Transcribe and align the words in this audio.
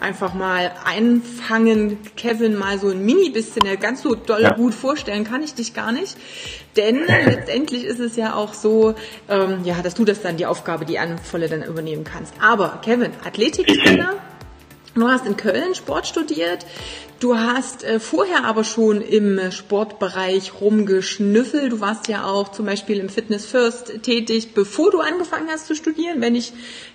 einfach 0.00 0.34
mal 0.34 0.72
einfangen, 0.84 1.98
Kevin 2.16 2.56
mal 2.56 2.78
so 2.78 2.88
ein 2.88 3.04
mini 3.04 3.30
bisschen, 3.30 3.64
ja, 3.66 3.74
ganz 3.74 4.02
so 4.02 4.14
doll 4.14 4.42
ja. 4.42 4.54
gut 4.54 4.74
vorstellen 4.74 5.24
kann 5.24 5.42
ich 5.42 5.54
dich 5.54 5.74
gar 5.74 5.92
nicht. 5.92 6.16
Denn 6.76 7.00
letztendlich 7.26 7.84
ist 7.84 8.00
es 8.00 8.16
ja 8.16 8.34
auch 8.34 8.54
so, 8.54 8.94
ähm, 9.28 9.64
ja, 9.64 9.82
dass 9.82 9.94
du 9.94 10.04
das 10.04 10.22
dann 10.22 10.36
die 10.36 10.46
Aufgabe, 10.46 10.84
die 10.84 10.98
Anvolle 10.98 11.48
dann 11.48 11.62
übernehmen 11.62 12.04
kannst. 12.04 12.34
Aber 12.40 12.80
Kevin, 12.84 13.12
Athletiktrainer, 13.24 14.14
du 14.94 15.08
hast 15.08 15.26
in 15.26 15.36
Köln 15.36 15.74
Sport 15.74 16.06
studiert, 16.06 16.64
Du 17.20 17.36
hast 17.36 17.82
äh, 17.82 17.98
vorher 17.98 18.44
aber 18.44 18.62
schon 18.62 19.02
im 19.02 19.50
Sportbereich 19.50 20.52
rumgeschnüffelt. 20.60 21.72
Du 21.72 21.80
warst 21.80 22.06
ja 22.06 22.24
auch 22.24 22.52
zum 22.52 22.66
Beispiel 22.66 23.00
im 23.00 23.08
Fitness 23.08 23.44
First 23.44 24.04
tätig, 24.04 24.54
bevor 24.54 24.92
du 24.92 25.00
angefangen 25.00 25.48
hast 25.50 25.66
zu 25.66 25.74
studieren, 25.74 26.20
wenn 26.20 26.36
ich 26.36 26.52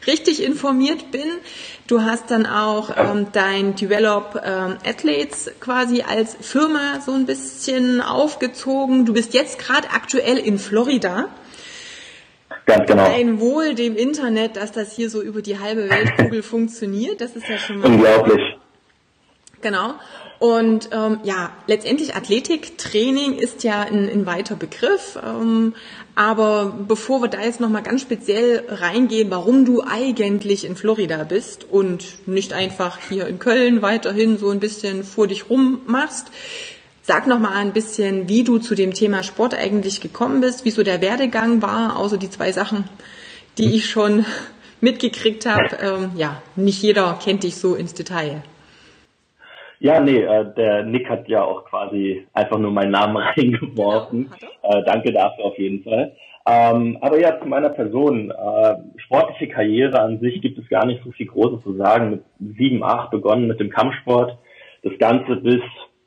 richtig 0.08 0.42
informiert 0.42 1.12
bin. 1.12 1.26
Du 1.88 2.04
hast 2.04 2.32
dann 2.32 2.46
auch 2.46 2.92
ähm, 2.96 3.28
dein 3.34 3.76
Develop 3.76 4.42
ähm, 4.46 4.78
Athletes 4.86 5.52
quasi 5.60 6.04
als 6.04 6.38
Firma 6.40 7.02
so 7.06 7.12
ein 7.12 7.26
bisschen 7.26 8.00
aufgezogen. 8.00 9.06
Du 9.06 9.12
bist 9.12 9.34
jetzt 9.34 9.60
gerade 9.60 9.90
aktuell 9.90 10.38
in 10.38 10.58
Florida. 10.58 11.28
Ganz 12.66 12.88
genau. 12.88 13.12
Ein 13.12 13.40
Wohl 13.40 13.76
dem 13.76 13.96
Internet, 13.96 14.56
dass 14.56 14.72
das 14.72 14.94
hier 14.94 15.10
so 15.10 15.22
über 15.22 15.42
die 15.42 15.60
halbe 15.60 15.90
Weltkugel 15.90 16.44
funktioniert. 16.44 17.22
Das 17.22 17.36
ist 17.36 17.48
ja 17.48 17.58
schon 17.58 17.80
mal 17.80 17.88
unglaublich. 17.88 18.58
Genau. 19.62 19.96
Und 20.40 20.90
ähm, 20.92 21.20
ja, 21.24 21.52
letztendlich 21.68 22.16
Athletiktraining 22.16 23.38
ist 23.38 23.64
ja 23.64 23.82
ein, 23.82 24.10
ein 24.10 24.26
weiter 24.26 24.56
Begriff. 24.56 25.18
Ähm, 25.26 25.74
aber 26.16 26.78
bevor 26.86 27.22
wir 27.22 27.30
da 27.30 27.42
jetzt 27.42 27.62
nochmal 27.62 27.82
ganz 27.82 28.02
speziell 28.02 28.64
reingehen, 28.68 29.32
warum 29.32 29.64
du 29.64 29.84
eigentlich 29.84 30.66
in 30.66 30.76
Florida 30.76 31.24
bist 31.24 31.66
und 31.72 32.28
nicht 32.28 32.52
einfach 32.52 33.00
hier 33.10 33.28
in 33.28 33.40
Köln 33.40 33.82
weiterhin 33.82 34.38
so 34.38 34.50
ein 34.50 34.60
bisschen 34.60 35.06
vor 35.06 35.28
dich 35.28 35.50
rum 35.50 35.82
machst, 35.88 36.28
sag 37.04 37.28
nochmal 37.28 37.58
ein 37.58 37.74
bisschen, 37.74 38.30
wie 38.30 38.44
du 38.44 38.58
zu 38.58 38.76
dem 38.76 38.94
Thema 38.94 39.24
Sport 39.24 39.54
eigentlich 39.54 40.02
gekommen 40.02 40.42
bist, 40.42 40.66
wieso 40.66 40.84
der 40.84 41.02
Werdegang 41.02 41.62
war, 41.62 42.00
außer 42.00 42.18
die 42.18 42.30
zwei 42.30 42.52
Sachen, 42.52 42.86
die 43.58 43.76
ich 43.76 43.90
schon 43.90 44.26
mitgekriegt 44.82 45.46
habe. 45.46 45.78
Ähm, 45.82 46.12
ja, 46.16 46.42
nicht 46.56 46.82
jeder 46.82 47.20
kennt 47.24 47.44
dich 47.44 47.58
so 47.58 47.76
ins 47.76 47.94
Detail. 47.94 48.42
Ja, 49.80 50.00
nee, 50.00 50.22
äh, 50.22 50.46
der 50.56 50.84
Nick 50.84 51.10
hat 51.10 51.28
ja 51.28 51.44
auch 51.44 51.66
quasi 51.66 52.26
einfach 52.34 52.58
nur 52.58 52.72
meinen 52.72 52.92
Namen 52.92 53.18
reingeworfen. 53.36 54.32
Genau, 54.40 54.80
äh, 54.80 54.84
danke 54.86 55.12
dafür 55.12 55.44
auf 55.44 55.60
jeden 55.60 55.84
Fall. 55.84 56.16
Ähm, 56.46 56.98
aber 57.02 57.20
ja, 57.20 57.38
zu 57.40 57.48
meiner 57.48 57.70
Person. 57.70 58.32
Äh, 58.32 58.76
sportliche 58.98 59.50
Karriere 59.50 60.00
an 60.00 60.20
sich 60.20 60.42
gibt 60.42 60.58
es 60.58 60.70
gar 60.70 60.86
nicht 60.86 61.04
so 61.04 61.12
viel 61.12 61.28
Großes 61.28 61.64
zu 61.64 61.76
sagen. 61.76 62.12
Mit 62.12 62.24
sieben, 62.58 62.82
acht 62.82 63.12
begonnen 63.12 63.48
mit 63.48 63.60
dem 63.60 63.70
Kampfsport. 63.70 64.38
Das 64.84 64.98
Ganze 65.00 65.36
bis 65.38 65.62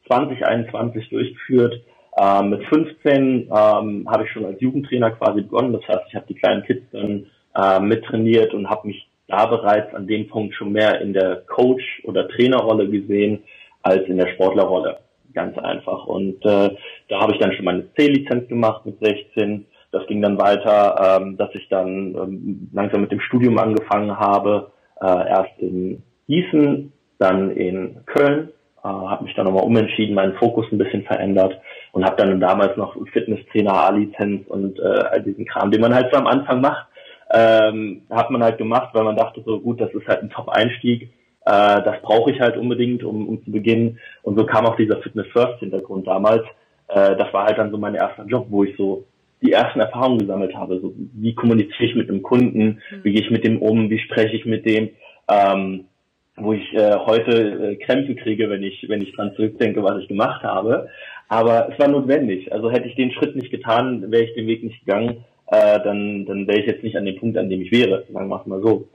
2021 0.06 1.08
durchgeführt. 1.08 1.80
Ähm, 2.18 2.50
mit 2.50 2.64
15 2.66 3.50
ähm, 3.50 4.08
habe 4.08 4.24
ich 4.24 4.30
schon 4.30 4.46
als 4.46 4.60
Jugendtrainer 4.60 5.10
quasi 5.12 5.42
begonnen. 5.42 5.72
Das 5.72 5.86
heißt, 5.86 6.04
ich 6.08 6.14
habe 6.14 6.26
die 6.28 6.34
kleinen 6.34 6.62
Kids 6.64 6.84
dann 6.92 7.26
äh, 7.54 7.80
mittrainiert 7.80 8.54
und 8.54 8.70
habe 8.70 8.88
mich 8.88 9.08
da 9.28 9.46
bereits 9.46 9.94
an 9.94 10.06
dem 10.06 10.28
Punkt 10.28 10.54
schon 10.54 10.72
mehr 10.72 11.00
in 11.00 11.12
der 11.12 11.42
Coach- 11.46 12.02
oder 12.04 12.28
Trainerrolle 12.28 12.88
gesehen 12.88 13.42
als 13.82 14.06
in 14.08 14.16
der 14.16 14.28
Sportlerrolle. 14.28 14.98
Ganz 15.34 15.58
einfach. 15.58 16.06
Und 16.06 16.44
äh, 16.44 16.70
da 17.08 17.20
habe 17.20 17.32
ich 17.32 17.38
dann 17.38 17.52
schon 17.52 17.64
meine 17.64 17.92
C-Lizenz 17.94 18.48
gemacht 18.48 18.86
mit 18.86 18.98
16. 19.00 19.66
Das 19.92 20.06
ging 20.06 20.22
dann 20.22 20.38
weiter, 20.38 21.20
ähm, 21.20 21.36
dass 21.36 21.54
ich 21.54 21.68
dann 21.68 22.14
ähm, 22.14 22.70
langsam 22.72 23.02
mit 23.02 23.12
dem 23.12 23.20
Studium 23.20 23.58
angefangen 23.58 24.18
habe. 24.18 24.72
Äh, 25.00 25.06
erst 25.06 25.58
in 25.58 26.02
Gießen, 26.28 26.92
dann 27.18 27.50
in 27.50 28.04
Köln. 28.06 28.50
Äh, 28.86 29.08
habe 29.08 29.24
mich 29.24 29.34
dann 29.34 29.46
nochmal 29.46 29.64
umentschieden, 29.64 30.14
meinen 30.14 30.34
Fokus 30.34 30.66
ein 30.70 30.78
bisschen 30.78 31.02
verändert 31.04 31.60
und 31.92 32.04
habe 32.04 32.16
dann 32.16 32.40
damals 32.40 32.76
noch 32.76 32.96
Fitnesstrainer, 33.12 33.72
A-Lizenz 33.72 34.46
und 34.48 34.78
äh, 34.78 34.82
all 34.82 35.22
diesen 35.22 35.46
Kram, 35.46 35.70
den 35.70 35.80
man 35.80 35.94
halt 35.94 36.12
so 36.12 36.18
am 36.18 36.26
Anfang 36.26 36.60
macht, 36.60 36.86
ähm, 37.32 38.02
hat 38.10 38.30
man 38.30 38.42
halt 38.42 38.58
gemacht, 38.58 38.90
weil 38.92 39.04
man 39.04 39.16
dachte 39.16 39.42
so, 39.44 39.58
gut, 39.60 39.80
das 39.80 39.92
ist 39.92 40.06
halt 40.06 40.22
ein 40.22 40.30
Top-Einstieg 40.30 41.10
äh, 41.46 41.82
das 41.82 42.02
brauche 42.02 42.32
ich 42.32 42.40
halt 42.40 42.56
unbedingt, 42.56 43.04
um, 43.04 43.28
um 43.28 43.44
zu 43.44 43.52
beginnen. 43.52 44.00
Und 44.22 44.36
so 44.36 44.44
kam 44.44 44.66
auch 44.66 44.76
dieser 44.76 45.00
Fitness 45.00 45.28
First 45.28 45.60
Hintergrund 45.60 46.06
damals. 46.06 46.42
Äh, 46.88 47.16
das 47.16 47.32
war 47.32 47.46
halt 47.46 47.56
dann 47.56 47.70
so 47.70 47.78
mein 47.78 47.94
erster 47.94 48.24
Job, 48.26 48.46
wo 48.50 48.64
ich 48.64 48.76
so 48.76 49.04
die 49.42 49.52
ersten 49.52 49.78
Erfahrungen 49.78 50.18
gesammelt 50.18 50.56
habe. 50.56 50.80
So, 50.80 50.92
wie 50.96 51.34
kommuniziere 51.34 51.84
ich 51.84 51.94
mit 51.94 52.10
einem 52.10 52.22
Kunden? 52.22 52.82
Mhm. 52.90 53.04
Wie 53.04 53.12
gehe 53.12 53.22
ich 53.22 53.30
mit 53.30 53.44
dem 53.44 53.62
um? 53.62 53.88
Wie 53.90 54.00
spreche 54.00 54.36
ich 54.36 54.44
mit 54.44 54.66
dem? 54.66 54.90
Ähm, 55.28 55.84
wo 56.36 56.52
ich 56.52 56.72
äh, 56.74 56.94
heute 56.94 57.32
äh, 57.32 57.76
Krämpfe 57.76 58.14
kriege, 58.14 58.50
wenn 58.50 58.62
ich, 58.62 58.86
wenn 58.88 59.02
ich 59.02 59.12
dran 59.14 59.32
zurückdenke, 59.36 59.82
was 59.82 60.00
ich 60.02 60.08
gemacht 60.08 60.42
habe. 60.42 60.88
Aber 61.28 61.68
es 61.70 61.78
war 61.78 61.88
notwendig. 61.88 62.52
Also 62.52 62.70
hätte 62.70 62.88
ich 62.88 62.94
den 62.94 63.10
Schritt 63.12 63.34
nicht 63.36 63.50
getan, 63.50 64.10
wäre 64.10 64.24
ich 64.24 64.34
den 64.34 64.46
Weg 64.46 64.62
nicht 64.62 64.84
gegangen, 64.84 65.24
äh, 65.48 65.80
dann, 65.82 66.26
dann 66.26 66.46
wäre 66.46 66.60
ich 66.60 66.66
jetzt 66.66 66.82
nicht 66.82 66.96
an 66.96 67.04
dem 67.04 67.16
Punkt, 67.18 67.38
an 67.38 67.48
dem 67.48 67.62
ich 67.62 67.72
wäre. 67.72 68.04
Sagen 68.12 68.28
wir 68.28 68.42
mal 68.46 68.62
so. 68.62 68.88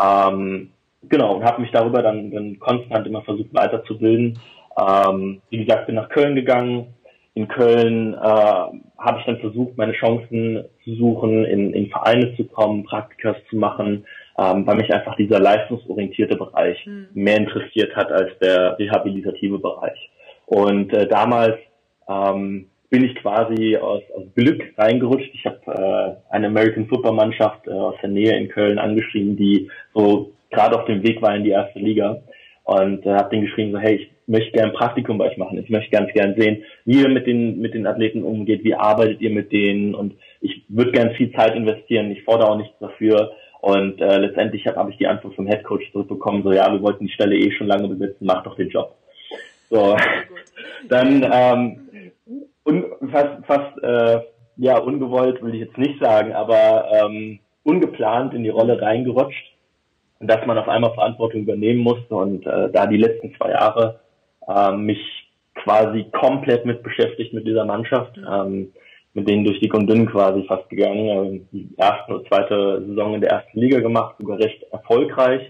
Ähm, 0.00 0.70
genau, 1.08 1.36
und 1.36 1.44
habe 1.44 1.62
mich 1.62 1.70
darüber 1.70 2.02
dann, 2.02 2.30
dann 2.30 2.58
konstant 2.58 3.06
immer 3.06 3.22
versucht 3.22 3.54
weiterzubilden. 3.54 4.38
Ähm, 4.78 5.40
wie 5.50 5.64
gesagt, 5.64 5.86
bin 5.86 5.96
nach 5.96 6.08
Köln 6.08 6.34
gegangen. 6.34 6.94
In 7.34 7.46
Köln 7.46 8.14
äh, 8.14 8.16
habe 8.16 9.20
ich 9.20 9.26
dann 9.26 9.38
versucht, 9.38 9.76
meine 9.76 9.92
Chancen 9.92 10.64
zu 10.84 10.94
suchen, 10.96 11.44
in, 11.44 11.72
in 11.72 11.88
Vereine 11.88 12.34
zu 12.36 12.44
kommen, 12.44 12.84
Praktikas 12.84 13.36
zu 13.48 13.56
machen, 13.56 14.04
ähm, 14.38 14.66
weil 14.66 14.76
mich 14.76 14.92
einfach 14.92 15.16
dieser 15.16 15.40
leistungsorientierte 15.40 16.36
Bereich 16.36 16.84
mhm. 16.86 17.08
mehr 17.14 17.36
interessiert 17.36 17.94
hat 17.96 18.12
als 18.12 18.30
der 18.40 18.78
rehabilitative 18.78 19.58
Bereich. 19.58 20.10
Und 20.46 20.92
äh, 20.92 21.06
damals 21.06 21.56
ähm, 22.08 22.66
bin 22.90 23.04
ich 23.04 23.14
quasi 23.16 23.76
aus, 23.76 24.02
aus 24.16 24.24
Glück 24.34 24.62
reingerutscht. 24.78 25.30
Ich 25.34 25.44
habe 25.44 25.58
äh, 25.66 26.34
eine 26.34 26.46
American 26.46 26.86
Football 26.86 27.14
Mannschaft 27.14 27.66
äh, 27.66 27.70
aus 27.70 27.96
der 28.00 28.10
Nähe 28.10 28.36
in 28.38 28.48
Köln 28.48 28.78
angeschrieben, 28.78 29.36
die 29.36 29.70
so 29.92 30.32
gerade 30.50 30.78
auf 30.78 30.86
dem 30.86 31.02
Weg 31.02 31.20
war 31.20 31.34
in 31.34 31.44
die 31.44 31.50
erste 31.50 31.78
Liga 31.78 32.22
und 32.68 33.04
äh, 33.06 33.10
habe 33.10 33.30
den 33.30 33.42
geschrieben 33.46 33.72
so 33.72 33.78
hey 33.78 33.96
ich 33.96 34.10
möchte 34.26 34.52
gerne 34.52 34.72
ein 34.72 34.76
Praktikum 34.76 35.18
bei 35.18 35.30
euch 35.30 35.38
machen 35.38 35.58
ich 35.58 35.70
möchte 35.70 35.90
ganz 35.90 36.12
gern 36.12 36.34
sehen 36.38 36.64
wie 36.84 37.00
ihr 37.00 37.08
mit 37.08 37.26
den 37.26 37.60
mit 37.60 37.72
den 37.72 37.86
Athleten 37.86 38.22
umgeht 38.22 38.62
wie 38.62 38.74
arbeitet 38.74 39.20
ihr 39.20 39.30
mit 39.30 39.52
denen 39.52 39.94
und 39.94 40.14
ich 40.40 40.64
würde 40.68 40.92
gern 40.92 41.12
viel 41.12 41.32
Zeit 41.32 41.54
investieren 41.54 42.10
ich 42.10 42.24
fordere 42.24 42.50
auch 42.50 42.58
nichts 42.58 42.78
dafür 42.78 43.32
und 43.60 44.00
äh, 44.00 44.18
letztendlich 44.18 44.66
habe 44.66 44.76
hab 44.76 44.88
ich 44.88 44.96
die 44.96 45.06
Antwort 45.06 45.34
vom 45.34 45.46
Headcoach 45.46 45.90
zurückbekommen 45.92 46.42
so 46.42 46.52
ja 46.52 46.70
wir 46.72 46.82
wollten 46.82 47.06
die 47.06 47.12
Stelle 47.12 47.36
eh 47.36 47.50
schon 47.50 47.66
lange 47.66 47.88
besetzen 47.88 48.26
mach 48.26 48.42
doch 48.42 48.56
den 48.56 48.68
Job. 48.68 48.94
So 49.70 49.96
dann 50.88 51.26
ähm, 51.32 52.12
un, 52.64 52.84
fast 53.10 53.44
fast 53.46 53.82
äh, 53.82 54.20
ja 54.56 54.78
ungewollt 54.78 55.42
will 55.42 55.54
ich 55.54 55.60
jetzt 55.60 55.78
nicht 55.78 56.00
sagen 56.00 56.32
aber 56.32 56.86
ähm, 56.92 57.40
ungeplant 57.64 58.34
in 58.34 58.44
die 58.44 58.48
Rolle 58.48 58.80
reingerutscht 58.80 59.54
dass 60.20 60.44
man 60.46 60.58
auf 60.58 60.68
einmal 60.68 60.94
Verantwortung 60.94 61.42
übernehmen 61.42 61.80
musste 61.80 62.14
und 62.14 62.46
äh, 62.46 62.70
da 62.72 62.86
die 62.86 62.96
letzten 62.96 63.34
zwei 63.36 63.50
Jahre 63.50 64.00
äh, 64.48 64.72
mich 64.72 64.98
quasi 65.54 66.06
komplett 66.12 66.64
mit 66.64 66.82
beschäftigt 66.82 67.32
mit 67.32 67.46
dieser 67.46 67.64
Mannschaft, 67.64 68.16
ähm, 68.18 68.72
mit 69.18 69.28
denen 69.28 69.44
durch 69.44 69.58
die 69.60 69.70
und 69.72 69.88
dünn 69.88 70.06
quasi 70.06 70.44
fast 70.44 70.68
gegangen, 70.68 71.08
äh, 71.08 71.40
die 71.52 71.68
erste 71.76 72.16
und 72.16 72.28
zweite 72.28 72.84
Saison 72.86 73.14
in 73.14 73.20
der 73.20 73.30
ersten 73.30 73.60
Liga 73.60 73.80
gemacht, 73.80 74.14
sogar 74.18 74.38
recht 74.38 74.62
erfolgreich, 74.70 75.42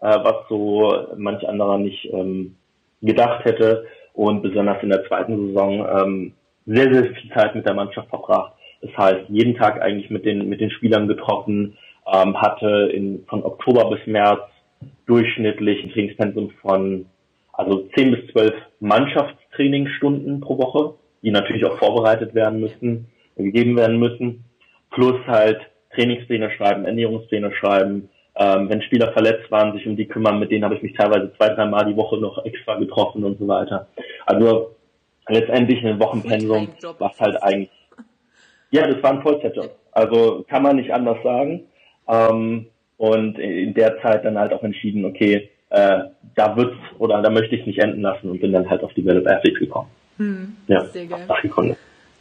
äh, 0.00 0.18
was 0.22 0.48
so 0.48 0.92
manch 1.16 1.46
anderer 1.46 1.78
nicht 1.78 2.08
ähm, 2.12 2.56
gedacht 3.02 3.44
hätte. 3.44 3.86
Und 4.12 4.42
besonders 4.42 4.82
in 4.82 4.88
der 4.88 5.06
zweiten 5.06 5.48
Saison 5.48 5.86
ähm, 5.86 6.32
sehr, 6.66 6.92
sehr 6.92 7.14
viel 7.14 7.30
Zeit 7.32 7.54
mit 7.54 7.66
der 7.66 7.74
Mannschaft 7.74 8.08
verbracht. 8.08 8.54
Das 8.82 8.96
heißt, 8.96 9.28
jeden 9.28 9.54
Tag 9.54 9.80
eigentlich 9.80 10.10
mit 10.10 10.24
den, 10.24 10.48
mit 10.48 10.60
den 10.60 10.70
Spielern 10.70 11.06
getroffen, 11.06 11.76
ähm, 12.12 12.40
hatte 12.40 12.90
in, 12.92 13.24
von 13.28 13.44
Oktober 13.44 13.90
bis 13.90 14.06
März 14.06 14.40
durchschnittlich 15.06 15.84
ein 15.84 15.90
Trainingspensum 15.90 16.50
von 16.62 17.06
also 17.52 17.88
10 17.94 18.10
bis 18.12 18.32
12 18.32 18.54
Mannschaftstrainingsstunden 18.80 20.40
pro 20.40 20.56
Woche, 20.58 20.94
die 21.22 21.30
natürlich 21.30 21.64
auch 21.64 21.78
vorbereitet 21.78 22.34
werden 22.34 22.60
müssen, 22.60 23.06
gegeben 23.36 23.76
werden 23.76 23.98
müssen, 23.98 24.44
plus 24.90 25.16
halt 25.26 25.60
Trainingspläne 25.94 26.50
schreiben, 26.52 26.84
Ernährungspläne 26.84 27.52
schreiben, 27.54 28.08
ähm, 28.36 28.68
wenn 28.68 28.82
Spieler 28.82 29.12
verletzt 29.12 29.50
waren, 29.50 29.72
sich 29.72 29.86
um 29.86 29.96
die 29.96 30.06
kümmern, 30.06 30.38
mit 30.38 30.50
denen 30.50 30.64
habe 30.64 30.76
ich 30.76 30.82
mich 30.82 30.94
teilweise 30.94 31.32
zwei, 31.36 31.48
drei 31.50 31.66
Mal 31.66 31.84
die 31.86 31.96
Woche 31.96 32.16
noch 32.18 32.44
extra 32.44 32.76
getroffen 32.76 33.24
und 33.24 33.38
so 33.38 33.48
weiter. 33.48 33.88
Also 34.26 34.76
letztendlich 35.28 35.84
ein 35.84 35.98
Wochenpensum, 35.98 36.68
was 36.98 37.18
halt 37.18 37.42
eigentlich, 37.42 37.70
ja, 38.70 38.86
das 38.86 39.02
war 39.02 39.12
ein 39.12 39.22
Vollzeitjob. 39.22 39.70
Also 39.92 40.44
kann 40.48 40.62
man 40.62 40.76
nicht 40.76 40.92
anders 40.92 41.18
sagen. 41.22 41.64
Ähm, 42.08 42.66
und 42.96 43.38
in 43.38 43.74
der 43.74 44.00
Zeit 44.02 44.24
dann 44.24 44.38
halt 44.38 44.52
auch 44.52 44.62
entschieden, 44.62 45.04
okay, 45.04 45.50
äh, 45.70 46.00
da 46.34 46.56
wird's 46.56 46.76
oder 46.98 47.22
da 47.22 47.30
möchte 47.30 47.56
ich 47.56 47.66
nicht 47.66 47.78
enden 47.78 48.02
lassen 48.02 48.30
und 48.30 48.40
bin 48.40 48.52
dann 48.52 48.68
halt 48.68 48.82
auf 48.82 48.92
die 48.94 49.08
of 49.08 49.26
Athletes 49.26 49.58
gekommen. 49.58 49.88
Hm, 50.20 50.54
ja, 50.66 50.84
sehr 50.84 51.06
geil. 51.06 51.26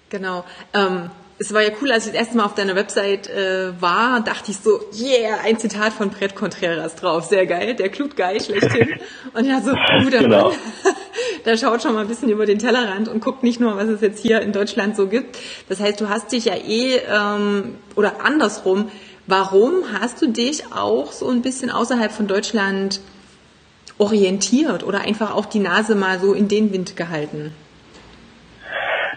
Genau. 0.09 0.45
Ähm, 0.73 1.11
es 1.37 1.53
war 1.53 1.61
ja 1.61 1.69
cool, 1.81 1.91
als 1.91 2.05
ich 2.05 2.13
das 2.13 2.21
erste 2.21 2.37
Mal 2.37 2.45
auf 2.45 2.55
deiner 2.55 2.75
Website 2.75 3.29
äh, 3.29 3.73
war, 3.81 4.21
dachte 4.21 4.51
ich 4.51 4.57
so, 4.57 4.79
yeah, 4.97 5.39
ein 5.43 5.59
Zitat 5.59 5.91
von 5.91 6.09
Brett 6.09 6.33
Contreras 6.33 6.95
drauf, 6.95 7.25
sehr 7.25 7.45
geil, 7.45 7.75
der 7.75 7.89
Klutgeil 7.89 8.41
schlechthin. 8.41 8.87
Und 9.33 9.45
ja, 9.45 9.59
so, 9.59 9.71
guter 10.03 10.19
genau. 10.19 10.49
Mann, 10.49 10.57
der 11.45 11.57
schaut 11.57 11.81
schon 11.81 11.93
mal 11.93 12.01
ein 12.01 12.07
bisschen 12.07 12.29
über 12.29 12.45
den 12.45 12.59
Tellerrand 12.59 13.09
und 13.09 13.21
guckt 13.21 13.43
nicht 13.43 13.59
nur, 13.59 13.75
was 13.75 13.87
es 13.89 14.01
jetzt 14.01 14.21
hier 14.21 14.41
in 14.41 14.53
Deutschland 14.53 14.95
so 14.95 15.07
gibt. 15.07 15.37
Das 15.67 15.81
heißt, 15.81 15.99
du 15.99 16.07
hast 16.07 16.31
dich 16.31 16.45
ja 16.45 16.55
eh, 16.55 17.01
ähm, 17.09 17.75
oder 17.95 18.23
andersrum, 18.23 18.89
warum 19.27 19.73
hast 19.99 20.21
du 20.21 20.27
dich 20.27 20.71
auch 20.73 21.11
so 21.11 21.29
ein 21.29 21.41
bisschen 21.41 21.69
außerhalb 21.69 22.11
von 22.11 22.27
Deutschland 22.27 23.01
orientiert 23.97 24.83
oder 24.83 25.01
einfach 25.01 25.35
auch 25.35 25.45
die 25.45 25.59
Nase 25.59 25.95
mal 25.95 26.19
so 26.19 26.33
in 26.33 26.47
den 26.47 26.71
Wind 26.71 26.95
gehalten? 26.95 27.53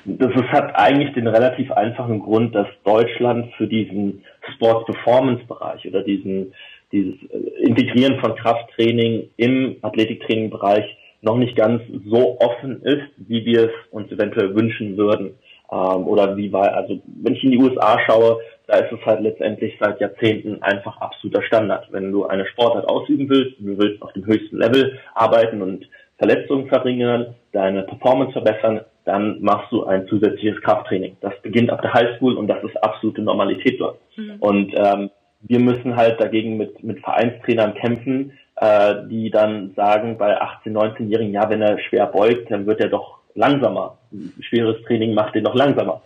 Das 0.04 0.30
ist, 0.34 0.48
hat 0.48 0.74
eigentlich 0.74 1.12
den 1.14 1.28
relativ 1.28 1.70
einfachen 1.72 2.20
Grund, 2.20 2.54
dass 2.54 2.66
Deutschland 2.84 3.52
für 3.56 3.66
diesen 3.66 4.24
Sport 4.54 4.86
Performance 4.86 5.44
Bereich 5.46 5.86
oder 5.86 6.02
diesen 6.02 6.52
dieses 6.92 7.14
äh, 7.30 7.62
Integrieren 7.62 8.20
von 8.20 8.36
Krafttraining 8.36 9.30
im 9.36 9.76
Athletiktraining 9.82 10.50
Bereich 10.50 10.84
noch 11.22 11.36
nicht 11.36 11.56
ganz 11.56 11.82
so 12.06 12.38
offen 12.40 12.82
ist, 12.82 13.08
wie 13.16 13.44
wir 13.44 13.64
es 13.64 13.72
uns 13.90 14.10
eventuell 14.10 14.54
wünschen 14.54 14.96
würden. 14.96 15.34
Ähm, 15.70 16.06
oder 16.06 16.36
wie 16.36 16.52
war, 16.52 16.74
also 16.74 17.00
wenn 17.22 17.34
ich 17.34 17.44
in 17.44 17.52
die 17.52 17.58
USA 17.58 17.98
schaue, 18.06 18.38
da 18.66 18.78
ist 18.78 18.92
es 18.92 19.04
halt 19.06 19.20
letztendlich 19.20 19.74
seit 19.80 20.00
Jahrzehnten 20.00 20.62
einfach 20.62 20.96
absoluter 21.00 21.42
Standard. 21.42 21.88
Wenn 21.90 22.12
du 22.12 22.26
eine 22.26 22.46
Sportart 22.46 22.88
ausüben 22.88 23.28
willst, 23.28 23.58
du 23.58 23.78
willst 23.78 24.02
auf 24.02 24.12
dem 24.12 24.26
höchsten 24.26 24.58
Level 24.58 24.98
arbeiten 25.14 25.62
und 25.62 25.86
Verletzungen 26.18 26.68
verringern, 26.68 27.34
deine 27.52 27.82
Performance 27.82 28.32
verbessern, 28.32 28.82
dann 29.04 29.40
machst 29.40 29.72
du 29.72 29.84
ein 29.84 30.06
zusätzliches 30.08 30.60
Krafttraining. 30.62 31.16
Das 31.20 31.32
beginnt 31.42 31.70
ab 31.70 31.82
der 31.82 31.92
Highschool 31.92 32.34
und 32.34 32.46
das 32.46 32.62
ist 32.62 32.76
absolute 32.82 33.22
Normalität 33.22 33.80
dort. 33.80 33.98
Mhm. 34.16 34.36
Und 34.40 34.72
ähm, 34.74 35.10
wir 35.42 35.58
müssen 35.58 35.96
halt 35.96 36.20
dagegen 36.20 36.56
mit, 36.56 36.82
mit 36.84 37.00
Vereinstrainern 37.00 37.74
kämpfen, 37.74 38.32
äh, 38.56 38.94
die 39.08 39.30
dann 39.30 39.72
sagen 39.74 40.18
bei 40.18 40.40
18, 40.40 40.76
19-Jährigen, 40.76 41.32
ja, 41.32 41.50
wenn 41.50 41.62
er 41.62 41.78
schwer 41.80 42.06
beugt, 42.06 42.50
dann 42.50 42.66
wird 42.66 42.80
er 42.80 42.88
doch 42.88 43.18
langsamer. 43.34 43.98
Schweres 44.40 44.82
Training 44.86 45.14
macht 45.14 45.34
ihn 45.34 45.44
doch 45.44 45.54
langsamer. 45.54 46.02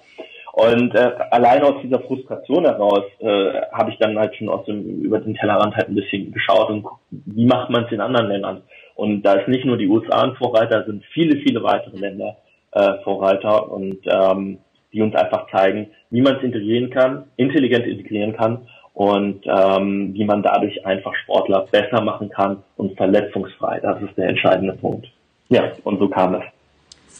Und 0.53 0.95
äh, 0.95 1.11
allein 1.33 1.63
aus 1.63 1.83
dieser 1.83 2.01
Frustration 2.01 2.65
heraus 2.65 3.05
äh, 3.19 3.61
habe 3.73 3.91
ich 3.91 3.99
dann 3.99 4.19
halt 4.19 4.35
schon 4.37 4.49
aus 4.49 4.65
dem 4.65 5.03
über 5.03 5.19
den 5.19 5.35
Tellerrand 5.35 5.77
halt 5.77 5.89
ein 5.89 5.95
bisschen 5.95 6.33
geschaut 6.33 6.71
und 6.71 6.87
wie 7.11 7.45
macht 7.45 7.69
man 7.69 7.85
es 7.85 7.93
in 7.93 8.01
anderen 8.01 8.29
Ländern. 8.29 8.63
Und 8.95 9.23
da 9.23 9.35
ist 9.35 9.49
nicht 9.49 9.67
nur 9.67 9.77
die 9.77 9.87
USA 9.87 10.23
ein 10.23 10.35
Vorreiter, 10.37 10.87
sind 10.87 11.05
viele, 11.13 11.43
viele 11.43 11.63
weitere 11.63 11.99
Länder, 11.99 12.39
äh, 12.77 13.03
Vorreiter 13.03 13.71
und 13.73 13.99
ähm, 14.07 14.59
die 14.93 15.03
uns 15.03 15.15
einfach 15.15 15.51
zeigen, 15.51 15.89
wie 16.11 16.21
man 16.21 16.37
es 16.37 16.43
integrieren 16.43 16.91
kann, 16.91 17.25
intelligent 17.37 17.87
integrieren 17.87 18.37
kann 18.37 18.69
und 18.95 19.45
ähm, 19.47 20.15
wie 20.15 20.25
man 20.25 20.43
dadurch 20.43 20.87
einfach 20.87 21.15
Sportler 21.17 21.67
besser 21.71 22.01
machen 22.03 22.31
kann 22.31 22.63
und 22.77 22.97
verletzungsfrei. 22.97 23.81
Das 23.81 24.01
ist 24.03 24.17
der 24.17 24.29
entscheidende 24.29 24.75
Punkt. 24.75 25.07
Ja, 25.49 25.73
und 25.85 25.99
so 25.99 26.09
kam 26.09 26.35
es. 26.35 26.43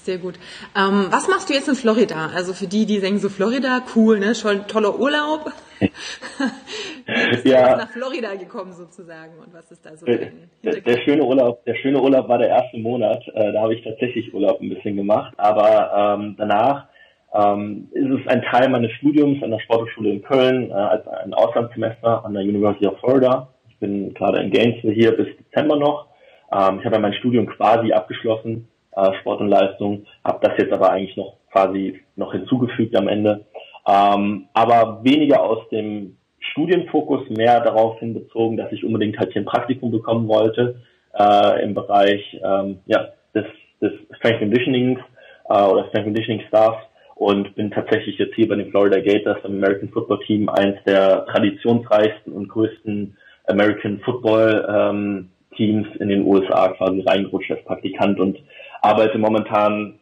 Sehr 0.07 0.19
gut. 0.19 0.35
Ähm, 0.77 1.09
was 1.11 1.27
machst 1.27 1.51
du 1.51 1.55
jetzt 1.55 1.67
in 1.67 1.75
Florida? 1.75 2.31
Also 2.33 2.53
für 2.55 2.69
die, 2.69 2.87
die 2.87 3.01
denken 3.01 3.19
so 3.19 3.29
Florida, 3.29 3.83
cool, 3.97 4.21
ne? 4.21 4.37
Schon 4.37 4.69
toller 4.69 5.01
Urlaub. 5.01 5.51
bist 5.81 7.45
ja. 7.45 7.73
du 7.73 7.79
nach 7.79 7.91
Florida 7.91 8.37
gekommen 8.37 8.73
sozusagen 8.73 9.33
und 9.41 9.53
was 9.53 9.69
ist 9.73 9.85
da 9.85 9.97
so 9.97 10.07
der, 10.07 10.31
der, 10.63 10.81
der, 10.81 10.99
schöne 11.03 11.25
Urlaub, 11.25 11.65
der 11.65 11.75
schöne 11.75 12.01
Urlaub 12.01 12.29
war 12.29 12.39
der 12.39 12.51
erste 12.51 12.79
Monat. 12.79 13.21
Äh, 13.35 13.53
da 13.53 13.63
habe 13.63 13.75
ich 13.75 13.83
tatsächlich 13.83 14.33
Urlaub 14.33 14.61
ein 14.61 14.69
bisschen 14.69 14.95
gemacht, 14.95 15.35
aber 15.39 16.17
ähm, 16.21 16.37
danach 16.39 16.87
ähm, 17.35 17.89
ist 17.91 18.09
es 18.09 18.29
ein 18.29 18.43
Teil 18.43 18.69
meines 18.69 18.93
Studiums 18.93 19.43
an 19.43 19.51
der 19.51 19.59
Sporthochschule 19.59 20.11
in 20.11 20.23
Köln 20.23 20.71
äh, 20.71 20.75
als 20.75 21.05
ein 21.09 21.35
Auslandssemester 21.35 22.25
an 22.25 22.33
der 22.33 22.45
University 22.45 22.87
of 22.87 23.01
Florida. 23.01 23.49
Ich 23.71 23.77
bin 23.81 24.15
gerade 24.15 24.41
in 24.41 24.53
Gainesville 24.53 24.95
hier 24.95 25.17
bis 25.17 25.27
Dezember 25.37 25.75
noch. 25.75 26.07
Ähm, 26.53 26.79
ich 26.79 26.85
habe 26.85 26.95
ja 26.95 27.01
mein 27.01 27.15
Studium 27.15 27.47
quasi 27.47 27.93
abgeschlossen, 27.93 28.69
äh, 28.97 29.15
Sport 29.21 29.41
und 29.41 29.49
Leistung, 29.49 30.07
habe 30.25 30.47
das 30.47 30.59
jetzt 30.59 30.73
aber 30.73 30.91
eigentlich 30.91 31.17
noch 31.17 31.37
quasi 31.53 32.01
noch 32.17 32.33
hinzugefügt 32.33 32.97
am 32.97 33.09
Ende. 33.09 33.45
Ähm, 33.87 34.49
aber 34.53 35.05
weniger 35.05 35.43
aus 35.43 35.69
dem 35.71 36.17
Studienfokus 36.51 37.29
mehr 37.31 37.61
darauf 37.61 37.99
hin 37.99 38.15
bezogen, 38.15 38.57
dass 38.57 38.73
ich 38.73 38.85
unbedingt 38.85 39.19
halt 39.19 39.33
hier 39.33 39.43
ein 39.43 39.47
Praktikum 39.47 39.91
bekommen 39.91 40.29
wollte 40.29 40.81
äh, 41.19 41.63
im 41.63 41.75
Bereich 41.75 42.41
ähm, 42.43 42.79
ja, 42.87 43.09
des, 43.35 43.45
des 43.81 43.93
Strength 44.19 44.41
Conditionings 44.41 45.01
äh, 45.49 45.63
oder 45.63 45.87
Strength 45.89 46.07
Conditioning 46.07 46.43
Staff 46.49 46.77
und 47.15 47.55
bin 47.55 47.71
tatsächlich 47.71 48.19
jetzt 48.19 48.35
hier 48.35 48.49
bei 48.49 48.57
den 48.57 48.71
Florida 48.71 49.01
Gators 49.01 49.39
im 49.45 49.57
American 49.57 49.89
Football 49.89 50.21
Team 50.27 50.49
eines 50.49 50.83
der 50.85 51.27
traditionsreichsten 51.27 52.33
und 52.33 52.49
größten 52.49 53.17
American 53.47 54.01
Football 54.01 54.67
ähm, 54.69 55.31
Teams 55.57 55.89
in 55.99 56.09
den 56.09 56.25
USA 56.25 56.69
quasi 56.69 57.01
reingerutscht 57.01 57.51
als 57.51 57.65
Praktikant 57.65 58.21
und 58.21 58.39
arbeite 58.83 59.19
momentan 59.19 59.99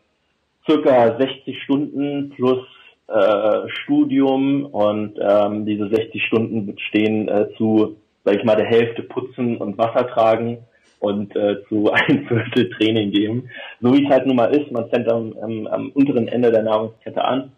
circa 0.66 1.16
60 1.18 1.62
Stunden 1.62 2.30
plus 2.30 2.64
äh, 3.06 3.68
Studium 3.68 4.66
und 4.66 5.18
ähm, 5.20 5.66
diese 5.66 5.88
60 5.88 6.22
Stunden 6.24 6.66
bestehen 6.66 7.28
äh, 7.28 7.48
zu, 7.56 7.96
sag 8.24 8.36
ich 8.36 8.44
mal, 8.44 8.56
der 8.56 8.66
Hälfte 8.66 9.02
putzen 9.02 9.58
und 9.58 9.76
Wasser 9.76 10.08
tragen 10.08 10.58
und 11.00 11.36
äh, 11.36 11.62
zu 11.68 11.92
ein 11.92 12.26
Viertel 12.26 12.70
Training 12.70 13.10
geben. 13.10 13.50
So 13.80 13.92
wie 13.92 14.04
es 14.04 14.10
halt 14.10 14.26
nun 14.26 14.36
mal 14.36 14.54
ist, 14.54 14.70
man 14.72 14.88
fängt 14.88 15.08
am, 15.10 15.34
am, 15.40 15.66
am 15.66 15.90
unteren 15.90 16.28
Ende 16.28 16.50
der 16.50 16.62
Nahrungskette 16.62 17.22
an, 17.22 17.52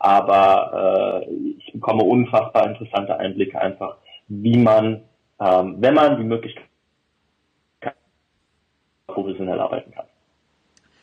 aber 0.00 1.24
äh, 1.28 1.30
ich 1.58 1.72
bekomme 1.72 2.02
unfassbar 2.02 2.68
interessante 2.68 3.16
Einblicke 3.18 3.60
einfach, 3.60 3.96
wie 4.26 4.58
man, 4.58 5.02
ähm, 5.40 5.76
wenn 5.78 5.94
man 5.94 6.16
die 6.16 6.24
Möglichkeit 6.24 6.64
professionell 9.06 9.60
arbeiten 9.60 9.92
kann. 9.92 10.06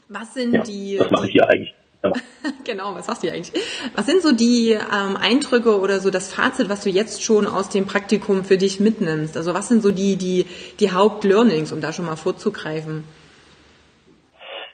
Was 0.09 0.33
sind 0.33 0.53
ja, 0.53 0.61
die... 0.61 0.97
Das 0.97 1.11
mache 1.11 1.27
ich 1.27 1.33
hier 1.33 1.49
eigentlich. 1.49 1.73
genau, 2.65 2.93
was 2.95 3.07
hast 3.07 3.23
du 3.23 3.31
eigentlich? 3.31 3.51
Was 3.95 4.05
sind 4.05 4.21
so 4.21 4.31
die 4.31 4.71
ähm, 4.71 5.17
Eindrücke 5.19 5.79
oder 5.79 5.99
so 5.99 6.11
das 6.11 6.33
Fazit, 6.33 6.69
was 6.69 6.83
du 6.83 6.89
jetzt 6.89 7.23
schon 7.23 7.47
aus 7.47 7.69
dem 7.69 7.85
Praktikum 7.85 8.43
für 8.43 8.57
dich 8.57 8.79
mitnimmst? 8.79 9.37
Also 9.37 9.53
was 9.53 9.67
sind 9.67 9.81
so 9.81 9.91
die, 9.91 10.15
die, 10.15 10.45
die 10.79 10.91
Hauptlearnings, 10.91 11.71
um 11.71 11.81
da 11.81 11.93
schon 11.93 12.05
mal 12.05 12.15
vorzugreifen? 12.15 13.03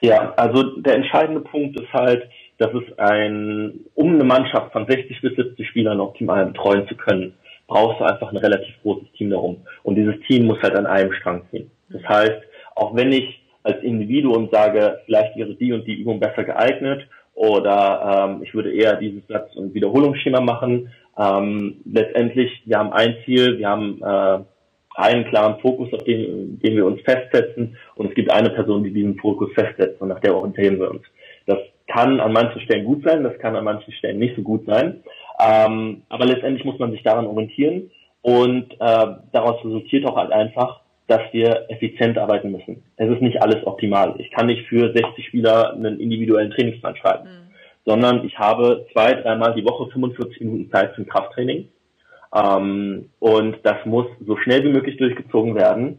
Ja, 0.00 0.34
also 0.36 0.80
der 0.80 0.96
entscheidende 0.96 1.40
Punkt 1.40 1.80
ist 1.80 1.92
halt, 1.92 2.28
dass 2.58 2.70
es 2.74 2.98
ein, 2.98 3.80
um 3.94 4.14
eine 4.14 4.24
Mannschaft 4.24 4.72
von 4.72 4.86
60 4.86 5.20
bis 5.20 5.36
70 5.36 5.68
Spielern 5.68 6.00
optimal 6.00 6.46
betreuen 6.46 6.86
zu 6.88 6.96
können, 6.96 7.34
brauchst 7.66 8.00
du 8.00 8.04
einfach 8.04 8.30
ein 8.30 8.36
relativ 8.36 8.74
großes 8.82 9.10
Team 9.16 9.30
darum. 9.30 9.62
Und 9.82 9.94
dieses 9.94 10.14
Team 10.26 10.46
muss 10.46 10.60
halt 10.60 10.76
an 10.76 10.86
einem 10.86 11.12
Strang 11.14 11.42
ziehen. 11.50 11.70
Das 11.88 12.02
heißt, 12.02 12.42
auch 12.74 12.94
wenn 12.94 13.12
ich 13.12 13.41
als 13.62 13.82
Individuum 13.82 14.48
sage, 14.50 15.00
vielleicht 15.06 15.36
wäre 15.36 15.54
die 15.54 15.72
und 15.72 15.86
die 15.86 15.94
Übung 15.94 16.20
besser 16.20 16.44
geeignet 16.44 17.06
oder 17.34 18.28
ähm, 18.30 18.42
ich 18.42 18.54
würde 18.54 18.72
eher 18.72 18.96
dieses 18.96 19.26
Satz- 19.26 19.56
und 19.56 19.74
Wiederholungsschema 19.74 20.40
machen. 20.40 20.92
Ähm, 21.18 21.80
letztendlich, 21.84 22.50
wir 22.66 22.78
haben 22.78 22.92
ein 22.92 23.16
Ziel, 23.24 23.58
wir 23.58 23.68
haben 23.68 24.00
äh, 24.02 24.38
einen 24.94 25.24
klaren 25.26 25.60
Fokus, 25.60 25.92
auf 25.92 26.04
den, 26.04 26.58
den 26.60 26.76
wir 26.76 26.86
uns 26.86 27.00
festsetzen 27.02 27.76
und 27.94 28.08
es 28.08 28.14
gibt 28.14 28.30
eine 28.30 28.50
Person, 28.50 28.84
die 28.84 28.92
diesen 28.92 29.16
Fokus 29.18 29.50
festsetzt 29.54 30.00
und 30.00 30.08
nach 30.08 30.20
der 30.20 30.36
orientieren 30.36 30.78
wir 30.78 30.90
uns. 30.90 31.02
Das 31.46 31.58
kann 31.86 32.20
an 32.20 32.32
manchen 32.32 32.60
Stellen 32.62 32.84
gut 32.84 33.02
sein, 33.04 33.24
das 33.24 33.38
kann 33.38 33.56
an 33.56 33.64
manchen 33.64 33.92
Stellen 33.94 34.18
nicht 34.18 34.36
so 34.36 34.42
gut 34.42 34.66
sein, 34.66 35.02
ähm, 35.40 36.02
aber 36.08 36.26
letztendlich 36.26 36.64
muss 36.64 36.78
man 36.78 36.90
sich 36.92 37.02
daran 37.02 37.26
orientieren 37.26 37.90
und 38.20 38.72
äh, 38.72 39.06
daraus 39.32 39.64
resultiert 39.64 40.06
auch 40.06 40.16
halt 40.16 40.30
einfach, 40.30 40.81
dass 41.12 41.30
wir 41.32 41.66
effizient 41.68 42.16
arbeiten 42.16 42.52
müssen. 42.52 42.82
Es 42.96 43.10
ist 43.10 43.20
nicht 43.20 43.42
alles 43.42 43.66
optimal. 43.66 44.14
Ich 44.16 44.30
kann 44.30 44.46
nicht 44.46 44.66
für 44.66 44.94
60 44.94 45.26
Spieler 45.26 45.74
einen 45.74 46.00
individuellen 46.00 46.50
Trainingsplan 46.52 46.96
schreiben, 46.96 47.24
mhm. 47.24 47.50
sondern 47.84 48.24
ich 48.24 48.38
habe 48.38 48.86
zwei, 48.94 49.12
dreimal 49.12 49.54
die 49.54 49.64
Woche 49.64 49.90
45 49.90 50.40
Minuten 50.40 50.70
Zeit 50.70 50.96
ein 50.96 51.06
Krafttraining. 51.06 51.68
Ähm, 52.34 53.10
und 53.18 53.58
das 53.62 53.84
muss 53.84 54.06
so 54.26 54.38
schnell 54.38 54.64
wie 54.64 54.72
möglich 54.72 54.96
durchgezogen 54.96 55.54
werden 55.54 55.98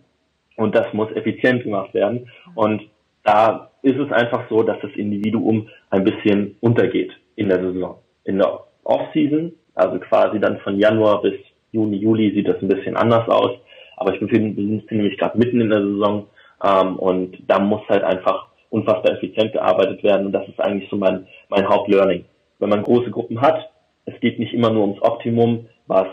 und 0.55 0.73
das 0.73 0.91
muss 0.93 1.11
effizient 1.11 1.61
gemacht 1.63 1.93
werden. 1.93 2.27
Mhm. 2.47 2.57
Und 2.57 2.81
da 3.23 3.69
ist 3.83 3.99
es 3.99 4.11
einfach 4.11 4.49
so, 4.49 4.63
dass 4.63 4.79
das 4.81 4.91
Individuum 4.95 5.69
ein 5.91 6.03
bisschen 6.03 6.57
untergeht 6.59 7.11
in 7.35 7.49
der 7.49 7.61
Saison. 7.61 7.99
In 8.23 8.39
der 8.39 8.61
Off-Season, 8.83 9.53
also 9.75 9.99
quasi 9.99 10.39
dann 10.39 10.57
von 10.61 10.79
Januar 10.79 11.21
bis 11.21 11.35
Juni, 11.71 11.97
Juli 11.97 12.33
sieht 12.33 12.47
das 12.47 12.59
ein 12.63 12.67
bisschen 12.67 12.95
anders 12.95 13.29
aus 13.29 13.59
aber 14.03 14.13
ich 14.13 14.19
befinde, 14.19 14.61
mich 14.61 15.17
gerade 15.17 15.37
mitten 15.37 15.61
in 15.61 15.69
der 15.69 15.81
Saison 15.81 16.27
ähm, 16.63 16.97
und 16.97 17.37
da 17.47 17.59
muss 17.59 17.81
halt 17.89 18.03
einfach 18.03 18.47
unfassbar 18.69 19.13
effizient 19.13 19.53
gearbeitet 19.53 20.03
werden. 20.03 20.25
Und 20.25 20.31
das 20.31 20.47
ist 20.47 20.59
eigentlich 20.59 20.89
so 20.89 20.97
mein, 20.97 21.27
mein 21.49 21.67
Hauptlearning. 21.67 22.25
Wenn 22.59 22.69
man 22.69 22.83
große 22.83 23.11
Gruppen 23.11 23.39
hat, 23.41 23.69
es 24.05 24.19
geht 24.19 24.39
nicht 24.39 24.53
immer 24.53 24.71
nur 24.71 24.83
ums 24.83 25.01
Optimum, 25.01 25.67
was 25.87 26.07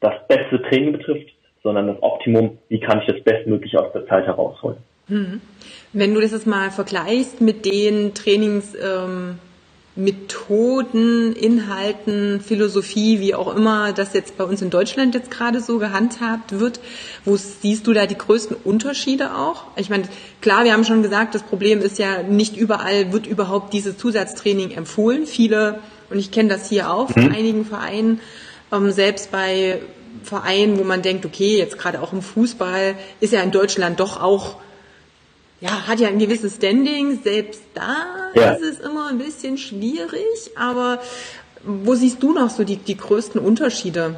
das 0.00 0.14
beste 0.28 0.62
Training 0.62 0.92
betrifft, 0.92 1.28
sondern 1.62 1.88
das 1.88 2.02
Optimum, 2.02 2.58
wie 2.68 2.80
kann 2.80 3.00
ich 3.00 3.06
das 3.06 3.22
bestmöglich 3.22 3.76
aus 3.76 3.92
der 3.92 4.06
Zeit 4.06 4.26
herausholen. 4.26 4.78
Hm. 5.08 5.40
Wenn 5.92 6.14
du 6.14 6.20
das 6.20 6.32
jetzt 6.32 6.46
mal 6.46 6.70
vergleichst 6.70 7.40
mit 7.40 7.66
den 7.66 8.14
Trainings, 8.14 8.74
ähm 8.74 9.38
Methoden, 9.96 11.34
Inhalten, 11.34 12.40
Philosophie, 12.40 13.18
wie 13.18 13.34
auch 13.34 13.54
immer 13.54 13.92
das 13.92 14.12
jetzt 14.12 14.38
bei 14.38 14.44
uns 14.44 14.62
in 14.62 14.70
Deutschland 14.70 15.14
jetzt 15.14 15.30
gerade 15.32 15.60
so 15.60 15.78
gehandhabt 15.78 16.60
wird. 16.60 16.80
Wo 17.24 17.36
siehst 17.36 17.86
du 17.86 17.92
da 17.92 18.06
die 18.06 18.16
größten 18.16 18.56
Unterschiede 18.62 19.34
auch? 19.34 19.64
Ich 19.76 19.90
meine, 19.90 20.04
klar, 20.40 20.64
wir 20.64 20.72
haben 20.72 20.84
schon 20.84 21.02
gesagt, 21.02 21.34
das 21.34 21.42
Problem 21.42 21.80
ist 21.80 21.98
ja, 21.98 22.22
nicht 22.22 22.56
überall 22.56 23.12
wird 23.12 23.26
überhaupt 23.26 23.72
dieses 23.72 23.98
Zusatztraining 23.98 24.70
empfohlen. 24.70 25.26
Viele, 25.26 25.80
und 26.08 26.18
ich 26.18 26.30
kenne 26.30 26.50
das 26.50 26.68
hier 26.68 26.92
auch 26.92 27.10
von 27.10 27.24
mhm. 27.24 27.34
einigen 27.34 27.64
Vereinen, 27.64 28.20
ähm, 28.72 28.92
selbst 28.92 29.32
bei 29.32 29.80
Vereinen, 30.22 30.78
wo 30.78 30.84
man 30.84 31.02
denkt, 31.02 31.26
okay, 31.26 31.58
jetzt 31.58 31.78
gerade 31.78 32.00
auch 32.00 32.12
im 32.12 32.22
Fußball 32.22 32.94
ist 33.18 33.32
ja 33.32 33.42
in 33.42 33.50
Deutschland 33.50 33.98
doch 33.98 34.22
auch 34.22 34.56
ja, 35.60 35.86
hat 35.86 36.00
ja 36.00 36.08
ein 36.08 36.18
gewisses 36.18 36.56
Standing. 36.56 37.18
Selbst 37.22 37.62
da 37.74 38.30
ja. 38.34 38.52
ist 38.52 38.62
es 38.62 38.80
immer 38.80 39.10
ein 39.10 39.18
bisschen 39.18 39.58
schwierig. 39.58 40.50
Aber 40.56 40.98
wo 41.62 41.94
siehst 41.94 42.22
du 42.22 42.32
noch 42.32 42.48
so 42.48 42.64
die, 42.64 42.76
die 42.76 42.96
größten 42.96 43.40
Unterschiede? 43.40 44.16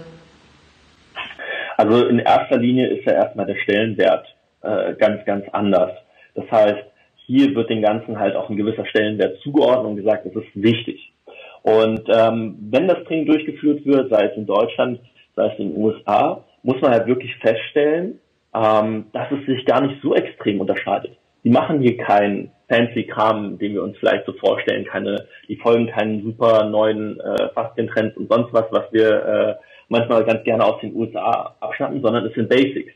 Also 1.76 2.06
in 2.06 2.20
erster 2.20 2.58
Linie 2.58 2.88
ist 2.88 3.04
ja 3.06 3.14
erstmal 3.14 3.46
der 3.46 3.56
Stellenwert 3.56 4.26
äh, 4.62 4.94
ganz, 4.94 5.24
ganz 5.24 5.44
anders. 5.52 5.90
Das 6.34 6.48
heißt, 6.50 6.84
hier 7.26 7.54
wird 7.54 7.70
dem 7.70 7.82
Ganzen 7.82 8.18
halt 8.18 8.36
auch 8.36 8.48
ein 8.48 8.56
gewisser 8.56 8.86
Stellenwert 8.86 9.40
zugeordnet 9.42 9.86
und 9.86 9.96
gesagt, 9.96 10.26
das 10.26 10.34
ist 10.34 10.50
wichtig. 10.54 11.12
Und 11.62 12.02
ähm, 12.08 12.56
wenn 12.70 12.88
das 12.88 13.02
Training 13.04 13.26
durchgeführt 13.26 13.84
wird, 13.84 14.10
sei 14.10 14.26
es 14.26 14.36
in 14.36 14.46
Deutschland, 14.46 15.00
sei 15.34 15.46
es 15.46 15.58
in 15.58 15.72
den 15.72 15.82
USA, 15.82 16.44
muss 16.62 16.80
man 16.80 16.92
halt 16.92 17.06
wirklich 17.06 17.34
feststellen, 17.36 18.20
ähm, 18.54 19.06
dass 19.12 19.30
es 19.32 19.46
sich 19.46 19.64
gar 19.64 19.80
nicht 19.80 20.00
so 20.02 20.14
extrem 20.14 20.60
unterscheidet 20.60 21.16
die 21.44 21.50
machen 21.50 21.80
hier 21.80 21.96
keinen 21.96 22.50
fancy 22.68 23.04
Kram, 23.04 23.58
den 23.58 23.74
wir 23.74 23.82
uns 23.82 23.96
vielleicht 23.98 24.24
so 24.26 24.32
vorstellen, 24.34 24.84
keine, 24.84 25.26
die 25.48 25.56
folgen 25.56 25.88
keinen 25.88 26.22
super 26.22 26.64
neuen 26.64 27.20
äh, 27.20 27.48
Faszientrends 27.54 28.16
und 28.16 28.32
sonst 28.32 28.52
was, 28.52 28.64
was 28.70 28.92
wir 28.92 29.24
äh, 29.24 29.54
manchmal 29.88 30.24
ganz 30.24 30.42
gerne 30.44 30.64
aus 30.64 30.80
den 30.80 30.94
USA 30.94 31.54
abschnappen, 31.60 32.00
sondern 32.00 32.24
es 32.24 32.34
sind 32.34 32.48
Basics. 32.48 32.92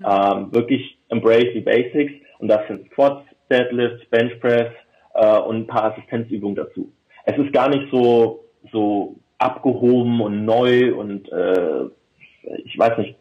Ähm, 0.00 0.52
wirklich 0.52 0.96
embrace 1.08 1.52
die 1.54 1.60
Basics 1.60 2.12
und 2.38 2.48
das 2.48 2.66
sind 2.68 2.86
Squats, 2.92 3.24
Deadlifts, 3.50 4.08
Bench 4.10 4.38
Press 4.40 4.72
äh, 5.14 5.38
und 5.38 5.56
ein 5.56 5.66
paar 5.66 5.92
Assistenzübungen 5.92 6.56
dazu. 6.56 6.92
Es 7.24 7.36
ist 7.36 7.52
gar 7.52 7.68
nicht 7.68 7.90
so 7.90 8.44
so 8.72 9.16
abgehoben 9.38 10.20
und 10.20 10.44
neu 10.44 10.94
und 10.94 11.30
äh, 11.30 11.84
ich 12.64 12.78
weiß 12.78 12.98
nicht 12.98 13.16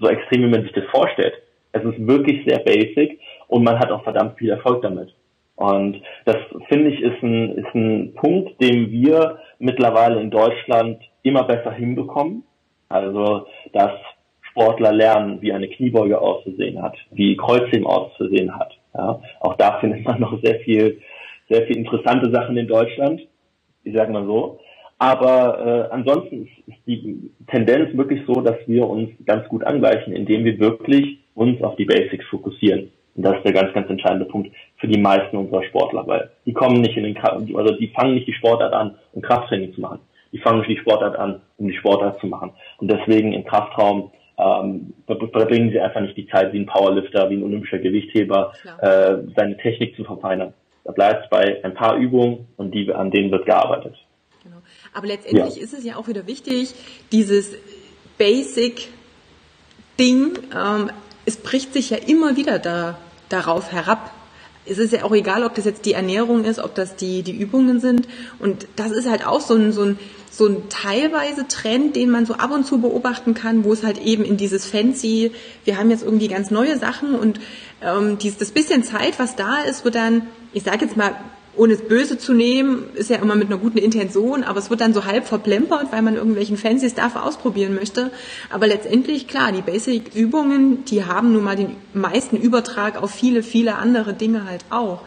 so 0.00 0.08
extrem, 0.08 0.42
wie 0.42 0.50
man 0.50 0.62
sich 0.62 0.72
das 0.72 0.84
vorstellt. 0.90 1.34
Es 1.72 1.82
ist 1.84 2.06
wirklich 2.06 2.44
sehr 2.46 2.58
basic 2.60 3.18
und 3.48 3.64
man 3.64 3.78
hat 3.78 3.90
auch 3.90 4.04
verdammt 4.04 4.38
viel 4.38 4.50
Erfolg 4.50 4.82
damit. 4.82 5.14
Und 5.56 6.00
das 6.24 6.36
finde 6.68 6.90
ich 6.90 7.00
ist 7.00 7.20
ein, 7.22 7.56
ist 7.56 7.74
ein 7.74 8.14
Punkt, 8.14 8.62
den 8.62 8.92
wir 8.92 9.40
mittlerweile 9.58 10.20
in 10.20 10.30
Deutschland 10.30 11.02
immer 11.22 11.42
besser 11.44 11.72
hinbekommen. 11.72 12.44
Also, 12.88 13.46
dass 13.72 13.90
Sportler 14.50 14.92
lernen, 14.92 15.42
wie 15.42 15.52
eine 15.52 15.68
Kniebeuge 15.68 16.20
auszusehen 16.20 16.80
hat, 16.80 16.96
wie 17.10 17.36
Kreuzheben 17.36 17.86
auszusehen 17.86 18.56
hat. 18.56 18.72
Ja, 18.94 19.20
auch 19.40 19.56
da 19.56 19.78
findet 19.80 20.04
man 20.04 20.20
noch 20.20 20.40
sehr 20.42 20.60
viel, 20.60 21.00
sehr 21.48 21.66
viel 21.66 21.76
interessante 21.76 22.30
Sachen 22.30 22.56
in 22.56 22.68
Deutschland. 22.68 23.20
Ich 23.84 23.94
sage 23.94 24.12
mal 24.12 24.26
so. 24.26 24.60
Aber 24.98 25.88
äh, 25.90 25.92
ansonsten 25.92 26.48
ist, 26.66 26.76
die 26.86 27.30
Tendenz 27.46 27.96
wirklich 27.96 28.22
so, 28.26 28.34
dass 28.40 28.56
wir 28.66 28.88
uns 28.88 29.10
ganz 29.26 29.48
gut 29.48 29.64
angleichen, 29.64 30.12
indem 30.12 30.44
wir 30.44 30.58
wirklich 30.58 31.18
uns 31.34 31.62
auf 31.62 31.76
die 31.76 31.84
Basics 31.84 32.26
fokussieren. 32.26 32.90
Und 33.18 33.24
das 33.24 33.36
ist 33.38 33.44
der 33.44 33.52
ganz, 33.52 33.74
ganz 33.74 33.90
entscheidende 33.90 34.26
Punkt 34.26 34.54
für 34.76 34.86
die 34.86 35.00
meisten 35.00 35.36
unserer 35.36 35.64
Sportler, 35.64 36.06
weil 36.06 36.30
die 36.46 36.52
kommen 36.52 36.80
nicht 36.80 36.96
in 36.96 37.02
den, 37.02 37.18
also 37.18 37.74
die 37.74 37.88
fangen 37.88 38.14
nicht 38.14 38.28
die 38.28 38.32
Sportart 38.32 38.72
an, 38.72 38.94
um 39.12 39.22
Krafttraining 39.22 39.74
zu 39.74 39.80
machen. 39.80 39.98
Die 40.30 40.38
fangen 40.38 40.60
nicht 40.60 40.70
die 40.70 40.78
Sportart 40.78 41.16
an, 41.16 41.40
um 41.56 41.66
die 41.66 41.76
Sportart 41.76 42.20
zu 42.20 42.28
machen. 42.28 42.52
Und 42.76 42.88
deswegen 42.88 43.32
im 43.32 43.44
Kraftraum 43.44 44.12
ähm, 44.38 44.94
verbringen 45.08 45.70
sie 45.72 45.80
einfach 45.80 46.00
nicht 46.00 46.16
die 46.16 46.28
Zeit 46.28 46.52
wie 46.52 46.60
ein 46.60 46.66
Powerlifter, 46.66 47.28
wie 47.28 47.34
ein 47.34 47.42
olympischer 47.42 47.78
Gewichtheber, 47.78 48.52
äh, 48.80 49.16
seine 49.34 49.56
Technik 49.56 49.96
zu 49.96 50.04
verfeinern. 50.04 50.54
Da 50.84 50.92
bleibt 50.92 51.24
es 51.24 51.28
bei 51.28 51.64
ein 51.64 51.74
paar 51.74 51.96
Übungen 51.96 52.46
und 52.56 52.72
die, 52.72 52.92
an 52.94 53.10
denen 53.10 53.32
wird 53.32 53.46
gearbeitet. 53.46 53.96
Genau. 54.44 54.58
Aber 54.94 55.08
letztendlich 55.08 55.56
ja. 55.56 55.62
ist 55.64 55.74
es 55.74 55.84
ja 55.84 55.96
auch 55.96 56.06
wieder 56.06 56.28
wichtig, 56.28 56.72
dieses 57.10 57.58
Basic 58.16 58.90
Ding, 59.98 60.38
ähm, 60.56 60.92
es 61.26 61.36
bricht 61.36 61.72
sich 61.72 61.90
ja 61.90 61.96
immer 61.96 62.36
wieder 62.36 62.60
da 62.60 62.96
darauf 63.28 63.72
herab. 63.72 64.10
Es 64.64 64.78
ist 64.78 64.92
ja 64.92 65.04
auch 65.04 65.12
egal, 65.12 65.44
ob 65.44 65.54
das 65.54 65.64
jetzt 65.64 65.86
die 65.86 65.94
Ernährung 65.94 66.44
ist, 66.44 66.58
ob 66.58 66.74
das 66.74 66.96
die, 66.96 67.22
die 67.22 67.32
Übungen 67.32 67.80
sind. 67.80 68.06
Und 68.38 68.66
das 68.76 68.90
ist 68.90 69.08
halt 69.08 69.26
auch 69.26 69.40
so 69.40 69.54
ein, 69.54 69.72
so 69.72 69.82
ein, 69.82 69.98
so 70.30 70.46
ein 70.46 70.68
teilweise 70.68 71.48
Trend, 71.48 71.96
den 71.96 72.10
man 72.10 72.26
so 72.26 72.34
ab 72.34 72.50
und 72.50 72.64
zu 72.64 72.78
beobachten 72.78 73.32
kann, 73.32 73.64
wo 73.64 73.72
es 73.72 73.82
halt 73.82 73.98
eben 73.98 74.24
in 74.24 74.36
dieses 74.36 74.66
Fancy, 74.66 75.32
wir 75.64 75.78
haben 75.78 75.90
jetzt 75.90 76.04
irgendwie 76.04 76.28
ganz 76.28 76.50
neue 76.50 76.78
Sachen 76.78 77.14
und 77.14 77.40
ähm, 77.82 78.18
dieses, 78.18 78.38
das 78.38 78.50
bisschen 78.50 78.84
Zeit, 78.84 79.18
was 79.18 79.36
da 79.36 79.62
ist, 79.62 79.84
wird 79.84 79.94
dann, 79.94 80.26
ich 80.52 80.64
sage 80.64 80.84
jetzt 80.84 80.96
mal 80.96 81.16
ohne 81.58 81.74
es 81.74 81.86
böse 81.86 82.18
zu 82.18 82.32
nehmen, 82.32 82.84
ist 82.94 83.10
ja 83.10 83.16
immer 83.16 83.34
mit 83.34 83.48
einer 83.48 83.58
guten 83.58 83.78
Intention, 83.78 84.44
aber 84.44 84.58
es 84.58 84.70
wird 84.70 84.80
dann 84.80 84.94
so 84.94 85.04
halb 85.04 85.26
verplempert, 85.26 85.88
weil 85.90 86.02
man 86.02 86.14
irgendwelchen 86.14 86.56
fancy 86.56 86.88
Stuff 86.88 87.16
ausprobieren 87.16 87.74
möchte. 87.74 88.10
Aber 88.50 88.66
letztendlich, 88.66 89.26
klar, 89.26 89.50
die 89.52 89.62
Basic-Übungen, 89.62 90.84
die 90.84 91.04
haben 91.04 91.32
nun 91.32 91.42
mal 91.42 91.56
den 91.56 91.76
meisten 91.92 92.36
Übertrag 92.36 93.02
auf 93.02 93.10
viele, 93.10 93.42
viele 93.42 93.74
andere 93.74 94.14
Dinge 94.14 94.48
halt 94.48 94.64
auch. 94.70 95.02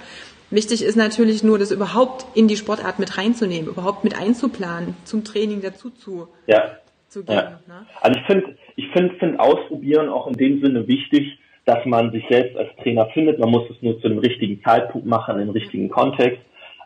Wichtig 0.50 0.84
ist 0.84 0.98
natürlich 0.98 1.44
nur, 1.44 1.58
das 1.58 1.72
überhaupt 1.72 2.26
in 2.36 2.50
die 2.50 2.58
Sportart 2.58 3.00
mit 3.00 3.18
reinzunehmen, 3.18 3.70
überhaupt 3.70 4.04
mit 4.04 4.20
einzuplanen, 4.20 4.96
zum 5.06 5.24
Training 5.24 5.62
dazu 5.62 5.90
zu, 5.90 6.28
ja. 6.46 6.76
zu 7.08 7.24
gehen. 7.24 7.36
Ja. 7.36 7.62
Ne? 7.68 7.86
Also 8.02 8.20
ich 8.20 8.26
finde, 8.28 8.58
ich 8.76 8.90
finde, 8.92 9.16
find 9.16 9.40
Ausprobieren 9.40 10.10
auch 10.10 10.28
in 10.28 10.34
dem 10.34 10.62
Sinne 10.62 10.86
wichtig, 10.90 11.40
dass 11.66 11.86
man 11.86 12.12
sich 12.12 12.24
selbst 12.30 12.58
als 12.58 12.70
Trainer 12.82 13.08
findet. 13.08 13.40
Man 13.40 13.50
muss 13.50 13.70
es 13.70 13.82
nur 13.82 14.00
zu 14.02 14.10
dem 14.10 14.18
richtigen 14.20 14.62
Zeitpunkt 14.64 15.08
machen, 15.08 15.40
im 15.40 15.50
richtigen 15.50 15.90
Kontext. 15.90 16.42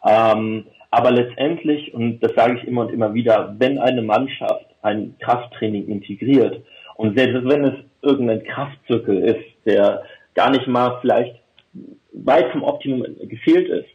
Ähm, 0.06 0.66
aber 0.92 1.12
letztendlich, 1.12 1.94
und 1.94 2.20
das 2.20 2.34
sage 2.36 2.58
ich 2.58 2.68
immer 2.68 2.82
und 2.82 2.94
immer 2.94 3.14
wieder, 3.14 3.56
wenn 3.58 3.80
eine 3.80 4.02
Mannschaft 4.02 4.66
ein 4.82 5.16
Krafttraining 5.20 5.88
integriert 5.88 6.62
und 6.96 7.18
selbst 7.18 7.48
wenn 7.50 7.66
es 7.66 7.74
irgendein 8.02 8.44
Kraftzirkel 8.44 9.18
ist, 9.24 9.44
der 9.66 10.04
gar 10.36 10.52
nicht 10.52 10.68
mal 10.68 11.00
vielleicht 11.02 11.36
weit 12.14 12.52
vom 12.52 12.64
Optimum 12.64 13.04
gefehlt 13.24 13.68
ist, 13.68 13.90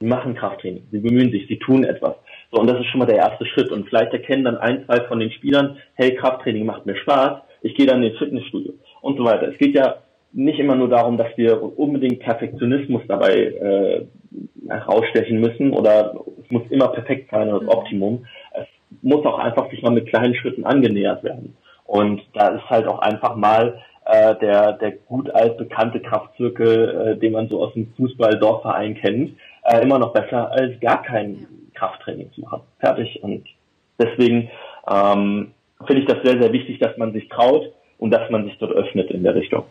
die 0.00 0.06
machen 0.06 0.34
Krafttraining, 0.34 0.84
sie 0.90 0.98
bemühen 0.98 1.30
sich, 1.30 1.46
sie 1.48 1.58
tun 1.58 1.84
etwas. 1.84 2.14
So, 2.52 2.60
und 2.60 2.68
das 2.68 2.78
ist 2.78 2.86
schon 2.86 3.00
mal 3.00 3.06
der 3.06 3.16
erste 3.16 3.46
Schritt. 3.46 3.70
Und 3.70 3.88
vielleicht 3.88 4.12
erkennen 4.12 4.44
dann 4.44 4.58
ein, 4.58 4.84
zwei 4.84 5.00
von 5.08 5.18
den 5.18 5.32
Spielern, 5.32 5.78
hey, 5.94 6.14
Krafttraining 6.14 6.66
macht 6.66 6.86
mir 6.86 6.96
Spaß, 6.96 7.40
ich 7.62 7.74
gehe 7.74 7.86
dann 7.86 8.02
ins 8.02 8.18
Fitnessstudio 8.18 8.74
und 9.00 9.16
so 9.16 9.24
weiter. 9.24 9.48
Es 9.48 9.58
geht 9.58 9.74
ja 9.74 9.96
nicht 10.34 10.58
immer 10.58 10.74
nur 10.74 10.88
darum, 10.88 11.16
dass 11.16 11.36
wir 11.36 11.78
unbedingt 11.78 12.20
Perfektionismus 12.20 13.02
dabei 13.08 13.32
äh, 13.32 14.06
herausstechen 14.68 15.40
müssen 15.40 15.72
oder 15.72 16.14
es 16.42 16.50
muss 16.50 16.62
immer 16.70 16.88
perfekt 16.88 17.30
sein, 17.30 17.48
das 17.48 17.62
mhm. 17.62 17.68
Optimum. 17.68 18.26
Es 18.52 18.66
muss 19.02 19.24
auch 19.24 19.38
einfach 19.38 19.70
sich 19.70 19.82
mal 19.82 19.90
mit 19.90 20.08
kleinen 20.08 20.34
Schritten 20.34 20.64
angenähert 20.64 21.22
werden. 21.22 21.56
Und 21.86 22.22
da 22.32 22.48
ist 22.48 22.68
halt 22.68 22.86
auch 22.86 22.98
einfach 22.98 23.36
mal 23.36 23.80
äh, 24.06 24.34
der, 24.36 24.72
der 24.72 24.92
gut 24.92 25.30
altbekannte 25.30 26.00
Kraftzirkel, 26.00 27.14
äh, 27.16 27.16
den 27.18 27.32
man 27.32 27.48
so 27.48 27.62
aus 27.62 27.72
dem 27.74 27.92
Fußball-Dorfverein 27.96 28.94
kennt, 28.96 29.36
äh, 29.64 29.82
immer 29.82 29.98
noch 29.98 30.12
besser 30.12 30.50
als 30.50 30.78
gar 30.80 31.02
kein 31.02 31.46
Krafttraining 31.74 32.32
zu 32.32 32.40
machen. 32.42 32.62
Fertig. 32.80 33.22
Und 33.22 33.44
deswegen 33.98 34.50
ähm, 34.90 35.52
finde 35.86 36.02
ich 36.02 36.08
das 36.08 36.18
sehr, 36.24 36.40
sehr 36.40 36.52
wichtig, 36.52 36.78
dass 36.80 36.96
man 36.96 37.12
sich 37.12 37.28
traut 37.28 37.72
und 37.98 38.10
dass 38.10 38.28
man 38.30 38.44
sich 38.44 38.56
dort 38.58 38.72
öffnet 38.72 39.10
in 39.10 39.22
der 39.22 39.34
Richtung. 39.34 39.64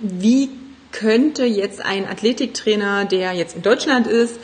Wie 0.00 0.50
könnte 0.92 1.44
jetzt 1.44 1.84
ein 1.84 2.06
Athletiktrainer, 2.06 3.04
der 3.04 3.32
jetzt 3.32 3.56
in 3.56 3.62
Deutschland 3.62 4.06
ist, 4.06 4.38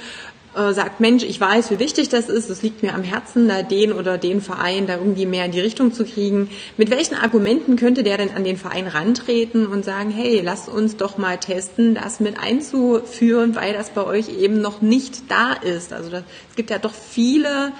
äh, 0.56 0.72
sagt, 0.72 1.00
Mensch, 1.00 1.22
ich 1.22 1.38
weiß, 1.38 1.70
wie 1.70 1.78
wichtig 1.78 2.08
das 2.08 2.28
ist, 2.28 2.48
es 2.48 2.62
liegt 2.62 2.82
mir 2.82 2.94
am 2.94 3.02
Herzen, 3.02 3.46
da 3.46 3.62
den 3.62 3.92
oder 3.92 4.16
den 4.16 4.40
Verein 4.40 4.86
da 4.86 4.94
irgendwie 4.94 5.26
mehr 5.26 5.44
in 5.44 5.52
die 5.52 5.60
Richtung 5.60 5.92
zu 5.92 6.04
kriegen. 6.04 6.48
Mit 6.76 6.90
welchen 6.90 7.14
Argumenten 7.14 7.76
könnte 7.76 8.02
der 8.02 8.16
denn 8.16 8.30
an 8.30 8.44
den 8.44 8.56
Verein 8.56 8.86
rantreten 8.86 9.66
und 9.66 9.84
sagen, 9.84 10.10
hey, 10.10 10.40
lass 10.42 10.68
uns 10.68 10.96
doch 10.96 11.18
mal 11.18 11.36
testen, 11.36 11.94
das 11.94 12.20
mit 12.20 12.38
einzuführen, 12.40 13.54
weil 13.54 13.74
das 13.74 13.90
bei 13.90 14.04
euch 14.04 14.28
eben 14.30 14.60
noch 14.60 14.80
nicht 14.80 15.30
da 15.30 15.52
ist. 15.52 15.92
Also 15.92 16.08
das, 16.08 16.22
es 16.48 16.56
gibt 16.56 16.70
ja 16.70 16.78
doch 16.78 16.94
viele 16.94 17.72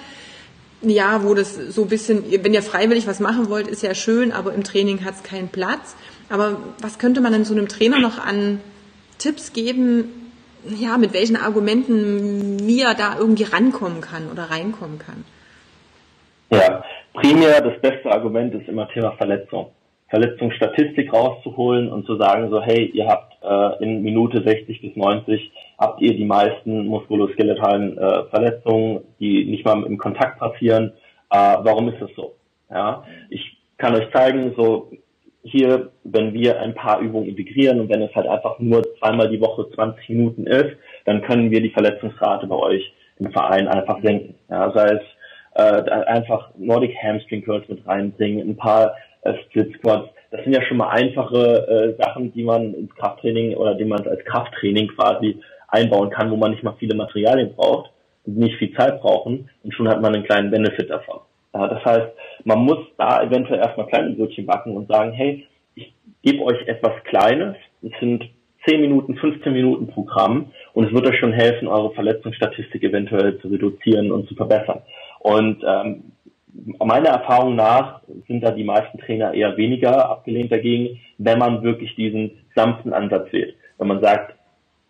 ja, 0.83 1.23
wo 1.23 1.33
das 1.33 1.55
so 1.55 1.81
ein 1.81 1.87
bisschen, 1.87 2.23
wenn 2.29 2.53
ihr 2.53 2.61
freiwillig 2.61 3.07
was 3.07 3.19
machen 3.19 3.49
wollt, 3.49 3.67
ist 3.67 3.81
ja 3.81 3.95
schön, 3.95 4.31
aber 4.31 4.53
im 4.53 4.63
Training 4.63 5.03
hat 5.03 5.15
es 5.15 5.23
keinen 5.23 5.49
Platz. 5.49 5.95
Aber 6.29 6.57
was 6.81 6.99
könnte 6.99 7.21
man 7.21 7.31
denn 7.31 7.45
so 7.45 7.53
einem 7.53 7.67
Trainer 7.67 7.99
noch 7.99 8.19
an 8.19 8.59
Tipps 9.17 9.53
geben, 9.53 10.27
ja, 10.65 10.97
mit 10.97 11.13
welchen 11.13 11.37
Argumenten 11.37 12.57
mir 12.65 12.93
da 12.97 13.17
irgendwie 13.17 13.43
rankommen 13.43 14.01
kann 14.01 14.29
oder 14.31 14.43
reinkommen 14.43 14.99
kann. 14.99 15.23
Ja, 16.51 16.83
primär 17.13 17.61
das 17.61 17.79
beste 17.81 18.11
Argument 18.11 18.53
ist 18.53 18.67
immer 18.67 18.87
Thema 18.89 19.11
Verletzung. 19.13 19.71
Verletzungsstatistik 20.09 21.11
rauszuholen 21.11 21.91
und 21.91 22.05
zu 22.05 22.15
sagen 22.15 22.49
so, 22.49 22.61
hey, 22.61 22.85
ihr 22.93 23.07
habt 23.07 23.33
äh, 23.43 23.83
in 23.83 24.03
Minute 24.03 24.41
60 24.41 24.81
bis 24.81 24.95
90 24.95 25.51
habt 25.77 26.01
ihr 26.01 26.15
die 26.15 26.25
meisten 26.25 26.87
muskuloskeletalen 26.87 27.97
äh, 27.97 28.23
Verletzungen, 28.29 29.01
die 29.19 29.45
nicht 29.45 29.65
mal 29.65 29.83
im 29.83 29.97
Kontakt 29.97 30.39
passieren. 30.39 30.93
Äh, 31.29 31.57
warum 31.61 31.89
ist 31.89 32.01
das 32.01 32.09
so? 32.15 32.35
Ja, 32.69 33.03
ich 33.29 33.57
kann 33.77 33.95
euch 33.95 34.09
zeigen, 34.13 34.53
so 34.55 34.89
hier, 35.47 35.89
wenn 36.03 36.33
wir 36.33 36.59
ein 36.59 36.75
paar 36.75 36.99
Übungen 36.99 37.29
integrieren 37.29 37.79
und 37.79 37.89
wenn 37.89 38.01
es 38.01 38.13
halt 38.15 38.27
einfach 38.27 38.59
nur 38.59 38.83
zweimal 38.99 39.29
die 39.29 39.41
Woche 39.41 39.69
20 39.73 40.09
Minuten 40.09 40.47
ist, 40.47 40.75
dann 41.05 41.21
können 41.21 41.51
wir 41.51 41.61
die 41.61 41.71
Verletzungsrate 41.71 42.47
bei 42.47 42.55
euch 42.55 42.93
im 43.19 43.31
Verein 43.31 43.67
einfach 43.67 44.01
senken. 44.01 44.35
Ja, 44.49 44.71
sei 44.73 44.85
es 44.93 45.01
äh, 45.55 45.89
einfach 45.89 46.51
Nordic 46.57 46.95
Hamstring 47.01 47.43
Curls 47.43 47.67
mit 47.67 47.85
reinbringen, 47.87 48.47
ein 48.47 48.57
paar 48.57 48.95
äh, 49.23 49.33
Split 49.45 49.73
Squats. 49.77 50.09
Das 50.31 50.43
sind 50.43 50.53
ja 50.53 50.61
schon 50.63 50.77
mal 50.77 50.89
einfache 50.89 51.95
äh, 51.97 52.03
Sachen, 52.03 52.33
die 52.33 52.43
man 52.43 52.73
ins 52.73 52.93
Krafttraining 52.95 53.55
oder 53.55 53.75
die 53.75 53.85
man 53.85 54.05
als 54.07 54.23
Krafttraining 54.25 54.89
quasi 54.89 55.39
einbauen 55.69 56.09
kann, 56.09 56.31
wo 56.31 56.35
man 56.35 56.51
nicht 56.51 56.63
mal 56.63 56.75
viele 56.77 56.95
Materialien 56.95 57.55
braucht 57.55 57.91
und 58.25 58.37
nicht 58.37 58.57
viel 58.57 58.73
Zeit 58.75 59.01
brauchen 59.01 59.49
und 59.63 59.73
schon 59.73 59.87
hat 59.87 60.01
man 60.01 60.13
einen 60.13 60.25
kleinen 60.25 60.51
Benefit 60.51 60.89
davon. 60.89 61.19
Ja, 61.53 61.67
das 61.67 61.83
heißt, 61.83 62.07
man 62.43 62.59
muss 62.59 62.79
da 62.97 63.23
eventuell 63.23 63.59
erstmal 63.59 63.87
kleine 63.87 64.11
Brötchen 64.11 64.45
backen 64.45 64.75
und 64.75 64.87
sagen, 64.87 65.11
hey, 65.11 65.45
ich 65.75 65.93
gebe 66.21 66.43
euch 66.43 66.67
etwas 66.67 67.03
Kleines. 67.05 67.55
Es 67.81 67.91
sind 67.99 68.29
10 68.67 68.81
Minuten, 68.81 69.15
15 69.15 69.53
Minuten 69.53 69.87
Programm 69.87 70.51
und 70.73 70.85
es 70.85 70.93
wird 70.93 71.07
euch 71.07 71.19
schon 71.19 71.33
helfen, 71.33 71.67
eure 71.67 71.93
Verletzungsstatistik 71.93 72.83
eventuell 72.83 73.39
zu 73.39 73.47
reduzieren 73.47 74.11
und 74.11 74.27
zu 74.27 74.35
verbessern. 74.35 74.81
Und 75.19 75.63
ähm, 75.65 76.11
meiner 76.79 77.09
Erfahrung 77.09 77.55
nach 77.55 78.01
sind 78.27 78.41
da 78.41 78.51
die 78.51 78.63
meisten 78.63 78.97
Trainer 78.99 79.33
eher 79.33 79.55
weniger 79.57 80.09
abgelehnt 80.09 80.51
dagegen, 80.51 80.99
wenn 81.17 81.39
man 81.39 81.63
wirklich 81.63 81.95
diesen 81.95 82.31
sanften 82.55 82.93
Ansatz 82.93 83.31
wählt. 83.31 83.55
Wenn 83.77 83.87
man 83.87 84.01
sagt, 84.01 84.33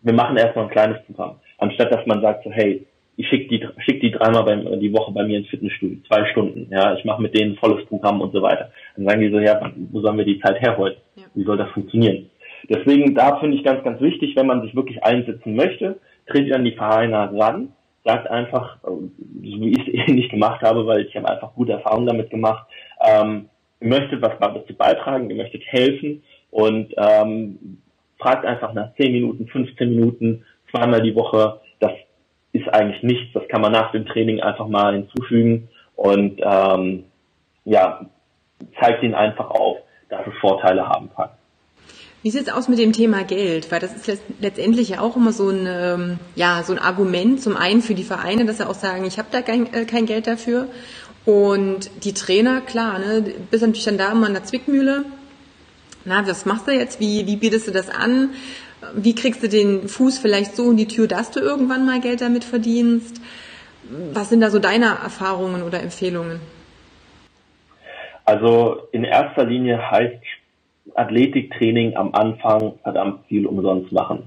wir 0.02 0.12
machen 0.12 0.36
erstmal 0.36 0.64
ein 0.66 0.70
kleines 0.70 1.02
Programm, 1.04 1.36
anstatt 1.58 1.92
dass 1.92 2.06
man 2.06 2.20
sagt 2.20 2.44
so, 2.44 2.50
hey, 2.50 2.86
ich 3.18 3.26
schicke 3.28 3.48
die, 3.48 3.68
schick 3.84 4.00
die 4.00 4.12
dreimal 4.12 4.44
beim, 4.44 4.78
die 4.78 4.92
Woche 4.92 5.10
bei 5.10 5.24
mir 5.24 5.38
ins 5.38 5.48
Fitnessstudio, 5.48 5.98
zwei 6.06 6.24
Stunden, 6.30 6.68
ja, 6.70 6.94
ich 6.94 7.04
mache 7.04 7.20
mit 7.20 7.36
denen 7.36 7.52
ein 7.52 7.56
volles 7.56 7.84
Programm 7.86 8.20
und 8.20 8.32
so 8.32 8.40
weiter. 8.40 8.70
Dann 8.96 9.06
sagen 9.06 9.20
die 9.20 9.30
so, 9.30 9.40
ja, 9.40 9.72
wo 9.90 10.00
sollen 10.00 10.18
wir 10.18 10.24
die 10.24 10.38
Zeit 10.40 10.60
herholen? 10.60 10.94
Ja. 11.16 11.24
Wie 11.34 11.42
soll 11.42 11.56
das 11.56 11.68
funktionieren? 11.70 12.30
Deswegen, 12.70 13.16
da 13.16 13.38
finde 13.40 13.56
ich 13.56 13.64
ganz, 13.64 13.82
ganz 13.82 14.00
wichtig, 14.00 14.36
wenn 14.36 14.46
man 14.46 14.62
sich 14.62 14.74
wirklich 14.76 15.02
einsetzen 15.02 15.56
möchte, 15.56 15.98
tretet 16.28 16.54
an 16.54 16.64
die 16.64 16.76
Vereine 16.76 17.32
ran, 17.36 17.72
sagt 18.04 18.30
einfach, 18.30 18.78
wie 19.18 19.70
ich 19.70 19.88
es 19.88 20.08
eh 20.08 20.12
nicht 20.12 20.30
gemacht 20.30 20.62
habe, 20.62 20.86
weil 20.86 21.00
ich 21.04 21.16
habe 21.16 21.28
einfach 21.28 21.54
gute 21.54 21.72
Erfahrungen 21.72 22.06
damit 22.06 22.30
gemacht, 22.30 22.68
ähm, 23.04 23.48
ihr 23.80 23.88
möchtet 23.88 24.22
was 24.22 24.38
dazu 24.38 24.74
beitragen, 24.74 25.28
ihr 25.28 25.36
möchtet 25.36 25.64
helfen 25.66 26.22
und 26.52 26.94
ähm, 26.96 27.78
fragt 28.18 28.46
einfach 28.46 28.72
nach 28.74 28.94
10 28.94 29.12
Minuten, 29.12 29.48
15 29.48 29.90
Minuten, 29.90 30.44
zweimal 30.70 31.02
die 31.02 31.16
Woche, 31.16 31.60
ist 32.52 32.68
eigentlich 32.68 33.02
nichts. 33.02 33.32
Das 33.34 33.46
kann 33.48 33.60
man 33.60 33.72
nach 33.72 33.92
dem 33.92 34.06
Training 34.06 34.40
einfach 34.40 34.68
mal 34.68 34.94
hinzufügen 34.94 35.68
und 35.96 36.40
ähm, 36.42 37.04
ja, 37.64 38.06
zeigt 38.80 39.02
ihnen 39.02 39.14
einfach 39.14 39.50
auf, 39.50 39.78
dass 40.08 40.26
es 40.26 40.34
Vorteile 40.40 40.88
haben 40.88 41.10
kann. 41.14 41.30
Wie 42.22 42.30
sieht 42.30 42.48
es 42.48 42.52
aus 42.52 42.68
mit 42.68 42.78
dem 42.78 42.92
Thema 42.92 43.22
Geld? 43.22 43.70
Weil 43.70 43.78
das 43.78 43.94
ist 43.94 44.22
letztendlich 44.40 44.88
ja 44.88 45.00
auch 45.00 45.16
immer 45.16 45.32
so 45.32 45.50
ein, 45.50 45.66
ähm, 45.68 46.18
ja, 46.34 46.62
so 46.64 46.72
ein 46.72 46.78
Argument, 46.78 47.40
zum 47.40 47.56
einen 47.56 47.80
für 47.80 47.94
die 47.94 48.02
Vereine, 48.02 48.44
dass 48.44 48.58
sie 48.58 48.68
auch 48.68 48.74
sagen, 48.74 49.04
ich 49.04 49.18
habe 49.18 49.28
da 49.30 49.40
kein, 49.40 49.72
äh, 49.72 49.84
kein 49.84 50.06
Geld 50.06 50.26
dafür. 50.26 50.66
Und 51.24 51.90
die 52.04 52.14
Trainer, 52.14 52.60
klar, 52.60 52.98
ne, 52.98 53.22
bist 53.50 53.62
natürlich 53.62 53.84
dann 53.84 53.98
da 53.98 54.10
immer 54.10 54.26
in 54.26 54.32
der 54.32 54.44
Zwickmühle. 54.44 55.04
Na, 56.04 56.26
was 56.26 56.44
machst 56.44 56.66
du 56.66 56.72
jetzt? 56.72 57.00
Wie, 57.00 57.26
wie 57.26 57.36
bietest 57.36 57.68
du 57.68 57.70
das 57.70 57.88
an? 57.88 58.30
Wie 58.94 59.14
kriegst 59.14 59.42
du 59.42 59.48
den 59.48 59.88
Fuß 59.88 60.18
vielleicht 60.18 60.54
so 60.54 60.70
in 60.70 60.76
die 60.76 60.86
Tür, 60.86 61.08
dass 61.08 61.30
du 61.30 61.40
irgendwann 61.40 61.84
mal 61.84 62.00
Geld 62.00 62.20
damit 62.20 62.44
verdienst? 62.44 63.20
Was 64.12 64.28
sind 64.30 64.40
da 64.40 64.50
so 64.50 64.58
deine 64.58 64.86
Erfahrungen 64.86 65.62
oder 65.62 65.82
Empfehlungen? 65.82 66.40
Also 68.24 68.82
in 68.92 69.04
erster 69.04 69.46
Linie 69.46 69.90
heißt 69.90 70.22
Athletiktraining 70.94 71.96
am 71.96 72.14
Anfang 72.14 72.74
verdammt 72.82 73.26
viel 73.26 73.46
umsonst 73.46 73.90
machen. 73.92 74.24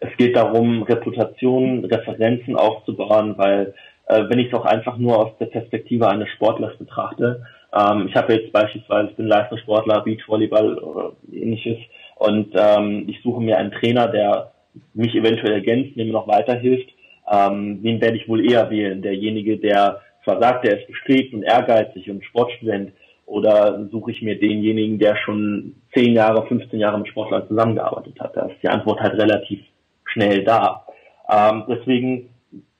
Es 0.00 0.14
geht 0.16 0.36
darum, 0.36 0.82
Reputationen, 0.82 1.84
Referenzen 1.84 2.56
aufzubauen, 2.56 3.34
weil 3.36 3.74
äh, 4.06 4.24
wenn 4.28 4.38
ich 4.38 4.48
es 4.48 4.54
auch 4.54 4.64
einfach 4.64 4.96
nur 4.96 5.18
aus 5.18 5.38
der 5.38 5.46
Perspektive 5.46 6.08
eines 6.08 6.28
Sportlers 6.30 6.76
betrachte, 6.78 7.46
ähm, 7.72 8.08
ich 8.08 8.14
habe 8.16 8.34
jetzt 8.34 8.52
beispielsweise, 8.52 9.10
ich 9.10 9.16
bin 9.16 9.26
Leistungssportler, 9.26 10.02
Beachvolleyball 10.02 10.78
oder 10.78 11.12
ähnliches, 11.32 11.78
und 12.20 12.54
ähm, 12.54 13.04
ich 13.08 13.22
suche 13.22 13.40
mir 13.40 13.56
einen 13.56 13.72
Trainer, 13.72 14.06
der 14.08 14.52
mich 14.92 15.14
eventuell 15.14 15.54
ergänzt, 15.54 15.96
mir 15.96 16.04
noch 16.04 16.28
weiterhilft. 16.28 16.90
Ähm, 17.26 17.82
den 17.82 17.98
werde 18.02 18.18
ich 18.18 18.28
wohl 18.28 18.44
eher 18.44 18.68
wählen. 18.68 19.00
Derjenige, 19.00 19.56
der 19.56 20.02
zwar 20.22 20.38
sagt, 20.38 20.66
er 20.66 20.78
ist 20.78 20.86
bestrebt 20.86 21.32
und 21.32 21.44
ehrgeizig 21.44 22.10
und 22.10 22.22
Sportstudent, 22.22 22.92
oder 23.24 23.88
suche 23.90 24.10
ich 24.10 24.20
mir 24.20 24.38
denjenigen, 24.38 24.98
der 24.98 25.16
schon 25.16 25.76
10 25.94 26.12
Jahre, 26.12 26.46
15 26.46 26.78
Jahre 26.78 26.98
mit 26.98 27.08
Sportlern 27.08 27.48
zusammengearbeitet 27.48 28.20
hat? 28.20 28.36
Da 28.36 28.46
ist 28.46 28.62
die 28.62 28.68
Antwort 28.68 29.00
halt 29.00 29.14
relativ 29.14 29.60
schnell 30.04 30.44
da. 30.44 30.84
Ähm, 31.32 31.64
deswegen, 31.68 32.28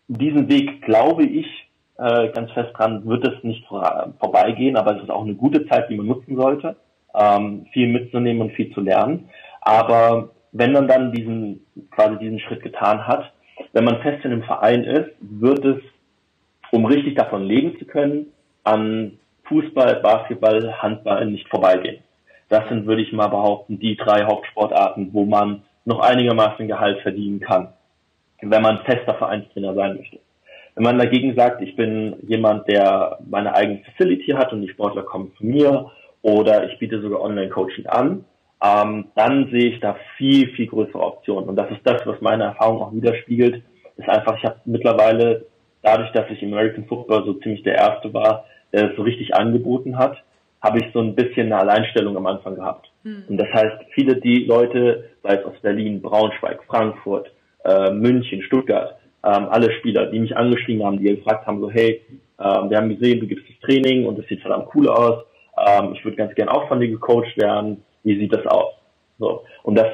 diesen 0.09 0.51
Weg 0.51 0.83
glaube 0.83 1.25
ich 1.25 1.47
äh, 1.97 2.29
ganz 2.29 2.51
fest 2.53 2.73
dran, 2.77 3.07
wird 3.07 3.27
es 3.27 3.43
nicht 3.43 3.65
vor, 3.69 4.13
vorbeigehen, 4.19 4.77
aber 4.77 4.97
es 4.97 5.03
ist 5.03 5.11
auch 5.11 5.25
eine 5.25 5.35
gute 5.35 5.67
Zeit, 5.67 5.89
die 5.89 5.97
man 5.97 6.09
nutzen 6.09 6.37
sollte 6.37 6.77
ähm, 7.15 7.67
viel 7.73 7.89
mitzunehmen 7.89 8.43
und 8.43 8.53
viel 8.53 8.73
zu 8.73 8.81
lernen. 8.81 9.29
Aber 9.61 10.31
wenn 10.53 10.73
man 10.73 10.89
dann 10.89 11.13
diesen, 11.13 11.65
quasi 11.91 12.19
diesen 12.19 12.41
Schritt 12.41 12.63
getan 12.63 13.07
hat, 13.07 13.33
wenn 13.73 13.85
man 13.85 14.01
fest 14.01 14.25
in 14.25 14.33
einem 14.33 14.43
Verein 14.43 14.85
ist, 14.85 15.11
wird 15.21 15.65
es, 15.65 15.79
um 16.73 16.85
richtig 16.87 17.15
davon 17.17 17.45
leben 17.45 17.79
zu 17.79 17.85
können, 17.85 18.27
an 18.65 19.19
Fußball, 19.45 19.97
Basketball, 19.97 20.81
Handball 20.81 21.27
nicht 21.27 21.49
vorbeigehen. 21.49 22.03
Das 22.49 22.69
sind, 22.69 22.87
würde 22.87 23.03
ich 23.03 23.13
mal 23.13 23.29
behaupten, 23.29 23.79
die 23.79 23.97
drei 23.97 24.25
Hauptsportarten, 24.25 25.11
wo 25.13 25.25
man 25.25 25.63
noch 25.85 26.01
einigermaßen 26.01 26.69
Gehalt 26.69 27.01
verdienen 27.01 27.41
kann, 27.41 27.69
wenn 28.43 28.63
man 28.63 28.79
fester 28.85 29.15
Vereinstrainer 29.15 29.75
sein 29.75 29.97
möchte. 29.97 30.19
Wenn 30.75 30.85
man 30.85 30.99
dagegen 30.99 31.35
sagt, 31.35 31.63
ich 31.63 31.77
bin 31.77 32.17
jemand, 32.27 32.69
der 32.69 33.19
meine 33.29 33.55
eigene 33.55 33.81
Facility 33.85 34.33
hat 34.33 34.53
und 34.53 34.63
die 34.63 34.69
Sportler 34.69 35.03
kommen 35.03 35.33
zu 35.37 35.45
mir 35.45 35.91
oder 36.23 36.71
ich 36.71 36.79
biete 36.79 37.01
sogar 37.01 37.23
Online-Coaching 37.23 37.87
an, 37.87 38.25
ähm, 38.63 39.07
dann 39.15 39.49
sehe 39.51 39.71
ich 39.71 39.81
da 39.81 39.97
viel, 40.17 40.49
viel 40.51 40.67
größere 40.67 41.01
Optionen. 41.01 41.49
Und 41.49 41.57
das 41.57 41.71
ist 41.71 41.81
das, 41.85 42.07
was 42.07 42.21
meine 42.21 42.45
Erfahrung 42.45 42.83
auch 42.83 42.93
widerspiegelt, 42.93 43.63
ist 43.97 44.09
einfach, 44.09 44.37
ich 44.37 44.45
habe 44.45 44.57
mittlerweile, 44.65 45.47
dadurch, 45.83 46.11
dass 46.13 46.31
ich 46.31 46.43
im 46.43 46.53
American 46.53 46.85
Football 46.85 47.25
so 47.25 47.35
ziemlich 47.35 47.63
der 47.63 47.77
Erste 47.77 48.13
war, 48.13 48.45
der 48.73 48.91
es 48.91 48.97
so 48.97 49.03
richtig 49.03 49.35
angeboten 49.35 49.97
hat, 49.97 50.23
habe 50.61 50.79
ich 50.79 50.93
so 50.93 51.01
ein 51.01 51.15
bisschen 51.15 51.47
eine 51.47 51.59
Alleinstellung 51.59 52.17
am 52.17 52.27
Anfang 52.27 52.55
gehabt. 52.55 52.91
Mhm. 53.03 53.25
Und 53.29 53.37
das 53.39 53.49
heißt, 53.49 53.77
viele 53.95 54.17
die 54.17 54.45
Leute, 54.45 55.11
sei 55.23 55.37
es 55.37 55.45
aus 55.45 55.59
Berlin, 55.63 56.03
Braunschweig, 56.03 56.63
Frankfurt, 56.67 57.31
äh, 57.65 57.91
München, 57.91 58.43
Stuttgart, 58.43 58.97
ähm, 59.25 59.49
alle 59.51 59.73
Spieler, 59.73 60.07
die 60.07 60.19
mich 60.19 60.37
angeschrieben 60.37 60.85
haben, 60.85 60.99
die 60.99 61.17
gefragt 61.17 61.47
haben, 61.47 61.61
so 61.61 61.71
hey, 61.71 62.03
äh, 62.39 62.43
wir 62.43 62.77
haben 62.77 62.95
gesehen, 62.95 63.21
du 63.21 63.27
gibst 63.27 63.47
das 63.49 63.59
Training 63.61 64.07
und 64.07 64.19
das 64.19 64.27
sieht 64.27 64.41
verdammt 64.41 64.69
cool 64.75 64.89
aus 64.89 65.25
ähm, 65.67 65.95
ich 65.95 66.05
würde 66.05 66.17
ganz 66.17 66.35
gern 66.35 66.49
auch 66.49 66.69
von 66.69 66.81
dir 66.81 66.89
gecoacht 66.89 67.37
werden, 67.37 67.83
wie 68.05 68.19
sieht 68.19 68.33
das 68.33 68.47
aus? 68.47 68.75
So. 69.19 69.45
Und 69.63 69.77
das 69.77 69.89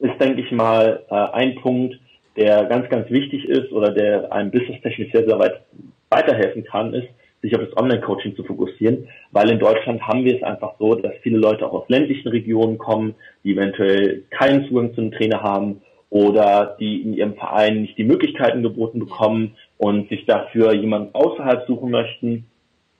ist, 0.00 0.20
denke 0.20 0.40
ich 0.42 0.50
mal, 0.52 1.04
äh, 1.10 1.14
ein 1.14 1.56
Punkt, 1.56 1.98
der 2.36 2.64
ganz, 2.64 2.88
ganz 2.90 3.10
wichtig 3.10 3.46
ist 3.46 3.72
oder 3.72 3.92
der 3.92 4.32
einem 4.32 4.50
businesstechnisch 4.50 5.12
sehr, 5.12 5.26
sehr 5.26 5.38
weit 5.38 5.62
weiterhelfen 6.10 6.64
kann, 6.64 6.92
ist, 6.94 7.08
sich 7.42 7.54
auf 7.54 7.62
das 7.62 7.76
Online-Coaching 7.76 8.34
zu 8.34 8.44
fokussieren, 8.44 9.08
weil 9.30 9.50
in 9.50 9.58
Deutschland 9.58 10.02
haben 10.02 10.24
wir 10.24 10.36
es 10.36 10.42
einfach 10.42 10.74
so, 10.78 10.94
dass 10.94 11.12
viele 11.22 11.38
Leute 11.38 11.66
auch 11.66 11.72
aus 11.72 11.88
ländlichen 11.88 12.28
Regionen 12.28 12.78
kommen, 12.78 13.14
die 13.44 13.52
eventuell 13.52 14.24
keinen 14.30 14.66
Zugang 14.66 14.94
zu 14.94 15.00
einem 15.00 15.12
Trainer 15.12 15.42
haben 15.42 15.82
oder 16.10 16.76
die 16.80 17.02
in 17.02 17.14
ihrem 17.14 17.34
Verein 17.34 17.82
nicht 17.82 17.98
die 17.98 18.04
Möglichkeiten 18.04 18.62
geboten 18.62 19.00
bekommen 19.00 19.56
und 19.78 20.08
sich 20.08 20.24
dafür 20.26 20.72
jemanden 20.72 21.14
außerhalb 21.14 21.66
suchen 21.66 21.90
möchten, 21.90 22.46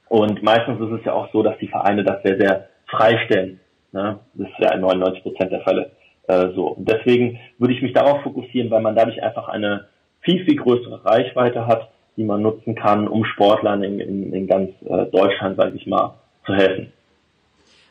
und 0.08 0.42
meistens 0.42 0.80
ist 0.80 1.00
es 1.00 1.04
ja 1.04 1.12
auch 1.12 1.30
so, 1.32 1.42
dass 1.42 1.58
die 1.58 1.68
Vereine 1.68 2.04
das 2.04 2.22
sehr, 2.22 2.38
sehr 2.38 2.68
freistellen. 2.86 3.60
Ne? 3.92 4.18
Das 4.34 4.48
ist 4.48 4.58
ja 4.58 4.72
in 4.72 4.80
99 4.80 5.22
Prozent 5.22 5.52
der 5.52 5.62
Fälle 5.62 5.90
äh, 6.28 6.48
so. 6.54 6.68
Und 6.68 6.88
deswegen 6.88 7.38
würde 7.58 7.74
ich 7.74 7.82
mich 7.82 7.92
darauf 7.92 8.22
fokussieren, 8.22 8.70
weil 8.70 8.82
man 8.82 8.94
dadurch 8.94 9.22
einfach 9.22 9.48
eine 9.48 9.88
viel, 10.20 10.44
viel 10.44 10.56
größere 10.56 11.04
Reichweite 11.04 11.66
hat, 11.66 11.90
die 12.16 12.24
man 12.24 12.42
nutzen 12.42 12.74
kann, 12.74 13.08
um 13.08 13.24
Sportlern 13.24 13.82
in, 13.82 14.00
in, 14.00 14.32
in 14.32 14.46
ganz 14.46 14.70
äh, 14.82 15.06
Deutschland, 15.06 15.56
sage 15.56 15.76
ich 15.76 15.86
mal, 15.86 16.14
zu 16.44 16.54
helfen. 16.54 16.92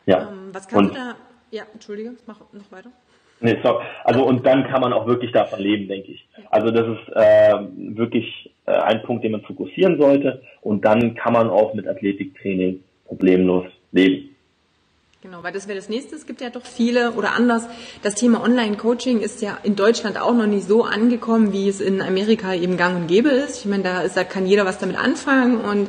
Ja. 0.06 0.28
Ähm, 0.30 0.50
was 0.52 0.68
kannst 0.68 0.90
Und, 0.90 0.96
du 0.96 1.00
da, 1.00 1.14
ja, 1.50 1.64
entschuldige, 1.72 2.12
mach 2.26 2.40
noch 2.52 2.72
weiter. 2.72 2.90
Nee, 3.40 3.58
sorry. 3.62 3.84
Also 4.04 4.24
und 4.24 4.46
dann 4.46 4.66
kann 4.66 4.80
man 4.80 4.92
auch 4.92 5.06
wirklich 5.06 5.32
davon 5.32 5.60
leben, 5.60 5.88
denke 5.88 6.12
ich. 6.12 6.26
Also 6.50 6.70
das 6.70 6.86
ist 6.86 7.16
äh, 7.16 7.54
wirklich 7.96 8.50
äh, 8.66 8.72
ein 8.72 9.02
Punkt, 9.02 9.24
den 9.24 9.32
man 9.32 9.42
fokussieren 9.42 9.98
sollte. 9.98 10.42
Und 10.62 10.84
dann 10.84 11.14
kann 11.14 11.32
man 11.32 11.50
auch 11.50 11.74
mit 11.74 11.86
Athletiktraining 11.86 12.82
problemlos 13.06 13.66
leben. 13.92 14.36
Genau, 15.22 15.42
weil 15.42 15.52
das 15.52 15.66
wäre 15.66 15.76
das 15.76 15.88
nächste. 15.88 16.14
Es 16.14 16.26
gibt 16.26 16.40
ja 16.40 16.50
doch 16.50 16.64
viele 16.64 17.12
oder 17.12 17.32
anders. 17.32 17.66
Das 18.02 18.14
Thema 18.14 18.44
Online-Coaching 18.44 19.20
ist 19.20 19.42
ja 19.42 19.58
in 19.64 19.74
Deutschland 19.74 20.20
auch 20.20 20.34
noch 20.34 20.46
nicht 20.46 20.68
so 20.68 20.84
angekommen, 20.84 21.52
wie 21.52 21.68
es 21.68 21.80
in 21.80 22.00
Amerika 22.00 22.54
eben 22.54 22.76
gang 22.76 22.96
und 22.96 23.06
gäbe 23.08 23.30
ist. 23.30 23.58
Ich 23.58 23.66
meine, 23.66 23.82
da, 23.82 24.02
ist, 24.02 24.16
da 24.16 24.22
kann 24.22 24.46
jeder 24.46 24.66
was 24.66 24.78
damit 24.78 24.96
anfangen 24.96 25.56
und 25.56 25.88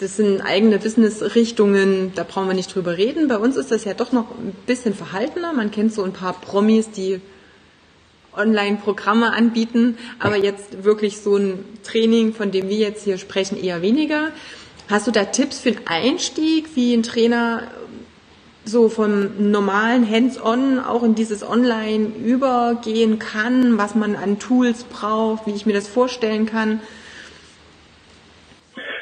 das 0.00 0.16
sind 0.16 0.40
eigene 0.40 0.78
Business-Richtungen, 0.78 2.12
da 2.14 2.24
brauchen 2.24 2.48
wir 2.48 2.54
nicht 2.54 2.74
drüber 2.74 2.96
reden. 2.96 3.28
Bei 3.28 3.38
uns 3.38 3.56
ist 3.56 3.70
das 3.70 3.84
ja 3.84 3.94
doch 3.94 4.12
noch 4.12 4.30
ein 4.30 4.54
bisschen 4.66 4.94
verhaltener. 4.94 5.52
Man 5.52 5.70
kennt 5.70 5.92
so 5.92 6.02
ein 6.02 6.12
paar 6.12 6.32
Promis, 6.40 6.90
die 6.90 7.20
Online-Programme 8.36 9.32
anbieten, 9.32 9.96
aber 10.18 10.36
jetzt 10.36 10.84
wirklich 10.84 11.20
so 11.20 11.36
ein 11.36 11.64
Training, 11.84 12.32
von 12.32 12.50
dem 12.50 12.68
wir 12.68 12.78
jetzt 12.78 13.04
hier 13.04 13.18
sprechen, 13.18 13.62
eher 13.62 13.82
weniger. 13.82 14.30
Hast 14.88 15.06
du 15.06 15.10
da 15.10 15.24
Tipps 15.24 15.60
für 15.60 15.72
den 15.72 15.86
Einstieg, 15.86 16.68
wie 16.74 16.94
ein 16.94 17.02
Trainer 17.02 17.62
so 18.64 18.88
vom 18.88 19.50
normalen 19.50 20.08
Hands-on 20.08 20.80
auch 20.80 21.02
in 21.02 21.14
dieses 21.14 21.42
Online 21.42 22.06
übergehen 22.24 23.18
kann, 23.18 23.78
was 23.78 23.94
man 23.94 24.16
an 24.16 24.38
Tools 24.38 24.84
braucht, 24.84 25.46
wie 25.46 25.52
ich 25.52 25.66
mir 25.66 25.74
das 25.74 25.86
vorstellen 25.86 26.46
kann? 26.46 26.80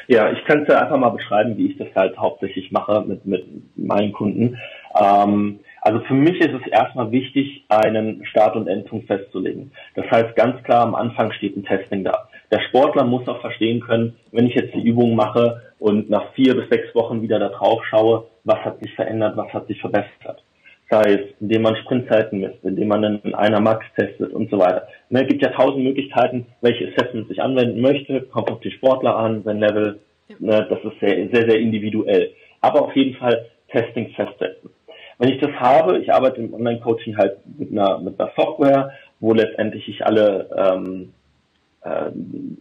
Ja, 0.07 0.31
ich 0.31 0.43
kann 0.45 0.63
es 0.63 0.67
ja 0.67 0.79
einfach 0.79 0.97
mal 0.97 1.09
beschreiben, 1.09 1.57
wie 1.57 1.67
ich 1.67 1.77
das 1.77 1.87
halt 1.95 2.17
hauptsächlich 2.17 2.71
mache 2.71 3.01
mit, 3.07 3.25
mit 3.25 3.45
meinen 3.77 4.11
Kunden. 4.11 4.57
Ähm, 4.99 5.59
also 5.81 5.99
für 6.01 6.13
mich 6.13 6.39
ist 6.39 6.53
es 6.53 6.67
erstmal 6.71 7.11
wichtig, 7.11 7.65
einen 7.69 8.25
Start- 8.25 8.55
und 8.55 8.67
Endpunkt 8.67 9.07
festzulegen. 9.07 9.71
Das 9.95 10.09
heißt, 10.09 10.35
ganz 10.35 10.61
klar 10.63 10.81
am 10.81 10.95
Anfang 10.95 11.31
steht 11.33 11.57
ein 11.57 11.65
Testing 11.65 12.03
da. 12.03 12.29
Der 12.51 12.61
Sportler 12.67 13.05
muss 13.05 13.27
auch 13.27 13.41
verstehen 13.41 13.81
können, 13.81 14.15
wenn 14.31 14.47
ich 14.47 14.55
jetzt 14.55 14.73
die 14.73 14.83
Übung 14.83 15.15
mache 15.15 15.61
und 15.79 16.09
nach 16.09 16.33
vier 16.33 16.55
bis 16.55 16.69
sechs 16.69 16.93
Wochen 16.95 17.21
wieder 17.21 17.39
da 17.39 17.49
drauf 17.49 17.83
schaue, 17.89 18.27
was 18.43 18.59
hat 18.59 18.79
sich 18.79 18.93
verändert, 18.95 19.35
was 19.37 19.51
hat 19.53 19.67
sich 19.67 19.79
verbessert. 19.79 20.43
Sei 20.93 21.13
es, 21.13 21.21
indem 21.39 21.63
man 21.63 21.75
Sprintzeiten 21.77 22.39
misst, 22.39 22.63
indem 22.63 22.87
man 22.89 23.03
einen 23.03 23.33
einer 23.33 23.59
Max 23.59 23.83
testet 23.95 24.31
und 24.31 24.51
so 24.51 24.59
weiter. 24.59 24.87
Ne, 25.09 25.23
es 25.23 25.27
gibt 25.27 25.41
ja 25.41 25.49
tausend 25.49 25.83
Möglichkeiten, 25.83 26.45
welche 26.61 26.87
Assessment 26.87 27.27
sich 27.29 27.41
anwenden 27.41 27.81
möchte, 27.81 28.21
kommt 28.21 28.51
auf 28.51 28.59
den 28.59 28.71
Sportler 28.73 29.17
an, 29.17 29.41
sein 29.43 29.59
Level, 29.59 30.01
ne, 30.37 30.67
das 30.69 30.77
ist 30.83 30.99
sehr, 30.99 31.15
sehr, 31.33 31.49
sehr 31.49 31.59
individuell. 31.59 32.29
Aber 32.61 32.83
auf 32.83 32.95
jeden 32.95 33.15
Fall 33.15 33.47
Testing 33.71 34.09
festsetzen. 34.09 34.69
Wenn 35.17 35.29
ich 35.29 35.41
das 35.41 35.49
habe, 35.53 35.97
ich 35.97 36.13
arbeite 36.13 36.39
im 36.39 36.53
Online-Coaching 36.53 37.17
halt 37.17 37.37
mit 37.57 37.71
einer, 37.71 37.97
mit 37.97 38.19
einer 38.19 38.31
Software, 38.37 38.91
wo 39.19 39.33
letztendlich 39.33 39.87
ich 39.89 40.05
alle 40.05 40.47
ähm, 40.55 41.13
äh, 41.81 42.11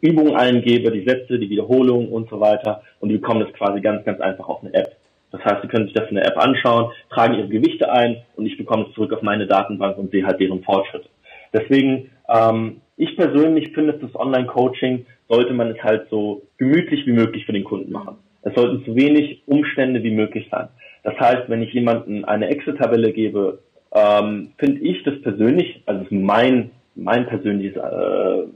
Übungen 0.00 0.36
eingebe, 0.36 0.90
die 0.90 1.04
Sätze, 1.04 1.38
die 1.38 1.50
Wiederholungen 1.50 2.08
und 2.08 2.30
so 2.30 2.40
weiter 2.40 2.82
und 3.00 3.10
die 3.10 3.18
bekommen 3.18 3.40
das 3.40 3.52
quasi 3.52 3.82
ganz, 3.82 4.06
ganz 4.06 4.20
einfach 4.20 4.48
auf 4.48 4.62
eine 4.62 4.72
App. 4.72 4.96
Das 5.32 5.44
heißt, 5.44 5.62
Sie 5.62 5.68
können 5.68 5.86
sich 5.86 5.94
das 5.94 6.08
in 6.08 6.16
der 6.16 6.26
App 6.26 6.36
anschauen, 6.36 6.92
tragen 7.10 7.34
Ihre 7.34 7.48
Gewichte 7.48 7.90
ein 7.90 8.18
und 8.36 8.46
ich 8.46 8.56
bekomme 8.56 8.86
es 8.88 8.94
zurück 8.94 9.12
auf 9.12 9.22
meine 9.22 9.46
Datenbank 9.46 9.98
und 9.98 10.10
sehe 10.10 10.24
halt 10.24 10.38
deren 10.40 10.62
Fortschritte. 10.62 11.08
Deswegen, 11.52 12.10
ähm, 12.28 12.80
ich 12.96 13.16
persönlich 13.16 13.72
finde, 13.72 13.94
das 13.94 14.14
Online-Coaching 14.14 15.06
sollte 15.28 15.54
man 15.54 15.68
es 15.68 15.82
halt 15.82 16.08
so 16.10 16.42
gemütlich 16.58 17.06
wie 17.06 17.12
möglich 17.12 17.46
für 17.46 17.52
den 17.52 17.64
Kunden 17.64 17.90
machen. 17.90 18.16
Es 18.42 18.54
sollten 18.54 18.84
so 18.86 18.94
wenig 18.94 19.42
Umstände 19.46 20.02
wie 20.02 20.10
möglich 20.10 20.46
sein. 20.50 20.68
Das 21.02 21.18
heißt, 21.18 21.48
wenn 21.48 21.62
ich 21.62 21.72
jemanden 21.72 22.24
eine 22.24 22.48
Excel-Tabelle 22.48 23.12
gebe, 23.12 23.60
ähm, 23.94 24.52
finde 24.58 24.80
ich 24.80 25.02
das 25.04 25.20
persönlich, 25.22 25.82
also 25.86 26.04
mein 26.10 26.70
mein 26.94 27.26
persönliches 27.26 27.76
äh, 27.76 28.46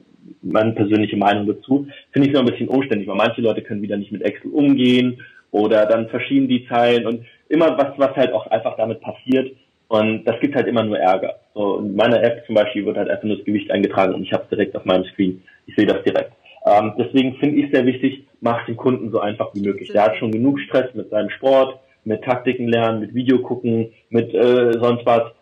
meine 0.42 0.72
persönliche 0.72 1.16
Meinung 1.16 1.46
dazu, 1.46 1.86
finde 2.10 2.28
ich 2.28 2.34
es 2.34 2.40
noch 2.40 2.46
ein 2.46 2.50
bisschen 2.50 2.68
umständlich, 2.68 3.08
weil 3.08 3.16
manche 3.16 3.40
Leute 3.40 3.62
können 3.62 3.82
wieder 3.82 3.96
nicht 3.96 4.12
mit 4.12 4.22
Excel 4.22 4.50
umgehen 4.50 5.20
oder 5.50 5.87
dann 5.87 6.09
verschieben 6.09 6.48
die 6.48 6.66
Zeilen 6.68 7.06
und 7.06 7.24
immer 7.48 7.76
was, 7.78 7.98
was 7.98 8.16
halt 8.16 8.32
auch 8.32 8.46
einfach 8.48 8.76
damit 8.76 9.00
passiert. 9.00 9.56
Und 9.88 10.24
das 10.24 10.40
gibt 10.40 10.56
halt 10.56 10.66
immer 10.66 10.82
nur 10.82 10.98
Ärger. 10.98 11.37
So, 11.54 11.78
in 11.78 11.94
meiner 11.94 12.22
App 12.22 12.44
zum 12.46 12.56
Beispiel 12.56 12.85
wird 12.85 12.96
halt 12.96 13.09
einfach 13.09 13.24
nur 13.24 13.37
das 13.37 13.44
Gewicht 13.44 13.70
eingetragen 13.70 14.14
und 14.14 14.22
ich 14.22 14.32
habe 14.32 14.42
es 14.44 14.50
direkt 14.50 14.76
auf 14.76 14.85
meinem 14.85 15.04
Screen. 15.04 15.42
Ich 15.66 15.76
sehe 15.76 15.87
das 15.87 16.02
direkt. 16.02 16.32
Ähm, 16.66 16.94
deswegen 16.98 17.37
finde 17.37 17.56
ich 17.56 17.70
sehr 17.72 17.87
wichtig, 17.87 18.26
mach 18.40 18.66
den 18.66 18.76
Kunden 18.76 19.11
so 19.12 19.20
einfach 19.20 19.54
wie 19.54 19.61
möglich. 19.61 19.88
Der 19.92 20.02
hat 20.02 20.16
schon 20.16 20.32
genug 20.32 20.59
Stress 20.61 20.92
mit 20.94 21.11
seinem 21.11 21.30
Sport, 21.30 21.78
mit 22.04 22.22
Taktiken 22.24 22.68
lernen, 22.68 23.00
mit 23.00 23.14
Video 23.14 23.38
gucken, 23.38 23.92
mit 24.11 24.35
äh, 24.35 24.72
sonst 24.72 25.06
was. 25.06 25.32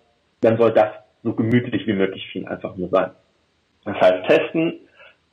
Dann 0.42 0.58
soll 0.58 0.72
das 0.72 0.90
so 1.22 1.32
gemütlich 1.32 1.86
wie 1.86 1.94
möglich 1.94 2.28
für 2.30 2.40
ihn 2.40 2.46
einfach 2.46 2.76
nur 2.76 2.90
sein. 2.90 3.10
Das 3.86 3.98
heißt, 3.98 4.28
testen, 4.28 4.80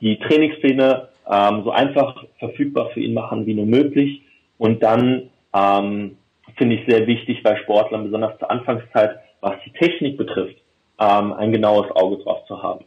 die 0.00 0.18
Trainingspläne 0.18 1.08
ähm, 1.30 1.62
so 1.64 1.70
einfach 1.70 2.24
verfügbar 2.38 2.90
für 2.94 3.00
ihn 3.00 3.14
machen 3.14 3.46
wie 3.46 3.54
nur 3.54 3.66
möglich 3.66 4.21
und 4.62 4.80
dann 4.80 5.30
ähm, 5.52 6.18
finde 6.56 6.76
ich 6.76 6.86
sehr 6.86 7.04
wichtig 7.08 7.42
bei 7.42 7.56
Sportlern, 7.56 8.04
besonders 8.04 8.38
zur 8.38 8.48
Anfangszeit, 8.48 9.18
was 9.40 9.54
die 9.66 9.72
Technik 9.72 10.16
betrifft, 10.16 10.54
ähm, 11.00 11.32
ein 11.32 11.50
genaues 11.50 11.90
Auge 11.96 12.22
drauf 12.22 12.46
zu 12.46 12.62
haben. 12.62 12.84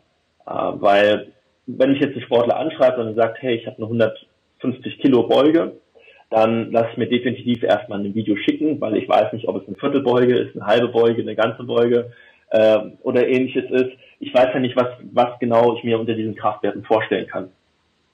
Äh, 0.47 0.51
weil 0.53 1.33
wenn 1.67 1.93
ich 1.93 1.99
jetzt 1.99 2.13
einen 2.13 2.23
Sportler 2.23 2.55
anschreibe 2.55 3.05
und 3.05 3.13
sagt, 3.15 3.41
hey, 3.41 3.55
ich 3.55 3.67
habe 3.67 3.75
eine 3.75 3.87
150 3.87 4.99
Kilo 4.99 5.23
Beuge, 5.23 5.73
dann 6.29 6.71
lasse 6.71 6.91
ich 6.93 6.97
mir 6.97 7.09
definitiv 7.09 7.61
erstmal 7.61 7.99
ein 7.99 8.15
Video 8.15 8.37
schicken, 8.37 8.79
weil 8.79 8.95
ich 8.95 9.09
weiß 9.09 9.33
nicht, 9.33 9.49
ob 9.49 9.61
es 9.61 9.67
eine 9.67 9.75
Viertelbeuge 9.75 10.33
ist, 10.33 10.55
eine 10.55 10.67
halbe 10.67 10.87
Beuge, 10.87 11.23
eine 11.23 11.35
ganze 11.35 11.63
Beuge 11.63 12.13
äh, 12.51 12.77
oder 13.01 13.27
ähnliches 13.27 13.69
ist. 13.69 13.91
Ich 14.21 14.33
weiß 14.33 14.47
ja 14.53 14.61
nicht, 14.61 14.77
was, 14.77 14.87
was 15.11 15.37
genau 15.41 15.75
ich 15.75 15.83
mir 15.83 15.99
unter 15.99 16.13
diesen 16.13 16.35
Kraftwerten 16.35 16.85
vorstellen 16.85 17.27
kann. 17.27 17.49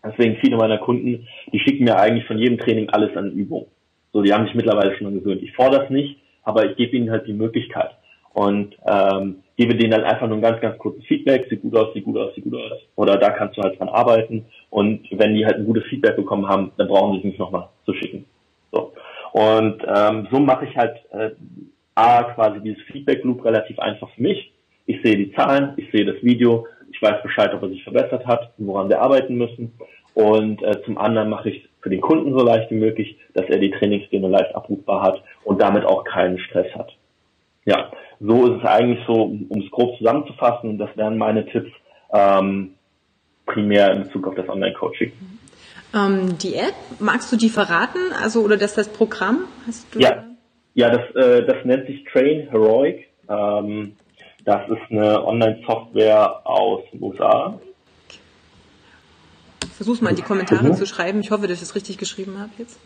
Deswegen 0.03 0.37
viele 0.37 0.57
meiner 0.57 0.79
Kunden, 0.79 1.27
die 1.53 1.59
schicken 1.59 1.83
mir 1.83 1.97
eigentlich 1.97 2.25
von 2.25 2.37
jedem 2.37 2.57
Training 2.57 2.89
alles 2.89 3.15
an 3.15 3.31
Übung. 3.31 3.67
So, 4.13 4.21
die 4.21 4.33
haben 4.33 4.45
sich 4.45 4.55
mittlerweile 4.55 4.95
schon 4.97 5.13
gewöhnt. 5.13 5.43
Ich 5.43 5.53
fordere 5.53 5.81
das 5.81 5.89
nicht, 5.89 6.19
aber 6.43 6.69
ich 6.69 6.75
gebe 6.75 6.97
ihnen 6.97 7.11
halt 7.11 7.27
die 7.27 7.33
Möglichkeit 7.33 7.91
und 8.33 8.75
ähm, 8.87 9.43
gebe 9.57 9.75
denen 9.75 9.91
dann 9.91 10.03
einfach 10.03 10.27
nur 10.27 10.37
ein 10.37 10.41
ganz, 10.41 10.59
ganz 10.61 10.77
kurzes 10.77 11.03
Feedback, 11.05 11.47
sieht 11.49 11.61
gut 11.61 11.75
aus, 11.75 11.93
sieht 11.93 12.05
gut 12.05 12.17
aus, 12.17 12.33
sieht 12.33 12.45
gut 12.45 12.55
aus. 12.55 12.79
Oder 12.95 13.17
da 13.17 13.29
kannst 13.31 13.57
du 13.57 13.61
halt 13.61 13.79
dran 13.79 13.89
arbeiten. 13.89 14.45
Und 14.69 15.07
wenn 15.11 15.35
die 15.35 15.45
halt 15.45 15.57
ein 15.57 15.65
gutes 15.65 15.83
Feedback 15.85 16.15
bekommen 16.15 16.47
haben, 16.47 16.71
dann 16.77 16.87
brauchen 16.87 17.13
sie 17.13 17.19
es 17.19 17.23
nicht 17.25 17.39
nochmal 17.39 17.67
zu 17.85 17.93
schicken. 17.93 18.25
So. 18.71 18.93
Und 19.33 19.83
ähm, 19.87 20.27
so 20.31 20.39
mache 20.39 20.65
ich 20.65 20.75
halt 20.75 20.95
äh, 21.11 21.31
A, 21.95 22.23
quasi 22.23 22.61
dieses 22.61 22.81
Feedback 22.83 23.23
Loop 23.23 23.43
relativ 23.43 23.77
einfach 23.79 24.09
für 24.11 24.21
mich. 24.21 24.51
Ich 24.85 25.01
sehe 25.03 25.17
die 25.17 25.33
Zahlen, 25.33 25.73
ich 25.77 25.91
sehe 25.91 26.05
das 26.05 26.21
Video, 26.23 26.67
ich 26.91 27.01
weiß 27.01 27.21
Bescheid, 27.21 27.53
ob 27.53 27.63
er 27.63 27.69
sich 27.69 27.83
verbessert 27.83 28.25
hat, 28.25 28.51
woran 28.57 28.89
wir 28.89 29.01
arbeiten 29.01 29.35
müssen. 29.35 29.73
Und 30.13 30.61
äh, 30.63 30.83
zum 30.83 30.97
anderen 30.97 31.29
mache 31.29 31.49
ich 31.49 31.69
für 31.81 31.89
den 31.89 32.01
Kunden 32.01 32.37
so 32.37 32.43
leicht 32.43 32.69
wie 32.71 32.75
möglich, 32.75 33.17
dass 33.33 33.45
er 33.47 33.59
die 33.59 33.71
Trainingspläne 33.71 34.27
leicht 34.27 34.55
abrufbar 34.55 35.01
hat 35.01 35.23
und 35.43 35.61
damit 35.61 35.85
auch 35.85 36.03
keinen 36.03 36.37
Stress 36.39 36.73
hat. 36.75 36.91
Ja, 37.65 37.91
so 38.19 38.47
ist 38.47 38.61
es 38.61 38.69
eigentlich 38.69 38.99
so, 39.07 39.23
um 39.23 39.61
es 39.63 39.71
grob 39.71 39.97
zusammenzufassen. 39.97 40.69
Und 40.69 40.77
das 40.77 40.95
wären 40.95 41.17
meine 41.17 41.45
Tipps 41.45 41.71
ähm, 42.13 42.75
primär 43.45 43.91
in 43.93 44.03
Bezug 44.03 44.27
auf 44.27 44.35
das 44.35 44.47
Online-Coaching. 44.47 45.11
Ähm, 45.93 46.37
die 46.37 46.55
App, 46.55 46.75
magst 46.99 47.31
du 47.31 47.37
die 47.37 47.49
verraten? 47.49 47.99
Also 48.21 48.41
oder 48.41 48.57
das 48.57 48.75
das 48.75 48.89
Programm? 48.89 49.45
Hast 49.67 49.93
du 49.93 49.99
ja, 49.99 50.23
ja, 50.73 50.89
das, 50.89 51.15
äh, 51.15 51.45
das 51.45 51.65
nennt 51.65 51.87
sich 51.87 52.05
Train 52.05 52.49
Heroic. 52.49 53.07
Ähm, 53.27 53.95
das 54.45 54.69
ist 54.69 54.89
eine 54.89 55.25
Online-Software 55.25 56.47
aus 56.47 56.81
den 56.91 57.01
USA. 57.01 57.59
Versuch's 59.81 60.01
mal 60.01 60.11
in 60.11 60.15
die 60.15 60.21
Kommentare 60.21 60.67
mhm. 60.67 60.73
zu 60.75 60.85
schreiben. 60.85 61.21
Ich 61.21 61.31
hoffe, 61.31 61.47
dass 61.47 61.57
ich 61.57 61.63
es 61.63 61.75
richtig 61.75 61.97
geschrieben 61.97 62.37
habe 62.37 62.51
jetzt. 62.59 62.79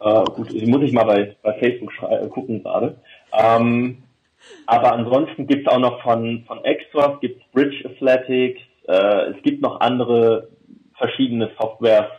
Äh, 0.00 0.24
gut, 0.36 0.52
muss 0.68 0.82
ich 0.82 0.92
mal 0.92 1.02
bei, 1.02 1.36
bei 1.42 1.52
Facebook 1.54 1.92
gucken 2.30 2.62
gerade. 2.62 2.94
Ähm, 3.32 3.98
aber 4.66 4.92
ansonsten 4.92 5.48
gibt 5.48 5.66
es 5.66 5.72
auch 5.72 5.80
noch 5.80 6.00
von, 6.02 6.44
von 6.46 6.64
Extras, 6.64 7.18
gibt 7.20 7.42
Bridge 7.50 7.84
Athletics, 7.84 8.60
äh, 8.86 9.32
es 9.32 9.42
gibt 9.42 9.62
noch 9.62 9.80
andere 9.80 10.50
verschiedene 10.96 11.50
Softwares 11.58 12.10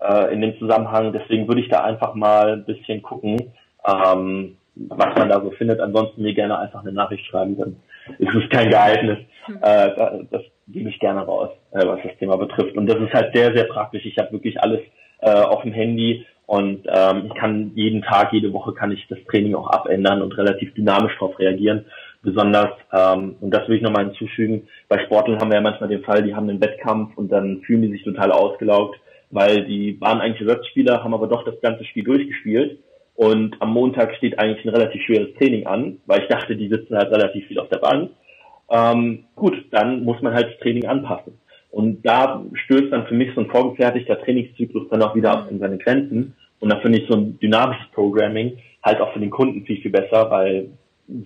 äh, 0.00 0.32
in 0.32 0.40
dem 0.40 0.56
Zusammenhang. 0.60 1.12
Deswegen 1.12 1.48
würde 1.48 1.62
ich 1.62 1.68
da 1.68 1.82
einfach 1.82 2.14
mal 2.14 2.52
ein 2.52 2.64
bisschen 2.64 3.02
gucken 3.02 3.52
ähm, 3.86 4.56
was 4.76 5.16
man 5.16 5.28
da 5.28 5.40
so 5.40 5.50
findet. 5.52 5.80
Ansonsten 5.80 6.22
mir 6.22 6.34
gerne 6.34 6.58
einfach 6.58 6.82
eine 6.82 6.92
Nachricht 6.92 7.26
schreiben, 7.26 7.56
dann 7.56 7.76
ist 8.18 8.34
es 8.34 8.48
kein 8.50 8.70
Geheimnis. 8.70 9.18
Hm. 9.46 9.58
Äh, 9.62 10.24
das 10.30 10.42
gebe 10.68 10.90
ich 10.90 10.98
gerne 10.98 11.20
raus, 11.20 11.50
äh, 11.72 11.86
was 11.86 12.00
das 12.02 12.16
Thema 12.18 12.36
betrifft. 12.36 12.76
Und 12.76 12.86
das 12.86 13.00
ist 13.00 13.12
halt 13.12 13.34
sehr, 13.34 13.54
sehr 13.54 13.64
praktisch. 13.64 14.04
Ich 14.04 14.18
habe 14.18 14.32
wirklich 14.32 14.60
alles 14.60 14.80
äh, 15.20 15.30
auf 15.30 15.62
dem 15.62 15.72
Handy 15.72 16.26
und 16.46 16.86
ähm, 16.86 17.24
ich 17.26 17.34
kann 17.34 17.72
jeden 17.74 18.02
Tag, 18.02 18.32
jede 18.32 18.52
Woche 18.52 18.72
kann 18.72 18.92
ich 18.92 19.04
das 19.08 19.18
Training 19.28 19.56
auch 19.56 19.68
abändern 19.68 20.22
und 20.22 20.36
relativ 20.38 20.72
dynamisch 20.74 21.12
darauf 21.14 21.38
reagieren. 21.38 21.86
Besonders, 22.22 22.70
ähm, 22.92 23.36
und 23.40 23.50
das 23.50 23.68
will 23.68 23.76
ich 23.76 23.82
nochmal 23.82 24.06
hinzufügen, 24.06 24.68
bei 24.88 24.98
Sportlern 25.04 25.40
haben 25.40 25.50
wir 25.50 25.56
ja 25.56 25.60
manchmal 25.60 25.88
den 25.88 26.04
Fall, 26.04 26.22
die 26.22 26.34
haben 26.34 26.48
einen 26.48 26.60
Wettkampf 26.60 27.16
und 27.16 27.30
dann 27.30 27.62
fühlen 27.62 27.82
die 27.82 27.90
sich 27.90 28.04
total 28.04 28.30
ausgelaugt, 28.30 28.96
weil 29.30 29.64
die 29.64 30.00
waren 30.00 30.20
eigentlich 30.20 30.48
Ersatzspieler, 30.48 31.02
haben 31.02 31.14
aber 31.14 31.26
doch 31.26 31.44
das 31.44 31.60
ganze 31.60 31.84
Spiel 31.84 32.04
durchgespielt 32.04 32.78
Und 33.16 33.60
am 33.60 33.72
Montag 33.72 34.14
steht 34.16 34.38
eigentlich 34.38 34.64
ein 34.64 34.74
relativ 34.74 35.02
schweres 35.02 35.34
Training 35.38 35.66
an, 35.66 35.98
weil 36.06 36.22
ich 36.22 36.28
dachte, 36.28 36.54
die 36.54 36.68
sitzen 36.68 36.96
halt 36.96 37.10
relativ 37.10 37.46
viel 37.46 37.58
auf 37.58 37.68
der 37.68 37.78
Bank. 37.78 38.10
Ähm, 38.70 39.24
gut, 39.34 39.54
dann 39.70 40.04
muss 40.04 40.20
man 40.20 40.34
halt 40.34 40.48
das 40.48 40.58
Training 40.58 40.86
anpassen. 40.86 41.38
Und 41.70 42.02
da 42.04 42.44
stößt 42.52 42.92
dann 42.92 43.06
für 43.06 43.14
mich 43.14 43.34
so 43.34 43.40
ein 43.40 43.50
vorgefertigter 43.50 44.20
Trainingszyklus 44.20 44.88
dann 44.90 45.02
auch 45.02 45.14
wieder 45.14 45.34
auf 45.34 45.46
seine 45.58 45.78
Grenzen. 45.78 46.34
Und 46.60 46.70
da 46.72 46.80
finde 46.80 46.98
ich 46.98 47.08
so 47.08 47.16
ein 47.16 47.38
dynamisches 47.38 47.86
Programming 47.92 48.58
halt 48.82 49.00
auch 49.00 49.12
für 49.12 49.20
den 49.20 49.30
Kunden 49.30 49.64
viel, 49.66 49.80
viel 49.80 49.90
besser, 49.90 50.30
weil 50.30 50.70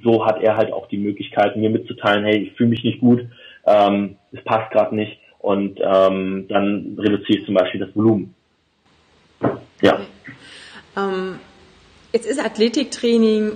so 0.03 0.27
hat 0.27 0.43
er 0.43 0.57
halt 0.57 0.73
auch 0.73 0.89
die 0.89 0.99
Möglichkeit, 0.99 1.57
mir 1.57 1.71
mitzuteilen, 1.71 2.25
hey, 2.25 2.39
ich 2.39 2.53
fühle 2.53 2.71
mich 2.71 2.85
nicht 2.85 3.01
gut, 3.01 3.27
ähm, 3.67 4.17
es 4.33 4.43
passt 4.45 4.71
gerade 4.73 4.95
nicht 4.95 5.19
und 5.39 5.79
ähm, 5.83 6.47
dann 6.49 6.97
reduziere 6.99 7.39
ich 7.39 7.47
zum 7.47 7.55
Beispiel 7.55 7.81
das 7.81 7.95
Volumen. 7.95 8.35
Ja. 9.83 9.95
Okay. 9.95 10.03
Ähm, 10.97 11.39
jetzt 12.13 12.27
ist 12.27 12.41
Athletiktraining 12.41 13.53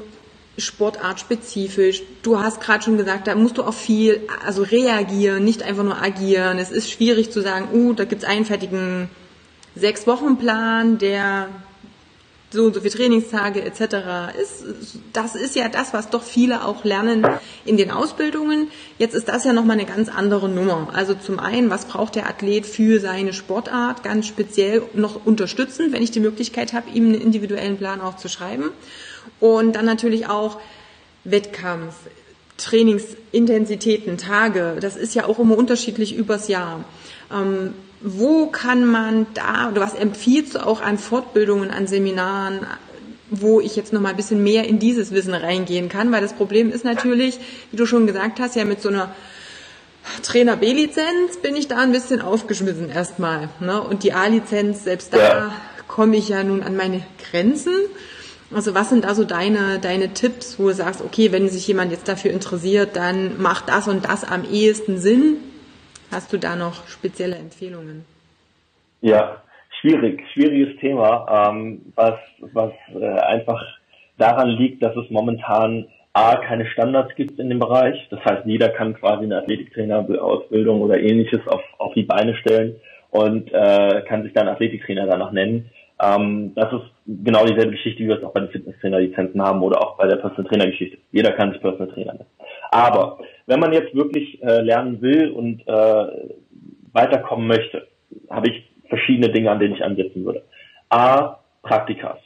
sportartspezifisch. 0.56 2.02
Du 2.22 2.38
hast 2.40 2.60
gerade 2.60 2.84
schon 2.84 2.96
gesagt, 2.96 3.26
da 3.26 3.34
musst 3.34 3.58
du 3.58 3.64
auch 3.64 3.74
viel 3.74 4.20
also 4.46 4.62
reagieren, 4.62 5.44
nicht 5.44 5.62
einfach 5.62 5.82
nur 5.82 6.00
agieren. 6.00 6.58
Es 6.58 6.70
ist 6.70 6.90
schwierig 6.90 7.32
zu 7.32 7.40
sagen, 7.40 7.68
uh, 7.72 7.92
da 7.92 8.04
gibt's 8.04 8.24
einen 8.24 8.44
fertigen 8.44 9.08
sechs 9.74 10.06
Wochen 10.06 10.38
Plan, 10.38 10.98
der 10.98 11.48
so 12.54 12.64
und 12.64 12.74
so 12.74 12.80
viele 12.80 12.94
Trainingstage 12.94 13.62
etc. 13.62 14.36
ist. 14.40 14.64
Das 15.12 15.34
ist 15.34 15.54
ja 15.54 15.68
das, 15.68 15.92
was 15.92 16.08
doch 16.08 16.22
viele 16.22 16.64
auch 16.64 16.84
lernen 16.84 17.26
in 17.66 17.76
den 17.76 17.90
Ausbildungen. 17.90 18.70
Jetzt 18.98 19.14
ist 19.14 19.28
das 19.28 19.44
ja 19.44 19.52
nochmal 19.52 19.78
eine 19.78 19.86
ganz 19.86 20.08
andere 20.08 20.48
Nummer. 20.48 20.88
Also 20.94 21.14
zum 21.14 21.38
einen, 21.38 21.68
was 21.68 21.84
braucht 21.84 22.14
der 22.14 22.28
Athlet 22.28 22.64
für 22.64 23.00
seine 23.00 23.32
Sportart 23.32 24.02
ganz 24.02 24.26
speziell 24.26 24.82
noch 24.94 25.26
unterstützend, 25.26 25.92
wenn 25.92 26.02
ich 26.02 26.12
die 26.12 26.20
Möglichkeit 26.20 26.72
habe, 26.72 26.90
ihm 26.90 27.06
einen 27.06 27.20
individuellen 27.20 27.76
Plan 27.76 28.00
auch 28.00 28.16
zu 28.16 28.28
schreiben. 28.28 28.70
Und 29.40 29.74
dann 29.76 29.84
natürlich 29.84 30.28
auch 30.28 30.58
Wettkampf, 31.24 31.94
Trainingsintensitäten, 32.56 34.16
Tage. 34.16 34.76
Das 34.80 34.96
ist 34.96 35.14
ja 35.14 35.26
auch 35.26 35.38
immer 35.38 35.58
unterschiedlich 35.58 36.14
übers 36.14 36.48
Jahr. 36.48 36.84
Wo 38.06 38.48
kann 38.48 38.84
man 38.84 39.26
da, 39.32 39.70
oder 39.70 39.80
was 39.80 39.94
empfiehlst 39.94 40.56
du 40.56 40.66
auch 40.66 40.82
an 40.82 40.98
Fortbildungen, 40.98 41.70
an 41.70 41.86
Seminaren, 41.86 42.66
wo 43.30 43.62
ich 43.62 43.76
jetzt 43.76 43.94
noch 43.94 44.00
mal 44.02 44.10
ein 44.10 44.16
bisschen 44.16 44.42
mehr 44.42 44.64
in 44.68 44.78
dieses 44.78 45.10
Wissen 45.10 45.32
reingehen 45.32 45.88
kann? 45.88 46.12
Weil 46.12 46.20
das 46.20 46.34
Problem 46.34 46.70
ist 46.70 46.84
natürlich, 46.84 47.40
wie 47.70 47.78
du 47.78 47.86
schon 47.86 48.06
gesagt 48.06 48.40
hast, 48.40 48.56
ja 48.56 48.66
mit 48.66 48.82
so 48.82 48.90
einer 48.90 49.14
Trainer 50.22 50.56
B-Lizenz 50.58 51.38
bin 51.42 51.56
ich 51.56 51.66
da 51.66 51.78
ein 51.78 51.92
bisschen 51.92 52.20
aufgeschmissen 52.20 52.90
erstmal. 52.90 53.48
Ne? 53.60 53.80
Und 53.80 54.02
die 54.02 54.12
A-Lizenz, 54.12 54.84
selbst 54.84 55.14
da 55.14 55.18
ja. 55.18 55.52
komme 55.88 56.18
ich 56.18 56.28
ja 56.28 56.44
nun 56.44 56.62
an 56.62 56.76
meine 56.76 57.00
Grenzen. 57.30 57.72
Also 58.54 58.74
was 58.74 58.90
sind 58.90 59.04
da 59.04 59.14
so 59.14 59.24
deine, 59.24 59.78
deine 59.78 60.12
Tipps, 60.12 60.58
wo 60.58 60.68
du 60.68 60.74
sagst, 60.74 61.00
okay, 61.00 61.32
wenn 61.32 61.48
sich 61.48 61.66
jemand 61.66 61.90
jetzt 61.90 62.06
dafür 62.06 62.32
interessiert, 62.32 62.96
dann 62.96 63.40
macht 63.40 63.70
das 63.70 63.88
und 63.88 64.04
das 64.04 64.24
am 64.24 64.44
ehesten 64.44 65.00
Sinn? 65.00 65.38
Hast 66.14 66.32
du 66.32 66.38
da 66.38 66.54
noch 66.54 66.86
spezielle 66.86 67.34
Empfehlungen? 67.34 68.04
Ja, 69.00 69.42
schwierig, 69.80 70.22
schwieriges 70.32 70.78
Thema, 70.78 71.50
ähm, 71.50 71.92
was, 71.96 72.14
was 72.52 72.70
äh, 72.94 73.04
einfach 73.04 73.60
daran 74.16 74.50
liegt, 74.50 74.80
dass 74.80 74.94
es 74.94 75.10
momentan 75.10 75.88
A, 76.12 76.36
keine 76.36 76.66
Standards 76.66 77.16
gibt 77.16 77.40
in 77.40 77.48
dem 77.48 77.58
Bereich. 77.58 77.96
Das 78.10 78.24
heißt, 78.24 78.46
jeder 78.46 78.68
kann 78.68 78.94
quasi 78.94 79.24
eine 79.24 79.38
Athletiktrainer-Ausbildung 79.38 80.82
oder 80.82 81.00
ähnliches 81.00 81.40
auf, 81.48 81.62
auf 81.78 81.94
die 81.94 82.04
Beine 82.04 82.36
stellen 82.36 82.76
und 83.10 83.52
äh, 83.52 84.02
kann 84.02 84.22
sich 84.22 84.32
dann 84.32 84.46
Athletiktrainer 84.46 85.08
danach 85.08 85.32
nennen. 85.32 85.68
Ähm, 86.00 86.52
das 86.54 86.72
ist 86.74 86.92
genau 87.24 87.44
dieselbe 87.44 87.72
Geschichte, 87.72 88.04
wie 88.04 88.08
wir 88.08 88.18
es 88.18 88.22
auch 88.22 88.32
bei 88.32 88.40
den 88.40 88.50
Fitnesstrainer-Lizenzen 88.50 89.42
haben 89.42 89.64
oder 89.64 89.82
auch 89.82 89.96
bei 89.96 90.06
der 90.06 90.16
Personal 90.16 90.44
Trainer-Geschichte. 90.44 90.98
Jeder 91.10 91.32
kann 91.32 91.50
sich 91.50 91.60
Personal 91.60 91.92
Trainer 91.92 92.12
nennen. 92.12 92.30
Aber 92.74 93.18
wenn 93.46 93.60
man 93.60 93.72
jetzt 93.72 93.94
wirklich 93.94 94.42
äh, 94.42 94.60
lernen 94.60 95.00
will 95.00 95.30
und 95.30 95.60
äh, 95.68 96.06
weiterkommen 96.92 97.46
möchte, 97.46 97.86
habe 98.28 98.48
ich 98.48 98.68
verschiedene 98.88 99.30
Dinge, 99.30 99.52
an 99.52 99.60
denen 99.60 99.74
ich 99.74 99.84
ansetzen 99.84 100.24
würde. 100.24 100.42
A, 100.88 101.38
Praktikas. 101.62 102.18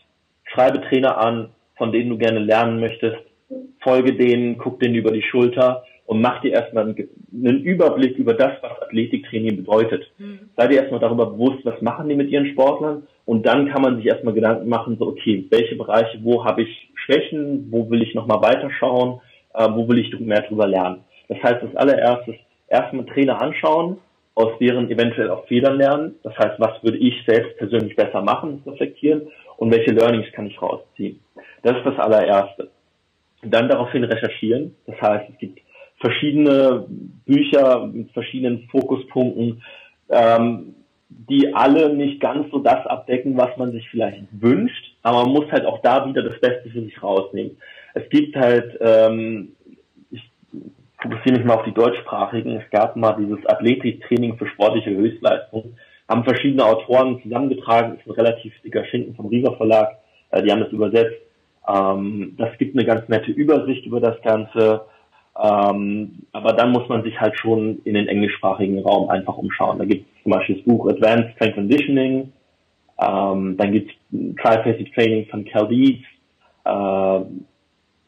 Schreibe 0.45 0.81
Trainer 0.89 1.19
an, 1.19 1.51
von 1.77 1.93
denen 1.93 2.09
du 2.09 2.17
gerne 2.17 2.39
lernen 2.39 2.81
möchtest, 2.81 3.19
folge 3.81 4.15
denen, 4.15 4.57
guck 4.57 4.81
denen 4.81 4.95
über 4.95 5.11
die 5.13 5.23
Schulter 5.23 5.85
und 6.07 6.23
mach 6.23 6.41
dir 6.41 6.53
erstmal 6.53 6.85
einen 6.85 7.63
Überblick 7.63 8.17
über 8.17 8.33
das, 8.33 8.53
was 8.63 8.81
Athletiktraining 8.81 9.57
bedeutet. 9.57 10.11
Mhm. 10.17 10.49
Sei 10.57 10.67
dir 10.69 10.81
erstmal 10.81 11.01
darüber 11.01 11.27
bewusst, 11.27 11.59
was 11.65 11.81
machen 11.83 12.09
die 12.09 12.17
mit 12.17 12.31
ihren 12.31 12.47
Sportlern 12.47 13.03
und 13.27 13.45
dann 13.45 13.69
kann 13.71 13.83
man 13.83 13.97
sich 13.97 14.07
erstmal 14.07 14.33
Gedanken 14.33 14.71
machen, 14.71 14.97
so 14.99 15.09
okay, 15.09 15.47
welche 15.51 15.77
Bereiche, 15.77 16.19
wo 16.23 16.43
habe 16.47 16.63
ich 16.63 16.91
Schwächen, 16.95 17.69
wo 17.71 17.91
will 17.91 18.01
ich 18.01 18.15
nochmal 18.15 18.41
weiterschauen, 18.41 19.21
äh, 19.59 19.69
wo 19.75 19.89
will 19.89 19.99
ich 19.99 20.19
mehr 20.21 20.43
drüber 20.43 20.67
lernen. 20.67 21.05
Das 21.29 21.43
heißt, 21.43 21.63
das 21.63 21.77
allererstes 21.77 22.37
erstmal 22.69 23.05
Trainer 23.07 23.41
anschauen, 23.43 23.99
aus 24.35 24.57
deren 24.61 24.89
eventuell 24.91 25.31
auch 25.31 25.47
Fehlern 25.47 25.77
lernen. 25.77 26.15
Das 26.23 26.37
heißt, 26.39 26.59
was 26.59 26.83
würde 26.83 26.99
ich 26.99 27.15
selbst 27.27 27.57
persönlich 27.59 27.97
besser 27.97 28.23
machen, 28.23 28.63
reflektieren 28.65 29.29
und 29.57 29.73
welche 29.73 29.91
Learnings 29.91 30.31
kann 30.33 30.47
ich 30.47 30.63
rausziehen. 30.63 31.21
Das 31.63 31.77
ist 31.77 31.85
das 31.85 31.99
allererste. 31.99 32.71
Dann 33.43 33.69
daraufhin 33.69 34.05
recherchieren. 34.05 34.77
Das 34.87 35.01
heißt, 35.01 35.31
es 35.33 35.39
gibt 35.39 35.61
verschiedene 36.01 36.87
Bücher 37.27 37.87
mit 37.87 38.13
verschiedenen 38.13 38.69
Fokuspunkten, 38.71 39.63
ähm, 40.09 40.75
die 41.09 41.53
alle 41.55 41.95
nicht 41.95 42.21
ganz 42.21 42.51
so 42.53 42.61
das 42.61 42.87
abdecken, 42.87 43.37
was 43.37 43.57
man 43.57 43.73
sich 43.73 43.89
vielleicht 43.91 44.23
wünscht, 44.31 44.95
aber 45.03 45.25
man 45.25 45.33
muss 45.33 45.51
halt 45.51 45.65
auch 45.65 45.81
da 45.83 46.07
wieder 46.07 46.23
das 46.23 46.39
Beste 46.41 46.71
für 46.71 46.83
sich 46.83 47.03
rausnehmen. 47.03 47.57
Es 48.03 48.09
gibt 48.11 48.37
halt, 48.37 48.79
ähm, 48.81 49.53
ich 50.11 50.23
fokussiere 51.01 51.39
mich 51.39 51.45
mal 51.47 51.55
auf 51.55 51.65
die 51.65 51.75
deutschsprachigen, 51.75 52.57
es 52.57 52.71
gab 52.71 52.97
mal 52.97 53.17
dieses 53.19 53.45
Athletiktraining 53.47 54.37
für 54.37 54.47
sportliche 54.47 54.91
Höchstleistung, 54.91 55.75
haben 56.09 56.25
verschiedene 56.25 56.65
Autoren 56.65 57.21
zusammengetragen, 57.23 57.99
ist 57.99 58.07
ein 58.07 58.13
relativ 58.13 58.53
dicker 58.63 58.85
Schinken 58.87 59.15
vom 59.15 59.27
Rieger 59.27 59.55
Verlag, 59.57 59.99
äh, 60.31 60.43
die 60.43 60.51
haben 60.51 60.61
das 60.61 60.73
übersetzt. 60.73 61.17
Ähm, 61.69 62.35
das 62.39 62.57
gibt 62.59 62.77
eine 62.77 62.87
ganz 62.87 63.09
nette 63.09 63.31
Übersicht 63.31 63.85
über 63.87 64.01
das 64.01 64.21
Ganze 64.23 64.83
ähm, 65.41 66.25
aber 66.33 66.53
dann 66.53 66.73
muss 66.73 66.89
man 66.89 67.05
sich 67.05 67.21
halt 67.21 67.39
schon 67.39 67.81
in 67.85 67.95
den 67.95 68.09
englischsprachigen 68.09 68.81
Raum 68.81 69.09
einfach 69.09 69.37
umschauen. 69.37 69.79
Da 69.79 69.85
gibt 69.85 70.07
es 70.07 70.23
zum 70.25 70.33
Beispiel 70.33 70.57
das 70.57 70.65
Buch 70.65 70.89
Advanced 70.89 71.33
Strength 71.35 71.55
Conditioning, 71.55 72.33
ähm, 73.01 73.57
dann 73.57 73.73
gibt 73.73 73.91
es 73.91 74.37
Triphasic 74.43 74.93
Training 74.95 75.27
von 75.27 75.45
Cal 75.45 75.69
Dietz. 75.69 76.03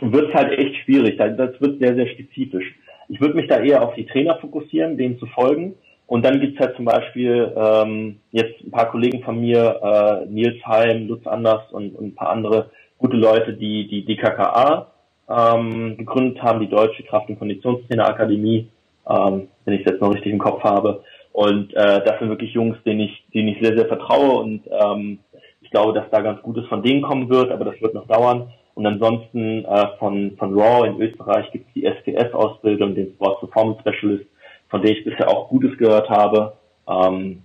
Wird 0.01 0.35
halt 0.35 0.59
echt 0.59 0.77
schwierig, 0.85 1.17
das 1.17 1.61
wird 1.61 1.81
sehr, 1.81 1.95
sehr 1.95 2.09
spezifisch. 2.09 2.75
Ich 3.09 3.21
würde 3.21 3.35
mich 3.35 3.49
da 3.49 3.61
eher 3.61 3.83
auf 3.83 3.95
die 3.95 4.07
Trainer 4.07 4.37
fokussieren, 4.37 4.97
denen 4.97 5.19
zu 5.19 5.27
folgen. 5.27 5.75
Und 6.07 6.25
dann 6.25 6.41
gibt's 6.41 6.59
halt 6.59 6.75
zum 6.77 6.85
Beispiel 6.85 7.53
ähm, 7.57 8.21
jetzt 8.33 8.61
ein 8.65 8.71
paar 8.71 8.91
Kollegen 8.91 9.23
von 9.23 9.41
mir, 9.41 9.81
äh, 9.83 10.27
Nils 10.29 10.65
Heim, 10.67 11.07
Lutz 11.07 11.27
Anders 11.27 11.71
und, 11.71 11.95
und 11.95 12.09
ein 12.09 12.15
paar 12.15 12.31
andere 12.31 12.71
gute 12.99 13.17
Leute, 13.17 13.55
die 13.55 13.87
die 13.87 14.05
DKKA 14.05 14.89
ähm, 15.29 15.97
gegründet 15.97 16.43
haben, 16.43 16.61
die 16.61 16.69
Deutsche 16.69 17.05
Kraft- 17.05 17.29
und 17.29 17.39
Konditionstrainerakademie, 17.39 18.69
ähm, 19.09 19.49
wenn 19.65 19.75
ich 19.75 19.87
es 19.87 19.93
jetzt 19.93 20.01
noch 20.01 20.13
richtig 20.13 20.33
im 20.33 20.39
Kopf 20.39 20.63
habe. 20.65 21.05
Und 21.33 21.73
äh, 21.75 22.05
das 22.05 22.19
sind 22.19 22.29
wirklich 22.29 22.53
Jungs, 22.53 22.77
denen 22.85 23.01
ich, 23.01 23.25
denen 23.33 23.49
ich 23.49 23.63
sehr, 23.63 23.77
sehr 23.77 23.87
vertraue 23.87 24.41
und 24.41 24.63
ähm, 24.69 25.21
ich 25.61 25.71
glaube, 25.71 25.93
dass 25.93 26.11
da 26.11 26.21
ganz 26.21 26.43
Gutes 26.43 26.67
von 26.67 26.83
denen 26.83 27.03
kommen 27.03 27.29
wird, 27.29 27.53
aber 27.53 27.65
das 27.65 27.81
wird 27.81 27.95
noch 27.95 28.09
dauern. 28.09 28.53
Und 28.81 28.87
ansonsten 28.87 29.67
äh, 29.67 29.89
von, 29.99 30.39
von 30.39 30.59
Raw 30.59 30.89
in 30.89 30.99
Österreich 31.03 31.53
gibt 31.53 31.69
es 31.69 31.75
die 31.75 31.85
SPS-Ausbildung, 31.85 32.95
den 32.95 33.13
Sports 33.13 33.41
Performance 33.41 33.81
Specialist, 33.81 34.25
von 34.71 34.81
der 34.81 34.93
ich 34.93 35.05
bisher 35.05 35.29
auch 35.29 35.51
Gutes 35.51 35.77
gehört 35.77 36.09
habe. 36.09 36.55
Ähm, 36.89 37.43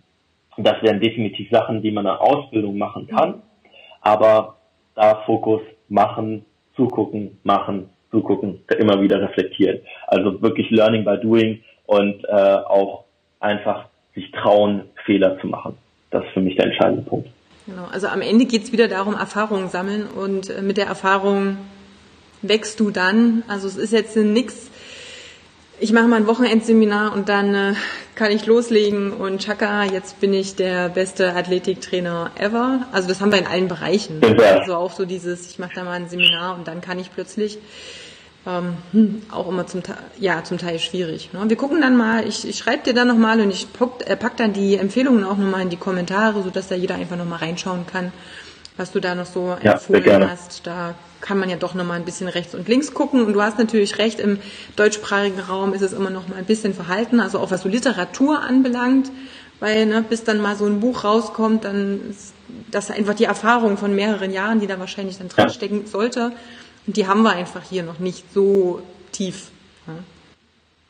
das 0.55 0.81
wären 0.81 1.01
definitiv 1.01 1.49
Sachen, 1.51 1.81
die 1.81 1.91
man 1.91 2.05
in 2.05 2.11
der 2.11 2.21
Ausbildung 2.21 2.77
machen 2.77 3.07
kann. 3.07 3.41
Aber 3.99 4.55
da 4.95 5.23
Fokus 5.25 5.59
machen, 5.89 6.45
zugucken, 6.77 7.37
machen, 7.43 7.89
zugucken, 8.11 8.61
immer 8.79 9.01
wieder 9.01 9.21
reflektieren. 9.21 9.81
Also 10.07 10.41
wirklich 10.41 10.69
Learning 10.69 11.03
by 11.03 11.17
Doing 11.21 11.61
und 11.85 12.23
äh, 12.29 12.31
auch 12.31 13.03
einfach 13.41 13.89
sich 14.13 14.31
trauen, 14.31 14.83
Fehler 15.05 15.37
zu 15.41 15.47
machen. 15.47 15.77
Das 16.11 16.23
ist 16.23 16.31
für 16.31 16.39
mich 16.39 16.55
der 16.55 16.67
entscheidende 16.67 17.01
Punkt. 17.01 17.27
Genau, 17.67 17.85
also 17.85 18.07
am 18.07 18.21
Ende 18.21 18.45
geht 18.45 18.63
es 18.63 18.71
wieder 18.71 18.87
darum, 18.87 19.15
Erfahrungen 19.15 19.69
sammeln 19.69 20.07
und 20.07 20.49
äh, 20.49 20.61
mit 20.61 20.77
der 20.77 20.85
Erfahrung 20.85 21.57
wächst 22.41 22.79
du 22.79 22.91
dann. 22.91 23.43
Also 23.47 23.67
es 23.67 23.75
ist 23.75 23.91
jetzt 23.91 24.15
nichts 24.15 24.69
ich 25.79 25.91
mache 25.91 26.07
mal 26.07 26.17
ein 26.17 26.27
Wochenendseminar 26.27 27.13
und 27.13 27.27
dann 27.27 27.53
äh, 27.53 27.73
kann 28.15 28.31
ich 28.31 28.45
loslegen 28.45 29.11
und 29.11 29.41
Chaka, 29.43 29.83
jetzt 29.83 30.21
bin 30.21 30.33
ich 30.33 30.55
der 30.55 30.89
beste 30.89 31.35
Athletiktrainer 31.35 32.31
ever. 32.39 32.85
Also 32.91 33.09
das 33.09 33.19
haben 33.19 33.31
wir 33.31 33.39
in 33.39 33.47
allen 33.47 33.67
Bereichen. 33.67 34.21
Also 34.39 34.75
auch 34.75 34.93
so 34.93 35.05
dieses, 35.05 35.49
ich 35.49 35.59
mache 35.59 35.73
da 35.75 35.83
mal 35.83 35.91
ein 35.91 36.07
Seminar 36.07 36.57
und 36.57 36.67
dann 36.67 36.79
kann 36.79 36.97
ich 36.97 37.13
plötzlich 37.13 37.57
ähm, 38.47 38.77
hm, 38.91 39.21
auch 39.31 39.47
immer 39.49 39.67
zum 39.67 39.83
Teil, 39.83 39.97
ja, 40.19 40.43
zum 40.43 40.57
Teil 40.57 40.79
schwierig. 40.79 41.31
Ne? 41.33 41.41
Wir 41.47 41.57
gucken 41.57 41.81
dann 41.81 41.95
mal, 41.95 42.27
ich, 42.27 42.47
ich 42.47 42.57
schreibe 42.57 42.83
dir 42.83 42.93
dann 42.93 43.07
nochmal 43.07 43.39
und 43.41 43.51
ich 43.51 43.71
pack, 43.73 44.07
äh, 44.07 44.15
pack 44.15 44.37
dann 44.37 44.53
die 44.53 44.77
Empfehlungen 44.77 45.23
auch 45.23 45.37
nochmal 45.37 45.61
in 45.61 45.69
die 45.69 45.77
Kommentare, 45.77 46.43
sodass 46.43 46.67
da 46.67 46.75
jeder 46.75 46.95
einfach 46.95 47.17
nochmal 47.17 47.39
reinschauen 47.39 47.85
kann 47.87 48.11
was 48.77 48.91
du 48.91 48.99
da 48.99 49.15
noch 49.15 49.25
so 49.25 49.55
ja, 49.61 49.73
empfohlen 49.73 50.29
hast. 50.29 50.67
Da 50.67 50.95
kann 51.21 51.37
man 51.37 51.49
ja 51.49 51.55
doch 51.55 51.73
noch 51.73 51.85
mal 51.85 51.95
ein 51.95 52.05
bisschen 52.05 52.27
rechts 52.27 52.55
und 52.55 52.67
links 52.67 52.93
gucken. 52.93 53.25
Und 53.25 53.33
du 53.33 53.41
hast 53.41 53.57
natürlich 53.57 53.97
recht, 53.97 54.19
im 54.19 54.39
deutschsprachigen 54.75 55.39
Raum 55.39 55.73
ist 55.73 55.81
es 55.81 55.93
immer 55.93 56.09
noch 56.09 56.27
mal 56.27 56.37
ein 56.37 56.45
bisschen 56.45 56.73
verhalten, 56.73 57.19
also 57.19 57.39
auch 57.39 57.51
was 57.51 57.61
so 57.61 57.69
Literatur 57.69 58.41
anbelangt, 58.41 59.11
weil 59.59 59.85
ne, 59.85 60.03
bis 60.07 60.23
dann 60.23 60.41
mal 60.41 60.55
so 60.55 60.65
ein 60.65 60.79
Buch 60.81 61.03
rauskommt, 61.03 61.63
dann 61.63 62.01
ist 62.09 62.33
das 62.69 62.91
einfach 62.91 63.13
die 63.13 63.23
Erfahrung 63.23 63.77
von 63.77 63.95
mehreren 63.95 64.31
Jahren, 64.31 64.59
die 64.59 64.67
da 64.67 64.79
wahrscheinlich 64.79 65.17
dann 65.17 65.29
drinstecken 65.29 65.81
ja. 65.81 65.87
sollte. 65.87 66.31
Und 66.87 66.97
die 66.97 67.07
haben 67.07 67.23
wir 67.23 67.31
einfach 67.31 67.63
hier 67.63 67.83
noch 67.83 67.99
nicht 67.99 68.31
so 68.31 68.81
tief. 69.11 69.51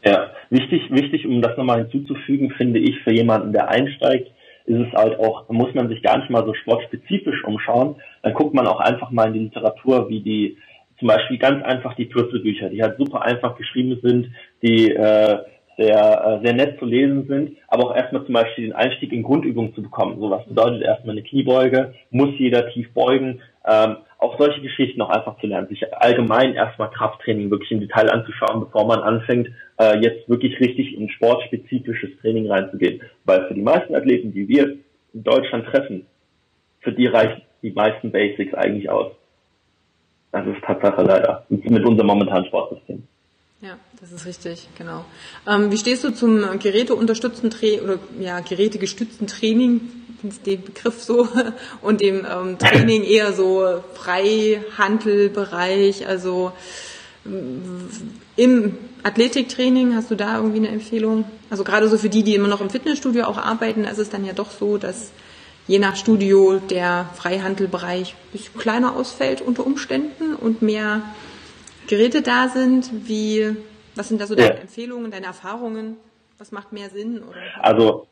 Ja, 0.04 0.32
wichtig, 0.50 0.84
wichtig, 0.92 1.26
um 1.26 1.42
das 1.42 1.58
nochmal 1.58 1.88
hinzuzufügen, 1.88 2.52
finde 2.52 2.80
ich, 2.80 3.00
für 3.00 3.12
jemanden, 3.12 3.54
der 3.54 3.70
einsteigt, 3.70 4.30
ist 4.66 4.88
es 4.88 4.94
halt 4.94 5.20
auch, 5.20 5.48
muss 5.50 5.74
man 5.74 5.90
sich 5.90 6.02
gar 6.02 6.18
nicht 6.18 6.30
mal 6.30 6.46
so 6.46 6.54
sportspezifisch 6.54 7.44
umschauen. 7.44 7.96
Dann 8.22 8.34
guckt 8.34 8.54
man 8.54 8.68
auch 8.68 8.80
einfach 8.80 9.12
mal 9.12 9.28
in 9.28 9.34
die 9.34 9.40
Literatur, 9.40 10.10
wie 10.10 10.22
die, 10.22 10.58
zum 11.00 11.08
Beispiel 11.08 11.38
ganz 11.38 11.64
einfach 11.64 11.96
die 11.96 12.06
Pürzelbücher, 12.06 12.70
die 12.70 12.82
halt 12.82 12.98
super 12.98 13.24
einfach 13.24 13.58
geschrieben 13.58 14.00
sind, 14.02 14.32
die 14.62 14.92
äh, 14.92 15.38
sehr, 15.78 16.40
äh, 16.42 16.46
sehr 16.46 16.54
nett 16.54 16.80
zu 16.80 16.86
lesen 16.86 17.28
sind, 17.28 17.58
aber 17.68 17.86
auch 17.86 17.96
erstmal 17.96 18.26
zum 18.26 18.34
Beispiel 18.34 18.66
den 18.66 18.74
Einstieg 18.74 19.12
in 19.12 19.24
Grundübungen 19.24 19.74
zu 19.76 19.82
bekommen. 19.82 20.20
So 20.20 20.30
was 20.30 20.46
bedeutet 20.46 20.84
erstmal 20.84 21.16
eine 21.16 21.24
Kniebeuge, 21.24 21.94
muss 22.12 22.30
jeder 22.38 22.70
tief 22.72 22.94
beugen, 22.94 23.42
ähm, 23.68 23.98
auch 24.18 24.38
solche 24.40 24.62
Geschichten 24.62 25.00
noch 25.00 25.10
einfach 25.10 25.40
zu 25.40 25.48
lernen, 25.48 25.68
sich 25.68 25.94
allgemein 25.94 26.54
erstmal 26.54 26.90
Krafttraining 26.90 27.50
wirklich 27.52 27.72
im 27.72 27.82
Detail 27.82 28.10
anzuschauen, 28.12 28.62
bevor 28.62 28.86
man 28.88 29.00
anfängt, 29.00 29.50
äh, 29.78 30.00
jetzt 30.00 30.28
wirklich 30.30 30.60
richtig 30.60 30.96
in 30.96 31.10
sportspezifisches 31.10 32.12
Training 32.22 32.50
reinzugehen. 32.50 33.02
Weil 33.26 33.48
für 33.48 33.54
die 33.54 33.62
meisten 33.62 33.96
Athleten, 33.96 34.34
die 34.34 34.48
wir 34.48 34.78
in 35.14 35.24
Deutschland 35.24 35.66
treffen, 35.68 36.06
für 36.80 36.92
die 36.92 37.08
reicht 37.08 37.42
die 37.62 37.72
meisten 37.72 38.12
Basics 38.12 38.54
eigentlich 38.54 38.90
aus. 38.90 39.12
Das 40.32 40.46
ist 40.48 40.62
Tatsache 40.64 41.02
leider. 41.02 41.46
Mit 41.50 41.86
unserem 41.86 42.08
momentanen 42.08 42.46
Sportsystem. 42.46 43.04
Ja, 43.62 43.78
das 44.00 44.12
ist 44.12 44.26
richtig, 44.26 44.68
genau. 44.78 45.06
Ähm, 45.48 45.72
wie 45.72 45.78
stehst 45.78 46.04
du 46.04 46.12
zum 46.12 46.60
geräteunterstützten 46.60 47.50
Training 47.50 47.80
oder 47.82 48.00
ja, 48.20 48.42
gerätegestützten 48.42 49.28
Training, 49.28 49.82
den 50.46 50.64
Begriff 50.64 51.02
so, 51.02 51.28
und 51.82 52.02
dem 52.02 52.26
ähm, 52.26 52.58
Training 52.58 53.04
eher 53.04 53.34
so 53.34 53.84
Freihandelbereich, 53.96 56.08
also 56.08 56.54
im 58.36 58.78
Athletiktraining, 59.04 59.96
hast 59.96 60.12
du 60.12 60.16
da 60.16 60.38
irgendwie 60.38 60.60
eine 60.60 60.70
Empfehlung? 60.70 61.26
Also 61.50 61.64
gerade 61.64 61.90
so 61.90 61.98
für 61.98 62.10
die, 62.10 62.24
die 62.24 62.36
immer 62.36 62.48
noch 62.48 62.62
im 62.62 62.70
Fitnessstudio 62.70 63.26
auch 63.26 63.38
arbeiten, 63.38 63.84
ist 63.84 63.98
es 63.98 64.10
dann 64.10 64.26
ja 64.26 64.34
doch 64.34 64.52
so, 64.52 64.78
dass 64.78 65.12
je 65.68 65.80
nach 65.80 65.96
Studio 65.96 66.60
der 66.60 67.10
Freihandelbereich 67.16 68.14
ein 68.14 68.32
bisschen 68.32 68.60
kleiner 68.60 68.96
ausfällt 68.96 69.42
unter 69.42 69.66
Umständen 69.66 70.36
und 70.36 70.62
mehr 70.62 71.02
Geräte 71.88 72.22
da 72.22 72.50
sind. 72.50 72.92
Wie, 73.08 73.56
was 73.96 74.10
sind 74.10 74.22
da 74.22 74.28
so 74.28 74.36
deine 74.36 74.56
ja. 74.56 74.62
Empfehlungen, 74.62 75.10
deine 75.10 75.26
Erfahrungen? 75.26 75.98
Was 76.38 76.52
macht 76.52 76.74
mehr 76.74 76.92
Sinn? 76.92 77.24
Oder? 77.24 77.40
Also 77.60 78.08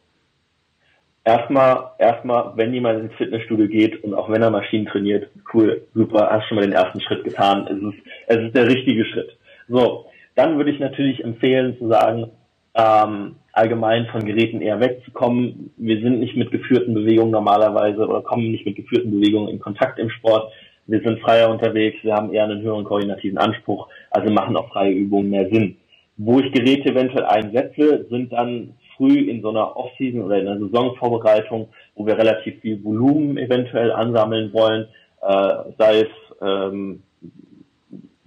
erstmal, 1.24 1.92
erstmal, 2.00 2.54
wenn 2.56 2.74
jemand 2.74 3.02
ins 3.02 3.14
Fitnessstudio 3.16 3.68
geht 3.68 4.04
und 4.04 4.14
auch 4.14 4.30
wenn 4.30 4.42
er 4.42 4.50
Maschinen 4.50 4.86
trainiert, 4.86 5.30
cool, 5.54 5.86
super, 5.94 6.30
hast 6.32 6.48
schon 6.48 6.56
mal 6.56 6.66
den 6.66 6.74
ersten 6.74 7.02
Schritt 7.02 7.24
getan. 7.24 7.68
Es 7.68 7.78
ist, 7.78 8.04
es 8.28 8.48
ist 8.48 8.56
der 8.56 8.68
richtige 8.68 9.06
Schritt. 9.06 9.38
So, 9.68 10.06
dann 10.36 10.58
würde 10.58 10.72
ich 10.72 10.80
natürlich 10.80 11.24
empfehlen 11.24 11.78
zu 11.78 11.88
sagen, 11.88 12.32
ähm, 12.76 13.36
allgemein 13.52 14.08
von 14.08 14.26
Geräten 14.26 14.62
eher 14.62 14.80
wegzukommen. 14.80 15.72
Wir 15.78 16.02
sind 16.02 16.20
nicht 16.20 16.36
mit 16.36 16.52
geführten 16.52 16.94
Bewegungen 16.94 17.32
normalerweise 17.32 18.08
oder 18.08 18.22
kommen 18.22 18.52
nicht 18.52 18.66
mit 18.66 18.76
geführten 18.76 19.12
Bewegungen 19.12 19.50
in 19.50 19.60
Kontakt 19.60 20.00
im 20.00 20.10
Sport. 20.10 20.52
Wir 20.88 21.00
sind 21.02 21.20
freier 21.20 21.50
unterwegs, 21.50 21.98
wir 22.04 22.14
haben 22.14 22.34
eher 22.34 22.44
einen 22.44 22.62
höheren 22.62 22.84
koordinativen 22.84 23.38
Anspruch, 23.38 23.88
also 24.12 24.30
machen 24.30 24.58
auch 24.58 24.70
freie 24.70 24.92
Übungen 24.92 25.30
mehr 25.30 25.50
Sinn. 25.50 25.78
Wo 26.18 26.40
ich 26.40 26.52
Geräte 26.52 26.90
eventuell 26.90 27.26
einsetze, 27.26 28.06
sind 28.10 28.34
dann 28.34 28.74
früh 28.98 29.30
in 29.30 29.42
so 29.42 29.50
einer 29.50 29.76
Off-Season 29.76 30.22
oder 30.22 30.40
in 30.40 30.48
einer 30.48 30.60
Saisonvorbereitung, 30.60 31.70
wo 31.96 32.06
wir 32.06 32.18
relativ 32.18 32.60
viel 32.62 32.84
Volumen 32.84 33.38
eventuell 33.38 33.92
ansammeln 33.92 34.54
wollen, 34.54 34.88
äh, 35.22 35.54
sei 35.78 36.02
es 36.02 36.10
ähm, 36.42 37.04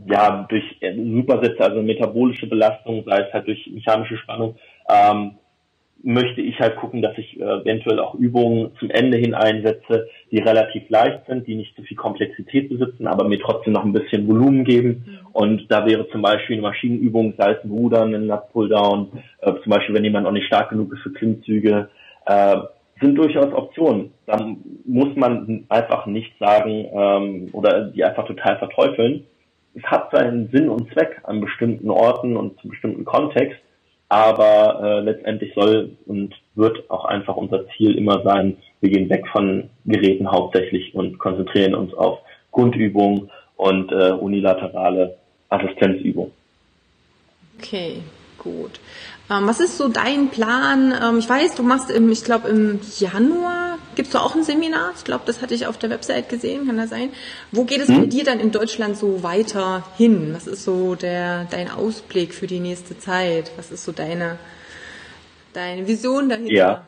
ja 0.07 0.47
durch 0.49 0.65
Supersätze, 0.81 1.61
also 1.61 1.83
metabolische 1.83 2.47
Belastung, 2.47 3.05
sei 3.07 3.21
es 3.21 3.33
halt 3.33 3.47
durch 3.47 3.67
mechanische 3.73 4.17
Spannung. 4.19 4.57
Ähm, 4.89 5.33
möchte 6.03 6.41
ich 6.41 6.59
halt 6.61 6.77
gucken, 6.77 7.03
dass 7.03 7.17
ich 7.19 7.41
äh, 7.41 7.43
eventuell 7.43 7.99
auch 7.99 8.15
Übungen 8.15 8.71
zum 8.79 8.91
Ende 8.91 9.19
hin 9.19 9.35
einsetze, 9.35 10.09
die 10.31 10.39
relativ 10.39 10.89
leicht 10.89 11.27
sind, 11.27 11.47
die 11.47 11.57
nicht 11.57 11.75
zu 11.75 11.83
viel 11.83 11.97
Komplexität 11.97 12.69
besitzen, 12.69 13.07
aber 13.07 13.27
mir 13.27 13.41
trotzdem 13.41 13.73
noch 13.73 13.85
ein 13.85 13.93
bisschen 13.93 14.29
Volumen 14.29 14.65
geben. 14.65 15.05
Mhm. 15.07 15.27
Und 15.33 15.67
da 15.69 15.87
wäre 15.87 16.09
zum 16.11 16.23
Beispiel 16.23 16.57
eine 16.57 16.63
Maschinenübung, 16.63 17.35
sei 17.37 17.53
es 17.53 17.65
ein 17.65 17.71
Rudern, 17.71 18.15
ein 18.15 18.39
Pulldown, 18.53 19.09
äh, 19.41 19.53
zum 19.63 19.71
Beispiel 19.71 19.95
wenn 19.95 20.05
jemand 20.05 20.25
noch 20.25 20.33
nicht 20.33 20.47
stark 20.47 20.71
genug 20.71 20.93
ist 20.93 21.03
für 21.03 21.13
Klimmzüge, 21.13 21.89
äh, 22.27 22.57
sind 23.01 23.17
durchaus 23.17 23.53
Optionen. 23.53 24.13
Da 24.27 24.39
muss 24.85 25.15
man 25.17 25.65
einfach 25.69 26.07
nicht 26.07 26.33
sagen 26.39 26.87
ähm, 26.93 27.49
oder 27.53 27.87
die 27.89 28.05
einfach 28.05 28.27
total 28.27 28.59
verteufeln. 28.59 29.25
Es 29.75 29.83
hat 29.85 30.11
seinen 30.13 30.49
Sinn 30.51 30.71
und 30.71 30.91
Zweck 30.93 31.21
an 31.25 31.41
bestimmten 31.41 31.91
Orten 31.91 32.37
und 32.37 32.59
zu 32.61 32.69
bestimmten 32.69 33.05
Kontext 33.05 33.61
aber 34.09 34.81
äh, 34.83 35.01
letztendlich 35.01 35.53
soll 35.55 35.97
und 36.07 36.35
wird 36.55 36.89
auch 36.91 37.05
einfach 37.07 37.37
unser 37.37 37.67
Ziel 37.71 37.97
immer 37.97 38.23
sein, 38.23 38.57
wir 38.81 38.91
gehen 38.91 39.11
weg 39.11 39.27
von 39.33 39.69
Geräten 39.85 40.31
hauptsächlich 40.31 40.95
und 40.95 41.19
konzentrieren 41.19 41.75
uns 41.75 41.93
auf 41.95 42.21
Grundübungen 42.53 43.31
und 43.57 43.91
äh, 43.91 44.13
unilaterale 44.13 45.17
Assistenzübungen. 45.49 46.33
Okay, 47.59 48.03
gut. 48.39 48.81
Ähm, 49.31 49.47
was 49.47 49.61
ist 49.61 49.77
so 49.77 49.89
dein 49.89 50.29
Plan? 50.29 50.93
Ähm, 51.03 51.19
ich 51.19 51.29
weiß, 51.29 51.55
du 51.57 51.63
machst 51.63 51.91
im, 51.91 52.11
ich 52.11 52.25
glaube 52.25 52.49
im 52.49 52.81
Januar 52.99 53.79
gibst 53.97 54.15
du 54.15 54.19
auch 54.19 54.35
ein 54.35 54.45
Seminar. 54.45 54.93
Ich 54.97 55.05
glaube, 55.05 55.25
das 55.27 55.43
hatte 55.43 55.55
ich 55.55 55.67
auf 55.67 55.79
der 55.79 55.91
Website 55.91 56.29
gesehen, 56.29 56.67
kann 56.67 56.77
das 56.77 56.91
sein? 56.91 57.11
Wo 57.51 57.65
geht 57.65 57.81
es 57.81 57.89
hm? 57.89 58.03
mit 58.03 58.13
dir 58.13 58.25
dann 58.25 58.41
in 58.41 58.53
Deutschland 58.53 58.97
so 58.97 59.23
weiter 59.23 59.85
hin? 59.97 60.31
Was 60.33 60.47
ist 60.47 60.65
so 60.65 60.95
der 60.95 61.47
dein 61.51 61.71
Ausblick 61.71 62.35
für 62.35 62.47
die 62.47 62.61
nächste 62.61 62.99
Zeit? 62.99 63.51
Was 63.57 63.73
ist 63.73 63.85
so 63.85 63.93
deine 63.93 64.39
deine 65.53 65.87
Vision 65.89 66.29
dahinter? 66.29 66.53
Ja. 66.53 66.87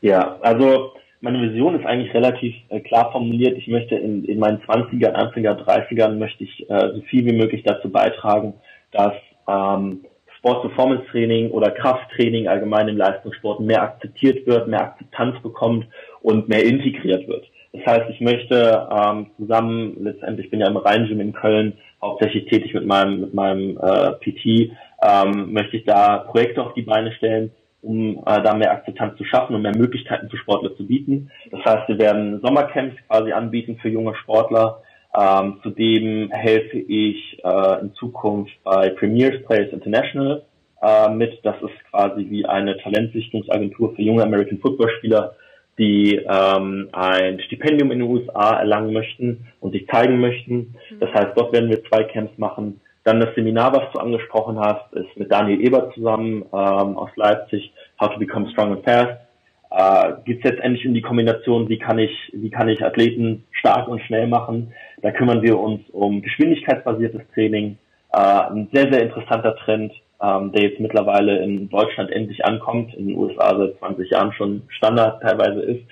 Ja, 0.00 0.38
also 0.42 0.92
meine 1.20 1.40
Vision 1.42 1.74
ist 1.78 1.86
eigentlich 1.86 2.14
relativ 2.14 2.54
äh, 2.68 2.80
klar 2.80 3.10
formuliert. 3.10 3.58
Ich 3.58 3.66
möchte 3.66 3.96
in, 3.96 4.24
in 4.24 4.38
meinen 4.38 4.58
20er, 4.58 5.12
20er, 5.12 5.64
30ern 5.64 6.16
möchte 6.16 6.44
ich 6.44 6.70
äh, 6.70 6.92
so 6.94 7.00
viel 7.02 7.24
wie 7.24 7.32
möglich 7.32 7.64
dazu 7.64 7.90
beitragen, 7.90 8.54
dass 8.92 9.14
ähm, 9.48 10.04
Sport-Performance-Training 10.38 11.50
oder 11.50 11.70
Krafttraining 11.70 12.48
allgemein 12.48 12.88
im 12.88 12.96
Leistungssport 12.96 13.60
mehr 13.60 13.82
akzeptiert 13.82 14.46
wird, 14.46 14.68
mehr 14.68 14.82
Akzeptanz 14.82 15.40
bekommt 15.42 15.86
und 16.22 16.48
mehr 16.48 16.64
integriert 16.64 17.26
wird. 17.26 17.44
Das 17.72 17.84
heißt, 17.86 18.10
ich 18.10 18.20
möchte 18.20 18.88
ähm, 18.90 19.30
zusammen, 19.36 19.96
letztendlich, 20.00 20.46
ich 20.46 20.50
bin 20.50 20.60
ja 20.60 20.68
im 20.68 20.76
Rheingym 20.76 21.20
in 21.20 21.32
Köln 21.32 21.74
hauptsächlich 22.00 22.46
tätig 22.46 22.72
mit 22.74 22.86
meinem, 22.86 23.20
mit 23.20 23.34
meinem 23.34 23.78
äh, 23.78 24.12
PT, 24.12 24.72
ähm, 25.02 25.52
möchte 25.52 25.76
ich 25.76 25.84
da 25.84 26.18
Projekte 26.18 26.62
auf 26.62 26.74
die 26.74 26.82
Beine 26.82 27.12
stellen, 27.12 27.50
um 27.82 28.18
äh, 28.26 28.42
da 28.42 28.54
mehr 28.54 28.72
Akzeptanz 28.72 29.16
zu 29.18 29.24
schaffen 29.24 29.54
und 29.54 29.62
mehr 29.62 29.76
Möglichkeiten 29.76 30.30
für 30.30 30.36
Sportler 30.38 30.76
zu 30.76 30.86
bieten. 30.86 31.30
Das 31.50 31.64
heißt, 31.64 31.88
wir 31.88 31.98
werden 31.98 32.40
Sommercamps 32.40 32.96
quasi 33.06 33.32
anbieten 33.32 33.78
für 33.80 33.88
junge 33.88 34.14
Sportler, 34.14 34.82
ähm, 35.16 35.58
zudem 35.62 36.30
helfe 36.30 36.78
ich 36.78 37.38
äh, 37.42 37.80
in 37.80 37.94
Zukunft 37.94 38.52
bei 38.64 38.90
Premiers 38.90 39.42
Players 39.44 39.72
International 39.72 40.42
äh, 40.82 41.10
mit. 41.10 41.40
Das 41.44 41.56
ist 41.62 41.90
quasi 41.90 42.26
wie 42.28 42.44
eine 42.46 42.76
Talentsichtungsagentur 42.78 43.94
für 43.94 44.02
junge 44.02 44.22
American 44.22 44.58
Football 44.58 44.90
Spieler, 44.98 45.34
die 45.78 46.16
ähm, 46.16 46.88
ein 46.92 47.40
Stipendium 47.40 47.90
in 47.90 48.00
den 48.00 48.08
USA 48.08 48.58
erlangen 48.58 48.92
möchten 48.92 49.46
und 49.60 49.72
sich 49.72 49.86
zeigen 49.88 50.20
möchten. 50.20 50.74
Das 51.00 51.12
heißt, 51.14 51.32
dort 51.36 51.52
werden 51.52 51.70
wir 51.70 51.82
zwei 51.84 52.04
Camps 52.04 52.36
machen. 52.36 52.80
Dann 53.04 53.20
das 53.20 53.34
Seminar, 53.34 53.72
was 53.72 53.90
du 53.92 54.00
angesprochen 54.00 54.58
hast, 54.60 54.92
ist 54.92 55.16
mit 55.16 55.32
Daniel 55.32 55.60
Ebert 55.64 55.94
zusammen 55.94 56.42
ähm, 56.52 56.98
aus 56.98 57.10
Leipzig, 57.16 57.72
How 57.98 58.12
to 58.12 58.18
Become 58.18 58.50
Strong 58.50 58.72
and 58.72 58.84
Fast 58.84 59.27
äh, 59.70 60.12
geht 60.24 60.38
es 60.38 60.50
jetzt 60.50 60.62
endlich 60.62 60.86
um 60.86 60.94
die 60.94 61.02
Kombination, 61.02 61.68
wie 61.68 61.78
kann 61.78 61.98
ich, 61.98 62.10
wie 62.32 62.50
kann 62.50 62.68
ich 62.68 62.84
Athleten 62.84 63.44
stark 63.52 63.88
und 63.88 64.00
schnell 64.02 64.26
machen. 64.26 64.72
Da 65.02 65.10
kümmern 65.10 65.42
wir 65.42 65.58
uns 65.58 65.82
um 65.90 66.22
geschwindigkeitsbasiertes 66.22 67.22
Training. 67.34 67.78
Äh, 68.12 68.18
ein 68.18 68.68
sehr, 68.72 68.90
sehr 68.90 69.02
interessanter 69.02 69.56
Trend, 69.56 69.92
ähm, 70.22 70.52
der 70.52 70.62
jetzt 70.62 70.80
mittlerweile 70.80 71.38
in 71.42 71.68
Deutschland 71.68 72.10
endlich 72.10 72.44
ankommt, 72.44 72.94
in 72.94 73.08
den 73.08 73.16
USA 73.16 73.56
seit 73.56 73.78
20 73.78 74.10
Jahren 74.10 74.32
schon 74.32 74.62
Standard 74.68 75.22
teilweise 75.22 75.60
ist. 75.60 75.84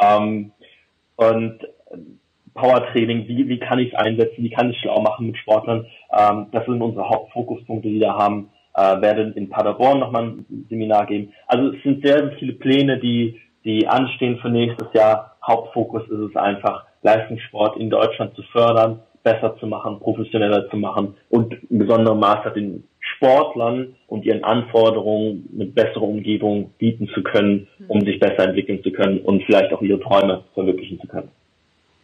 Ähm, 0.00 0.52
und 1.16 1.58
Powertraining, 2.54 3.26
wie, 3.26 3.48
wie 3.48 3.58
kann 3.58 3.80
ich 3.80 3.92
es 3.92 3.98
einsetzen, 3.98 4.44
wie 4.44 4.50
kann 4.50 4.70
ich 4.70 4.78
schlau 4.78 5.00
machen 5.00 5.26
mit 5.26 5.36
Sportlern. 5.38 5.86
Ähm, 6.16 6.46
das 6.52 6.64
sind 6.64 6.80
unsere 6.80 7.08
Hauptfokuspunkte, 7.08 7.88
die 7.88 8.00
wir 8.00 8.14
haben 8.14 8.50
äh, 8.74 9.00
werde 9.00 9.32
in 9.36 9.48
Paderborn 9.48 10.00
nochmal 10.00 10.24
ein 10.24 10.66
Seminar 10.68 11.06
geben. 11.06 11.32
Also 11.46 11.72
es 11.72 11.82
sind 11.82 12.04
sehr 12.04 12.32
viele 12.38 12.54
Pläne, 12.54 12.98
die, 12.98 13.40
die 13.64 13.86
anstehen 13.86 14.38
für 14.38 14.50
nächstes 14.50 14.92
Jahr. 14.92 15.36
Hauptfokus 15.46 16.02
ist 16.04 16.30
es 16.30 16.36
einfach, 16.36 16.84
Leistungssport 17.02 17.76
in 17.76 17.90
Deutschland 17.90 18.34
zu 18.34 18.42
fördern, 18.44 19.00
besser 19.22 19.56
zu 19.58 19.66
machen, 19.66 20.00
professioneller 20.00 20.68
zu 20.70 20.76
machen 20.76 21.14
und 21.28 21.54
in 21.70 21.78
besonderem 21.78 22.18
Maße 22.18 22.50
den 22.52 22.84
Sportlern 23.00 23.94
und 24.06 24.24
ihren 24.24 24.42
Anforderungen 24.42 25.48
eine 25.54 25.66
bessere 25.66 26.04
Umgebung 26.04 26.70
bieten 26.78 27.08
zu 27.14 27.22
können, 27.22 27.68
um 27.88 28.00
sich 28.00 28.18
besser 28.18 28.48
entwickeln 28.48 28.82
zu 28.82 28.90
können 28.90 29.18
und 29.20 29.42
vielleicht 29.44 29.72
auch 29.72 29.82
ihre 29.82 30.00
Träume 30.00 30.44
verwirklichen 30.54 30.98
zu 31.00 31.06
können. 31.06 31.28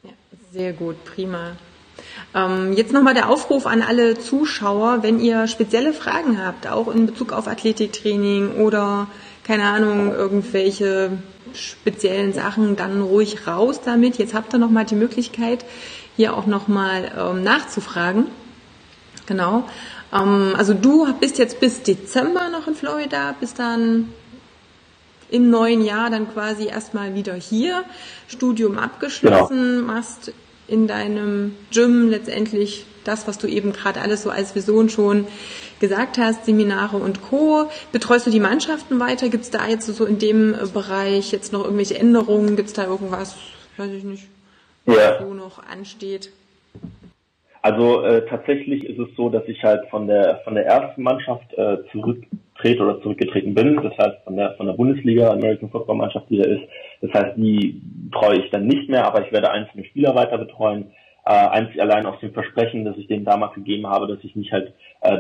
Ja, 0.03 0.11
sehr 0.51 0.73
gut, 0.73 0.97
prima. 1.05 1.53
Ähm, 2.35 2.73
jetzt 2.75 2.93
nochmal 2.93 3.15
der 3.15 3.29
Aufruf 3.29 3.67
an 3.67 3.83
alle 3.83 4.19
Zuschauer, 4.19 5.03
wenn 5.03 5.21
ihr 5.21 5.47
spezielle 5.47 5.93
Fragen 5.93 6.45
habt, 6.45 6.67
auch 6.67 6.89
in 6.89 7.07
Bezug 7.07 7.33
auf 7.33 7.49
Athletiktraining 7.49 8.57
oder 8.57 9.09
keine 9.45 9.65
Ahnung, 9.65 10.13
irgendwelche 10.13 11.19
speziellen 11.55 12.33
Sachen, 12.33 12.77
dann 12.77 13.03
ruhig 13.03 13.47
raus 13.47 13.81
damit. 13.85 14.19
Jetzt 14.19 14.35
habt 14.35 14.55
ihr 14.55 14.59
nochmal 14.59 14.85
die 14.85 14.95
Möglichkeit, 14.95 15.65
hier 16.17 16.37
auch 16.37 16.47
nochmal 16.47 17.11
ähm, 17.19 17.43
nachzufragen. 17.43 18.27
Genau. 19.27 19.65
Ähm, 20.13 20.55
also 20.57 20.75
du 20.75 21.13
bist 21.15 21.39
jetzt 21.39 21.61
bis 21.61 21.83
Dezember 21.83 22.49
noch 22.51 22.69
in 22.69 22.75
Florida, 22.75 23.35
bist 23.41 23.59
dann 23.59 24.13
im 25.31 25.51
neuen 25.51 25.83
Jahr 25.85 26.11
dann 26.11 26.33
quasi 26.33 26.67
erstmal 26.67 27.15
wieder 27.15 27.35
hier, 27.35 27.85
Studium 28.29 28.79
abgeschlossen, 28.79 29.79
genau. 29.79 29.93
machst 29.93 30.33
in 30.71 30.87
deinem 30.87 31.57
Gym 31.73 32.09
letztendlich 32.11 32.87
das, 33.05 33.27
was 33.27 33.39
du 33.39 33.47
eben 33.47 33.73
gerade 33.73 34.01
alles 34.01 34.23
so 34.23 34.31
als 34.31 34.55
Vision 34.55 34.89
schon 34.89 35.27
gesagt 35.81 36.19
hast, 36.19 36.45
Seminare 36.45 36.97
und 36.97 37.23
Co. 37.23 37.69
Betreust 37.93 38.27
du 38.27 38.31
die 38.31 38.41
Mannschaften 38.41 39.01
weiter? 39.01 39.29
Gibt 39.29 39.45
es 39.45 39.51
da 39.51 39.67
jetzt 39.67 39.87
so 39.87 40.05
in 40.05 40.19
dem 40.19 40.55
Bereich 40.73 41.33
jetzt 41.33 41.53
noch 41.53 41.65
irgendwelche 41.65 41.99
Änderungen? 41.99 42.57
Gibt 42.57 42.69
es 42.69 42.75
da 42.75 42.87
irgendwas, 42.87 43.37
weiß 43.77 43.93
ich 43.93 44.05
nicht, 44.05 44.29
was 44.85 44.97
ja. 44.97 45.19
so 45.21 45.35
noch 45.35 45.63
ansteht? 45.67 46.31
Also 47.63 48.03
äh, 48.03 48.27
tatsächlich 48.27 48.85
ist 48.85 48.99
es 48.99 49.09
so, 49.17 49.29
dass 49.29 49.47
ich 49.47 49.63
halt 49.63 49.87
von 49.91 50.07
der 50.07 50.41
von 50.45 50.55
der 50.55 50.65
ersten 50.65 51.03
Mannschaft 51.03 51.53
äh, 51.55 51.79
zurücktrete 51.93 52.83
oder 52.83 53.03
zurückgetreten 53.03 53.55
bin. 53.55 53.77
Das 53.77 53.97
heißt 53.99 54.25
von 54.25 54.37
der 54.37 54.55
von 54.55 54.67
der 54.67 54.73
Bundesliga 54.75 55.31
American 55.31 55.69
Football 55.71 55.97
Mannschaft, 55.97 56.31
die 56.31 56.39
da 56.39 56.45
ist. 56.45 56.63
Das 57.01 57.13
heißt, 57.13 57.37
die 57.37 57.81
betreue 58.11 58.45
ich 58.45 58.51
dann 58.51 58.67
nicht 58.67 58.89
mehr, 58.89 59.07
aber 59.07 59.25
ich 59.25 59.33
werde 59.33 59.51
einzelne 59.51 59.85
Spieler 59.85 60.15
weiter 60.15 60.39
betreuen. 60.39 60.91
Äh, 61.25 61.33
einzig 61.33 61.81
allein 61.81 62.07
aus 62.07 62.19
dem 62.21 62.33
Versprechen, 62.33 62.85
dass 62.85 62.97
ich 62.97 63.07
denen 63.07 63.25
damals 63.25 63.55
gegeben 63.55 63.87
habe, 63.87 64.07
dass 64.07 64.23
ich 64.23 64.35
mich 64.37 64.53
halt 64.53 64.73
äh, 65.03 65.19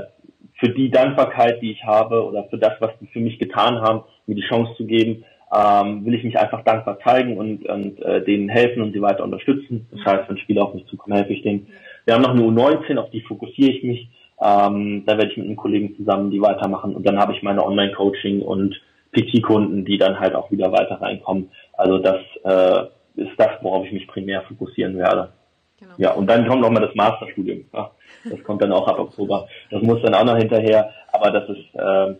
für 0.59 0.68
die 0.70 0.91
Dankbarkeit, 0.91 1.61
die 1.62 1.72
ich 1.72 1.85
habe 1.85 2.24
oder 2.24 2.45
für 2.45 2.59
das, 2.59 2.72
was 2.81 2.91
die 3.01 3.07
für 3.07 3.20
mich 3.20 3.39
getan 3.39 3.81
haben, 3.81 4.03
mir 4.26 4.35
die 4.35 4.47
Chance 4.49 4.74
zu 4.76 4.87
geben, 4.87 5.24
ähm, 5.53 6.05
will 6.05 6.14
ich 6.14 6.22
mich 6.22 6.39
einfach 6.39 6.62
dankbar 6.64 6.99
zeigen 7.01 7.37
und, 7.37 7.66
und 7.66 8.01
äh, 8.03 8.22
denen 8.24 8.49
helfen 8.49 8.83
und 8.83 8.93
sie 8.93 9.03
weiter 9.03 9.24
unterstützen. 9.24 9.89
Das 9.91 10.05
heißt, 10.05 10.28
wenn 10.28 10.39
Spieler 10.39 10.64
auf 10.64 10.74
mich 10.74 10.87
zukommen, 10.87 11.16
helfe 11.16 11.33
ich 11.33 11.43
denen. 11.43 11.66
Wir 12.05 12.14
haben 12.14 12.22
noch 12.22 12.31
eine 12.31 12.43
U19, 12.43 12.97
auf 12.99 13.11
die 13.11 13.22
fokussiere 13.22 13.72
ich 13.72 13.83
mich. 13.83 14.09
Ähm, 14.41 15.05
da 15.07 15.18
werde 15.18 15.31
ich 15.31 15.37
mit 15.37 15.47
einem 15.47 15.57
Kollegen 15.57 15.97
zusammen 15.97 16.31
die 16.31 16.41
weitermachen 16.41 16.95
und 16.95 17.07
dann 17.07 17.18
habe 17.18 17.35
ich 17.35 17.43
meine 17.43 17.64
Online-Coaching 17.64 18.41
und 18.41 18.81
PT-Kunden, 19.12 19.84
die 19.84 19.98
dann 19.98 20.18
halt 20.18 20.34
auch 20.34 20.50
wieder 20.50 20.72
weiter 20.72 21.00
reinkommen. 21.00 21.50
Also 21.72 21.98
das 21.98 22.20
äh, 22.44 22.86
ist 23.20 23.32
das, 23.38 23.50
worauf 23.62 23.86
ich 23.86 23.92
mich 23.92 24.06
primär 24.06 24.42
fokussieren 24.42 24.96
werde. 24.96 25.32
Genau. 25.78 25.94
Ja, 25.96 26.12
und 26.12 26.26
dann 26.26 26.46
kommt 26.46 26.61
nochmal 26.61 26.82
das 26.82 26.94
Masterstudium. 26.94 27.64
Ja, 27.72 27.90
das 28.24 28.42
kommt 28.44 28.62
dann 28.62 28.72
auch 28.72 28.86
ab 28.86 28.98
Oktober. 28.98 29.48
Das 29.70 29.82
muss 29.82 30.02
dann 30.02 30.14
auch 30.14 30.24
noch 30.24 30.36
hinterher, 30.36 30.90
aber 31.12 31.30
das 31.30 31.48
ist 31.48 31.74
äh, 31.74 32.14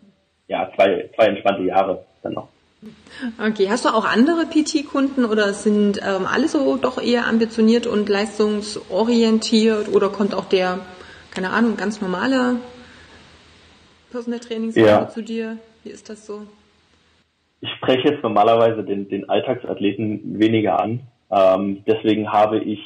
ja 0.49 0.71
zwei, 0.75 1.11
zwei 1.15 1.27
entspannte 1.27 1.63
Jahre 1.63 2.05
dann 2.23 2.33
noch. 2.35 2.49
Okay, 3.39 3.69
hast 3.69 3.85
du 3.85 3.91
auch 3.91 4.07
andere 4.07 4.47
PT-Kunden 4.47 5.27
oder 5.27 5.53
sind 5.53 5.99
ähm, 5.99 6.27
alle 6.27 6.49
so 6.49 6.79
doch 6.79 7.01
eher 7.01 7.27
ambitioniert 7.27 7.87
und 7.87 8.09
leistungsorientiert 8.09 9.89
oder 9.95 10.09
kommt 10.09 10.35
auch 10.35 10.47
der, 10.47 10.79
keine 11.31 11.51
Ahnung, 11.51 11.77
ganz 11.77 12.01
normale 12.01 12.57
Personal 14.11 14.41
Training 14.41 14.73
ja. 14.73 15.07
zu 15.11 15.23
dir? 15.23 15.59
Wie 15.85 15.91
ist 15.91 16.09
das 16.09 16.25
so? 16.27 16.47
Ich 17.61 17.71
spreche 17.77 18.09
jetzt 18.09 18.23
normalerweise 18.23 18.85
den, 18.85 19.09
den 19.09 19.29
Alltagsathleten 19.29 20.39
weniger 20.39 20.81
an. 20.81 21.01
Ähm, 21.31 21.85
deswegen 21.87 22.33
habe 22.33 22.59
ich, 22.59 22.81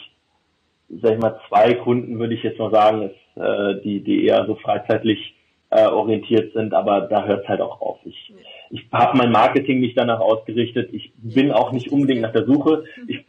sag 0.88 1.14
ich 1.14 1.20
mal, 1.20 1.40
zwei 1.48 1.74
Kunden, 1.74 2.18
würde 2.18 2.34
ich 2.34 2.42
jetzt 2.42 2.58
mal 2.58 2.70
sagen, 2.70 3.02
ist, 3.02 3.42
äh, 3.42 3.80
die, 3.82 4.00
die 4.00 4.26
eher 4.26 4.46
so 4.46 4.56
freizeitlich 4.56 5.34
äh, 5.70 5.86
orientiert 5.86 6.52
sind, 6.52 6.72
aber 6.72 7.02
da 7.02 7.24
hört 7.24 7.42
es 7.42 7.48
halt 7.48 7.60
auch 7.60 7.80
auf. 7.80 7.98
Ich, 8.04 8.32
ich 8.70 8.86
habe 8.92 9.18
mein 9.18 9.32
Marketing 9.32 9.80
nicht 9.80 9.98
danach 9.98 10.20
ausgerichtet. 10.20 10.90
Ich 10.92 11.12
bin 11.16 11.50
auch 11.50 11.72
nicht 11.72 11.90
unbedingt 11.90 12.22
nach 12.22 12.32
der 12.32 12.46
Suche. 12.46 12.84
Ich, 13.08 13.24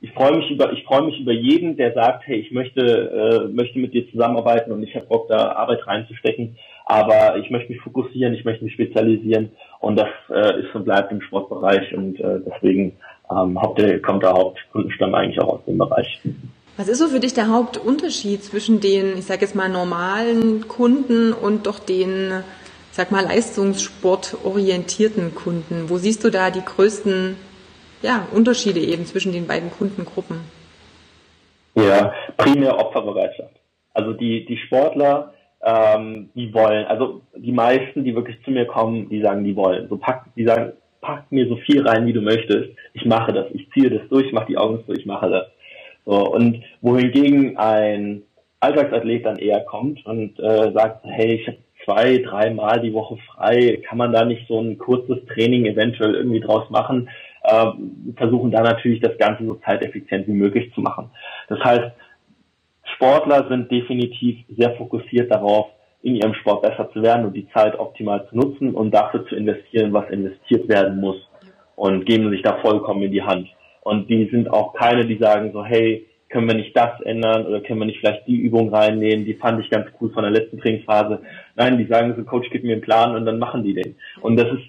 ich 0.00 0.12
freue 0.12 0.36
mich 0.36 0.50
über 0.50 0.72
ich 0.72 0.84
freue 0.84 1.02
mich 1.02 1.18
über 1.18 1.32
jeden, 1.32 1.76
der 1.76 1.92
sagt, 1.94 2.26
hey, 2.26 2.36
ich 2.36 2.52
möchte 2.52 2.80
äh, 2.80 3.48
möchte 3.52 3.80
mit 3.80 3.94
dir 3.94 4.08
zusammenarbeiten 4.10 4.70
und 4.70 4.82
ich 4.82 4.94
habe 4.94 5.06
Bock 5.06 5.28
da 5.28 5.52
Arbeit 5.52 5.86
reinzustecken. 5.86 6.56
Aber 6.90 7.36
ich 7.36 7.50
möchte 7.50 7.70
mich 7.70 7.82
fokussieren, 7.82 8.32
ich 8.32 8.46
möchte 8.46 8.64
mich 8.64 8.72
spezialisieren 8.72 9.50
und 9.80 9.96
das 9.96 10.08
äh, 10.30 10.60
ist 10.60 10.74
und 10.74 10.84
bleibt 10.84 11.12
im 11.12 11.20
Sportbereich 11.20 11.94
und 11.94 12.18
äh, 12.18 12.40
deswegen 12.46 12.96
ähm, 13.30 13.58
kommt 14.02 14.22
der 14.22 14.32
Hauptkundenstamm 14.32 15.14
eigentlich 15.14 15.38
auch 15.38 15.58
aus 15.58 15.64
dem 15.66 15.76
Bereich. 15.76 16.18
Was 16.78 16.88
ist 16.88 16.98
so 16.98 17.08
für 17.08 17.20
dich 17.20 17.34
der 17.34 17.48
Hauptunterschied 17.48 18.42
zwischen 18.42 18.80
den, 18.80 19.18
ich 19.18 19.26
sage 19.26 19.42
jetzt 19.42 19.54
mal, 19.54 19.68
normalen 19.68 20.66
Kunden 20.66 21.34
und 21.34 21.66
doch 21.66 21.78
den 21.78 22.42
sag 22.98 23.10
mal, 23.12 23.24
leistungssportorientierten 23.24 25.34
Kunden? 25.34 25.90
Wo 25.90 25.98
siehst 25.98 26.24
du 26.24 26.30
da 26.30 26.50
die 26.50 26.64
größten 26.64 27.36
ja, 28.02 28.26
Unterschiede 28.32 28.80
eben 28.80 29.04
zwischen 29.06 29.32
den 29.32 29.46
beiden 29.46 29.70
Kundengruppen? 29.70 30.40
Ja, 31.74 32.12
primär 32.36 32.78
Opferbereitschaft. 32.78 33.54
Also 33.94 34.12
die, 34.14 34.44
die 34.46 34.56
Sportler, 34.56 35.32
ähm, 35.62 36.30
die 36.34 36.52
wollen, 36.54 36.86
also 36.86 37.22
die 37.36 37.52
meisten, 37.52 38.04
die 38.04 38.14
wirklich 38.14 38.42
zu 38.44 38.50
mir 38.50 38.66
kommen, 38.66 39.08
die 39.08 39.22
sagen, 39.22 39.44
die 39.44 39.56
wollen. 39.56 39.88
So 39.88 39.96
pack, 39.96 40.26
die 40.36 40.44
sagen, 40.44 40.72
pack 41.00 41.30
mir 41.30 41.48
so 41.48 41.56
viel 41.56 41.86
rein, 41.86 42.06
wie 42.06 42.12
du 42.12 42.20
möchtest. 42.20 42.70
Ich 42.94 43.04
mache 43.04 43.32
das, 43.32 43.46
ich 43.52 43.68
ziehe 43.72 43.90
das 43.90 44.08
durch, 44.08 44.26
ich 44.26 44.32
mache 44.32 44.46
die 44.46 44.58
Augen 44.58 44.84
zu, 44.86 44.92
ich 44.92 45.06
mache 45.06 45.30
das. 45.30 45.46
So, 46.04 46.32
und 46.32 46.62
wohingegen 46.80 47.56
ein 47.58 48.22
Alltagsathlet 48.60 49.24
dann 49.24 49.38
eher 49.38 49.60
kommt 49.60 50.04
und 50.06 50.38
äh, 50.40 50.72
sagt, 50.72 51.04
hey, 51.04 51.34
ich 51.34 51.46
habe 51.46 51.58
zwei, 51.84 52.18
dreimal 52.18 52.80
die 52.80 52.92
Woche 52.92 53.16
frei. 53.34 53.82
Kann 53.86 53.98
man 53.98 54.12
da 54.12 54.24
nicht 54.24 54.46
so 54.48 54.60
ein 54.60 54.78
kurzes 54.78 55.18
Training 55.26 55.66
eventuell 55.66 56.14
irgendwie 56.14 56.40
draus 56.40 56.68
machen? 56.70 57.08
Äh, 57.42 57.66
versuchen 58.16 58.50
da 58.50 58.62
natürlich 58.62 59.00
das 59.00 59.16
Ganze 59.18 59.44
so 59.46 59.54
zeiteffizient 59.64 60.26
wie 60.26 60.32
möglich 60.32 60.72
zu 60.74 60.80
machen. 60.80 61.10
Das 61.48 61.60
heißt, 61.60 61.92
Sportler 62.98 63.46
sind 63.48 63.70
definitiv 63.70 64.38
sehr 64.48 64.74
fokussiert 64.74 65.32
darauf, 65.32 65.68
in 66.02 66.16
ihrem 66.16 66.34
Sport 66.34 66.62
besser 66.62 66.90
zu 66.92 67.00
werden 67.00 67.26
und 67.26 67.34
die 67.34 67.48
Zeit 67.50 67.78
optimal 67.78 68.26
zu 68.28 68.36
nutzen 68.36 68.74
und 68.74 68.92
dafür 68.92 69.24
zu 69.26 69.36
investieren, 69.36 69.92
was 69.92 70.10
investiert 70.10 70.68
werden 70.68 71.00
muss 71.00 71.16
und 71.76 72.06
geben 72.06 72.28
sich 72.30 72.42
da 72.42 72.58
vollkommen 72.58 73.02
in 73.02 73.12
die 73.12 73.22
Hand. 73.22 73.46
Und 73.82 74.10
die 74.10 74.28
sind 74.30 74.50
auch 74.52 74.74
keine, 74.74 75.06
die 75.06 75.16
sagen 75.16 75.52
so, 75.52 75.64
hey, 75.64 76.06
können 76.28 76.48
wir 76.48 76.56
nicht 76.56 76.76
das 76.76 77.00
ändern 77.02 77.46
oder 77.46 77.60
können 77.60 77.78
wir 77.78 77.86
nicht 77.86 78.00
vielleicht 78.00 78.26
die 78.26 78.36
Übung 78.36 78.74
reinnehmen, 78.74 79.24
die 79.24 79.34
fand 79.34 79.60
ich 79.64 79.70
ganz 79.70 79.86
cool 80.00 80.10
von 80.10 80.24
der 80.24 80.32
letzten 80.32 80.58
Trainingsphase. 80.58 81.22
Nein, 81.54 81.78
die 81.78 81.86
sagen 81.86 82.14
so, 82.16 82.24
Coach, 82.24 82.48
gib 82.50 82.64
mir 82.64 82.72
einen 82.72 82.82
Plan 82.82 83.14
und 83.14 83.26
dann 83.26 83.38
machen 83.38 83.62
die 83.62 83.74
den. 83.74 83.94
Und 84.20 84.36
das 84.36 84.48
ist, 84.48 84.64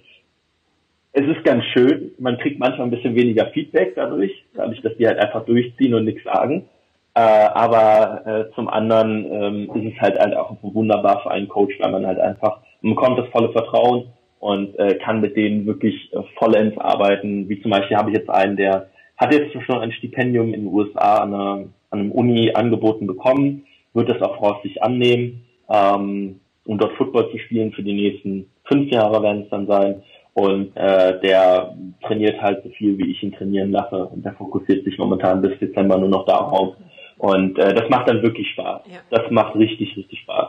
es 1.14 1.28
ist 1.36 1.44
ganz 1.44 1.66
schön, 1.74 2.12
man 2.20 2.38
kriegt 2.38 2.60
manchmal 2.60 2.88
ein 2.88 2.92
bisschen 2.92 3.16
weniger 3.16 3.48
Feedback 3.48 3.96
dadurch, 3.96 4.32
dadurch, 4.54 4.82
dass 4.82 4.96
die 4.98 5.08
halt 5.08 5.18
einfach 5.18 5.46
durchziehen 5.46 5.96
und 5.96 6.06
nichts 6.06 6.24
sagen. 6.24 6.70
Äh, 7.16 7.22
aber 7.22 8.26
äh, 8.26 8.56
zum 8.56 8.70
anderen 8.70 9.26
ähm, 9.32 9.72
ist 9.74 9.94
es 9.94 10.02
halt, 10.02 10.20
halt 10.20 10.36
auch 10.36 10.56
wunderbar 10.62 11.22
für 11.22 11.32
einen 11.32 11.50
Coach, 11.50 11.74
weil 11.80 11.92
man 11.92 12.06
halt 12.06 12.20
einfach, 12.20 12.60
man 12.82 12.96
bekommt 12.96 13.20
das 13.20 13.28
volle 13.30 13.52
Vertrauen 13.52 14.10
und 14.40 14.78
äh, 14.80 14.96
kann 14.96 15.22
mit 15.22 15.36
denen 15.36 15.66
wirklich 15.66 16.14
äh, 16.14 16.22
vollends 16.38 16.78
arbeiten. 16.78 17.50
Wie 17.50 17.62
zum 17.62 17.72
Beispiel 17.72 17.98
habe 17.98 18.12
ich 18.12 18.18
jetzt 18.18 18.30
einen, 18.30 18.56
der 18.56 18.90
hat 19.18 19.34
jetzt 19.34 19.52
schon 19.66 19.80
ein 19.80 19.92
Stipendium 19.92 20.54
in 20.54 20.62
den 20.62 20.74
USA 20.74 21.18
an, 21.24 21.34
einer, 21.34 21.66
an 21.90 22.00
einem 22.00 22.12
Uni 22.12 22.52
angeboten 22.54 23.06
bekommen, 23.06 23.66
wird 23.94 24.10
das 24.10 24.22
auch 24.22 24.38
voraussichtlich 24.38 24.82
annehmen, 24.82 25.46
ähm, 25.70 26.40
um 26.66 26.78
dort 26.78 26.94
Football 26.94 27.32
zu 27.32 27.40
spielen 27.40 27.74
für 27.74 27.84
die 27.84 27.94
nächsten 27.94 28.50
fünf 28.66 28.92
Jahre 28.92 29.22
werden 29.22 29.44
es 29.44 29.50
dann 29.50 29.68
sein. 29.68 30.04
Und 30.34 30.78
äh, 30.78 31.20
der 31.20 31.76
trainiert 32.06 32.42
halt 32.42 32.64
so 32.64 32.70
viel, 32.70 32.98
wie 32.98 33.12
ich 33.12 33.22
ihn 33.24 33.34
trainieren 33.34 33.72
lasse. 33.72 34.06
Und 34.06 34.24
der 34.24 34.34
fokussiert 34.34 34.86
sich 34.86 34.98
momentan 34.98 35.42
bis 35.42 35.58
Dezember 35.60 35.98
nur 35.98 36.08
noch 36.08 36.26
darauf. 36.26 36.76
Und 37.20 37.60
äh, 37.60 37.76
das 37.76 37.90
macht 37.90 38.08
dann 38.08 38.24
wirklich 38.24 38.50
Spaß. 38.54 38.82
Ja. 38.88 39.00
Das 39.12 39.30
macht 39.30 39.56
richtig, 39.56 39.96
richtig 39.96 40.22
Spaß. 40.22 40.48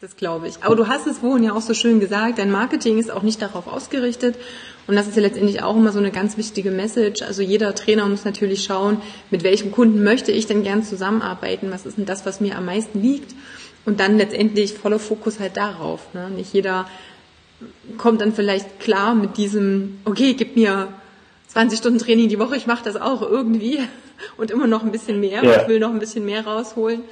Das 0.00 0.16
glaube 0.16 0.48
ich. 0.48 0.62
Aber 0.62 0.74
du 0.74 0.88
hast 0.88 1.06
es 1.06 1.18
vorhin 1.18 1.44
ja 1.44 1.52
auch 1.52 1.60
so 1.60 1.74
schön 1.74 2.00
gesagt, 2.00 2.38
dein 2.38 2.50
Marketing 2.50 2.98
ist 2.98 3.10
auch 3.10 3.22
nicht 3.22 3.40
darauf 3.40 3.66
ausgerichtet. 3.66 4.36
Und 4.86 4.96
das 4.96 5.06
ist 5.06 5.16
ja 5.16 5.22
letztendlich 5.22 5.62
auch 5.62 5.76
immer 5.76 5.92
so 5.92 5.98
eine 5.98 6.10
ganz 6.10 6.38
wichtige 6.38 6.70
Message. 6.70 7.22
Also 7.22 7.42
jeder 7.42 7.74
Trainer 7.74 8.06
muss 8.06 8.24
natürlich 8.24 8.64
schauen, 8.64 9.02
mit 9.30 9.42
welchem 9.42 9.70
Kunden 9.70 10.02
möchte 10.02 10.32
ich 10.32 10.46
denn 10.46 10.62
gern 10.62 10.82
zusammenarbeiten? 10.82 11.70
Was 11.70 11.84
ist 11.84 11.98
denn 11.98 12.06
das, 12.06 12.24
was 12.24 12.40
mir 12.40 12.56
am 12.56 12.64
meisten 12.64 13.02
liegt? 13.02 13.34
Und 13.84 14.00
dann 14.00 14.16
letztendlich 14.16 14.72
voller 14.74 14.98
Fokus 14.98 15.40
halt 15.40 15.58
darauf. 15.58 16.12
Ne? 16.14 16.30
Nicht 16.30 16.54
jeder 16.54 16.86
kommt 17.98 18.22
dann 18.22 18.32
vielleicht 18.32 18.80
klar 18.80 19.14
mit 19.14 19.36
diesem, 19.36 19.98
okay, 20.04 20.34
gib 20.34 20.56
mir 20.56 20.88
20 21.48 21.78
Stunden 21.78 21.98
Training 21.98 22.28
die 22.28 22.38
Woche, 22.38 22.56
ich 22.56 22.66
mache 22.66 22.84
das 22.84 22.96
auch 22.96 23.22
irgendwie 23.22 23.80
und 24.36 24.50
immer 24.50 24.66
noch 24.66 24.84
ein 24.84 24.92
bisschen 24.92 25.20
mehr. 25.20 25.42
Ja. 25.42 25.62
Ich 25.62 25.68
will 25.68 25.80
noch 25.80 25.90
ein 25.90 25.98
bisschen 25.98 26.24
mehr 26.24 26.46
rausholen. 26.46 27.02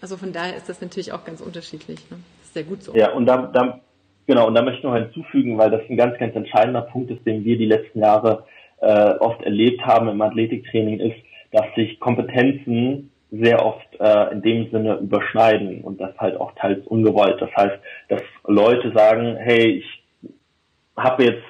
Also 0.00 0.16
von 0.16 0.32
daher 0.32 0.56
ist 0.56 0.68
das 0.68 0.80
natürlich 0.80 1.12
auch 1.12 1.24
ganz 1.24 1.40
unterschiedlich. 1.40 1.98
Ne? 2.10 2.18
Das 2.38 2.46
ist 2.46 2.54
sehr 2.54 2.64
gut 2.64 2.82
so. 2.82 2.94
Ja, 2.94 3.12
und 3.12 3.26
da, 3.26 3.50
da, 3.52 3.80
genau, 4.26 4.46
und 4.46 4.54
da 4.54 4.62
möchte 4.62 4.78
ich 4.78 4.84
noch 4.84 4.94
hinzufügen, 4.94 5.58
weil 5.58 5.70
das 5.70 5.82
ein 5.88 5.96
ganz, 5.96 6.18
ganz 6.18 6.34
entscheidender 6.34 6.82
Punkt 6.82 7.10
ist, 7.10 7.26
den 7.26 7.44
wir 7.44 7.56
die 7.56 7.66
letzten 7.66 8.00
Jahre 8.00 8.44
äh, 8.80 9.14
oft 9.18 9.42
erlebt 9.42 9.82
haben 9.84 10.08
im 10.08 10.20
Athletiktraining, 10.20 11.00
ist, 11.00 11.16
dass 11.52 11.66
sich 11.74 11.98
Kompetenzen 11.98 13.10
sehr 13.30 13.64
oft 13.64 13.86
äh, 13.98 14.32
in 14.32 14.42
dem 14.42 14.70
Sinne 14.70 14.96
überschneiden 14.98 15.80
und 15.82 16.00
das 16.00 16.16
halt 16.18 16.38
auch 16.38 16.52
teils 16.54 16.86
ungewollt. 16.86 17.40
Das 17.40 17.50
heißt, 17.56 17.78
dass 18.08 18.22
Leute 18.46 18.92
sagen, 18.92 19.36
hey, 19.36 19.78
ich 19.78 20.30
habe 20.96 21.24
jetzt 21.24 21.42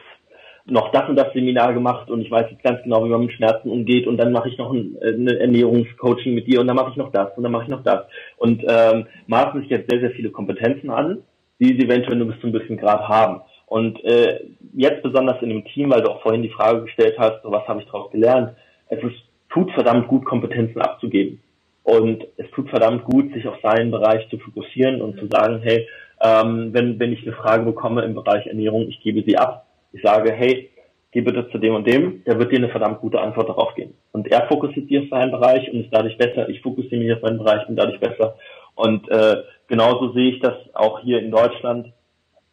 noch 0.69 0.91
das 0.91 1.09
und 1.09 1.17
das 1.17 1.33
Seminar 1.33 1.73
gemacht 1.73 2.11
und 2.11 2.21
ich 2.21 2.31
weiß 2.31 2.47
jetzt 2.51 2.62
ganz 2.62 2.83
genau, 2.83 3.05
wie 3.05 3.09
man 3.09 3.23
mit 3.23 3.33
Schmerzen 3.33 3.71
umgeht 3.71 4.07
und 4.07 4.17
dann 4.17 4.33
mache 4.33 4.49
ich 4.49 4.59
noch 4.59 4.73
ein, 4.73 4.97
äh, 5.01 5.14
eine 5.14 5.39
Ernährungscoaching 5.39 6.35
mit 6.35 6.47
dir 6.47 6.61
und 6.61 6.67
dann 6.67 6.77
mache 6.77 6.91
ich 6.91 6.97
noch 6.97 7.12
das 7.12 7.37
und 7.37 7.45
dann 7.45 7.53
mache 7.53 7.64
ich 7.64 7.69
noch 7.69 7.85
das. 7.85 8.07
Und 8.37 8.64
ähm, 8.67 9.07
maßen 9.29 9.61
sich 9.61 9.71
jetzt 9.71 9.89
sehr, 9.91 10.01
sehr 10.01 10.11
viele 10.11 10.31
Kompetenzen 10.31 10.91
an, 10.91 11.19
die 11.61 11.79
sie 11.79 11.87
eventuell 11.87 12.17
nur 12.17 12.29
bis 12.29 12.41
zu 12.41 12.45
einem 12.45 12.59
bisschen 12.59 12.77
Grad 12.77 13.09
haben. 13.09 13.43
Und 13.67 14.03
äh, 14.05 14.41
jetzt 14.75 15.03
besonders 15.03 15.41
in 15.43 15.51
dem 15.51 15.64
Team, 15.67 15.91
weil 15.91 16.03
du 16.03 16.11
auch 16.11 16.23
vorhin 16.23 16.43
die 16.43 16.51
Frage 16.51 16.83
gestellt 16.83 17.17
hast, 17.19 17.43
so 17.43 17.51
was 17.51 17.67
habe 17.69 17.81
ich 17.81 17.87
daraus 17.87 18.11
gelernt, 18.11 18.57
es 18.89 19.03
ist, 19.03 19.17
tut 19.51 19.71
verdammt 19.73 20.09
gut, 20.09 20.25
Kompetenzen 20.25 20.81
abzugeben. 20.81 21.41
Und 21.83 22.25
es 22.37 22.51
tut 22.51 22.69
verdammt 22.69 23.05
gut, 23.05 23.33
sich 23.33 23.47
auf 23.47 23.57
seinen 23.62 23.93
Bereich 23.93 24.29
zu 24.29 24.39
fokussieren 24.39 25.01
und 25.01 25.19
zu 25.21 25.29
sagen, 25.29 25.61
hey, 25.62 25.87
ähm, 26.21 26.73
wenn, 26.73 26.99
wenn 26.99 27.12
ich 27.12 27.23
eine 27.23 27.37
Frage 27.37 27.64
bekomme 27.64 28.03
im 28.03 28.14
Bereich 28.14 28.47
Ernährung, 28.47 28.89
ich 28.89 29.01
gebe 29.03 29.23
sie 29.23 29.37
ab 29.37 29.66
ich 29.97 30.03
sage, 30.03 30.32
hey, 30.32 30.70
geh 31.12 31.22
bitte 31.22 31.49
zu 31.51 31.59
dem 31.59 31.74
und 31.74 31.86
dem, 31.86 32.22
der 32.24 32.38
wird 32.38 32.53
dir 32.53 32.59
eine 32.59 32.68
verdammt 32.68 33.01
gute 33.01 33.20
Antwort 33.20 33.49
darauf 33.49 33.74
geben. 33.74 33.94
Und 34.12 34.30
er 34.30 34.47
fokussiert 34.49 34.88
sich 34.88 34.99
auf 34.99 35.09
seinen 35.09 35.30
Bereich 35.30 35.70
und 35.72 35.80
ist 35.80 35.92
dadurch 35.92 36.18
besser. 36.18 36.49
Ich 36.49 36.61
fokussiere 36.61 37.03
mich 37.03 37.12
auf 37.12 37.22
meinen 37.22 37.38
Bereich 37.38 37.66
und 37.68 37.76
dadurch 37.76 37.99
besser. 37.99 38.36
Und 38.74 39.09
äh, 39.09 39.36
genauso 39.68 40.12
sehe 40.12 40.32
ich 40.32 40.40
das 40.40 40.55
auch 40.74 41.01
hier 41.01 41.18
in 41.20 41.30
Deutschland. 41.30 41.92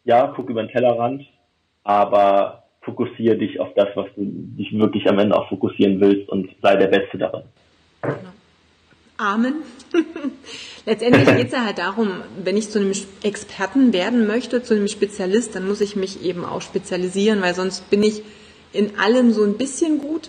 Ja, 0.04 0.32
guck 0.34 0.48
über 0.48 0.62
den 0.62 0.70
Tellerrand, 0.70 1.22
aber 1.82 2.64
fokussiere 2.80 3.36
dich 3.36 3.60
auf 3.60 3.68
das, 3.74 3.88
was 3.94 4.06
du 4.16 4.22
dich 4.24 4.76
wirklich 4.78 5.08
am 5.08 5.18
Ende 5.18 5.36
auch 5.36 5.48
fokussieren 5.48 6.00
willst 6.00 6.28
und 6.28 6.48
sei 6.62 6.76
der 6.76 6.88
Beste 6.88 7.18
darin. 7.18 7.42
Genau. 8.02 8.14
Amen. 9.24 9.54
Letztendlich 10.86 11.24
geht 11.24 11.46
es 11.46 11.52
ja 11.52 11.64
halt 11.64 11.78
darum, 11.78 12.10
wenn 12.42 12.58
ich 12.58 12.68
zu 12.68 12.78
einem 12.78 12.92
Experten 13.22 13.94
werden 13.94 14.26
möchte, 14.26 14.62
zu 14.62 14.74
einem 14.74 14.86
Spezialist, 14.86 15.54
dann 15.54 15.66
muss 15.66 15.80
ich 15.80 15.96
mich 15.96 16.22
eben 16.22 16.44
auch 16.44 16.60
spezialisieren, 16.60 17.40
weil 17.40 17.54
sonst 17.54 17.88
bin 17.88 18.02
ich 18.02 18.22
in 18.74 18.98
allem 18.98 19.32
so 19.32 19.42
ein 19.42 19.54
bisschen 19.54 19.98
gut, 19.98 20.28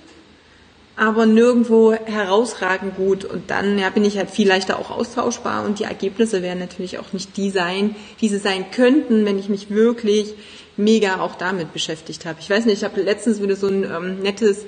aber 0.95 1.25
nirgendwo 1.25 1.91
herausragend 1.91 2.95
gut. 2.95 3.25
Und 3.25 3.51
dann 3.51 3.77
ja, 3.77 3.89
bin 3.89 4.05
ich 4.05 4.17
halt 4.17 4.31
viel 4.31 4.47
leichter 4.47 4.79
auch 4.79 4.91
austauschbar 4.91 5.65
und 5.65 5.79
die 5.79 5.83
Ergebnisse 5.83 6.41
werden 6.41 6.59
natürlich 6.59 6.97
auch 6.97 7.11
nicht 7.11 7.35
die 7.35 7.49
sein, 7.49 7.97
wie 8.19 8.29
sie 8.29 8.37
sein 8.37 8.71
könnten, 8.71 9.25
wenn 9.25 9.37
ich 9.37 9.49
mich 9.49 9.69
wirklich 9.71 10.35
mega 10.77 11.19
auch 11.19 11.35
damit 11.35 11.73
beschäftigt 11.73 12.25
habe. 12.25 12.39
Ich 12.39 12.49
weiß 12.49 12.63
nicht, 12.63 12.77
ich 12.77 12.83
habe 12.85 13.01
letztens 13.01 13.41
wieder 13.41 13.57
so 13.57 13.67
ein 13.67 13.83
ähm, 13.83 14.19
nettes 14.21 14.65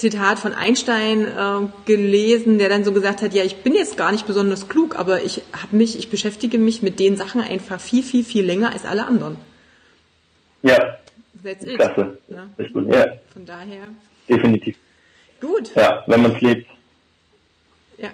Zitat 0.00 0.38
von 0.38 0.54
Einstein 0.54 1.26
äh, 1.26 1.68
gelesen, 1.84 2.58
der 2.58 2.70
dann 2.70 2.84
so 2.84 2.92
gesagt 2.92 3.20
hat, 3.20 3.34
ja, 3.34 3.44
ich 3.44 3.56
bin 3.56 3.74
jetzt 3.74 3.98
gar 3.98 4.12
nicht 4.12 4.26
besonders 4.26 4.68
klug, 4.68 4.98
aber 4.98 5.22
ich 5.22 5.42
habe 5.52 5.76
mich, 5.76 5.98
ich 5.98 6.08
beschäftige 6.08 6.58
mich 6.58 6.82
mit 6.82 6.98
den 6.98 7.16
Sachen 7.16 7.42
einfach 7.42 7.78
viel, 7.78 8.02
viel, 8.02 8.24
viel 8.24 8.44
länger 8.44 8.72
als 8.72 8.86
alle 8.86 9.06
anderen. 9.06 9.36
Ja. 10.62 10.96
That's 11.44 11.64
it. 11.64 11.76
Klasse. 11.76 12.18
Ja. 12.28 12.46
Ist 12.56 12.72
gut. 12.72 12.92
Ja. 12.92 13.06
Von 13.32 13.44
daher. 13.44 13.88
Definitiv. 14.28 14.76
Gut. 15.40 15.74
Ja, 15.74 16.02
wenn 16.06 16.22
man 16.22 16.34
es 16.34 16.40
lebt. 16.40 16.66
Ja. 17.98 18.08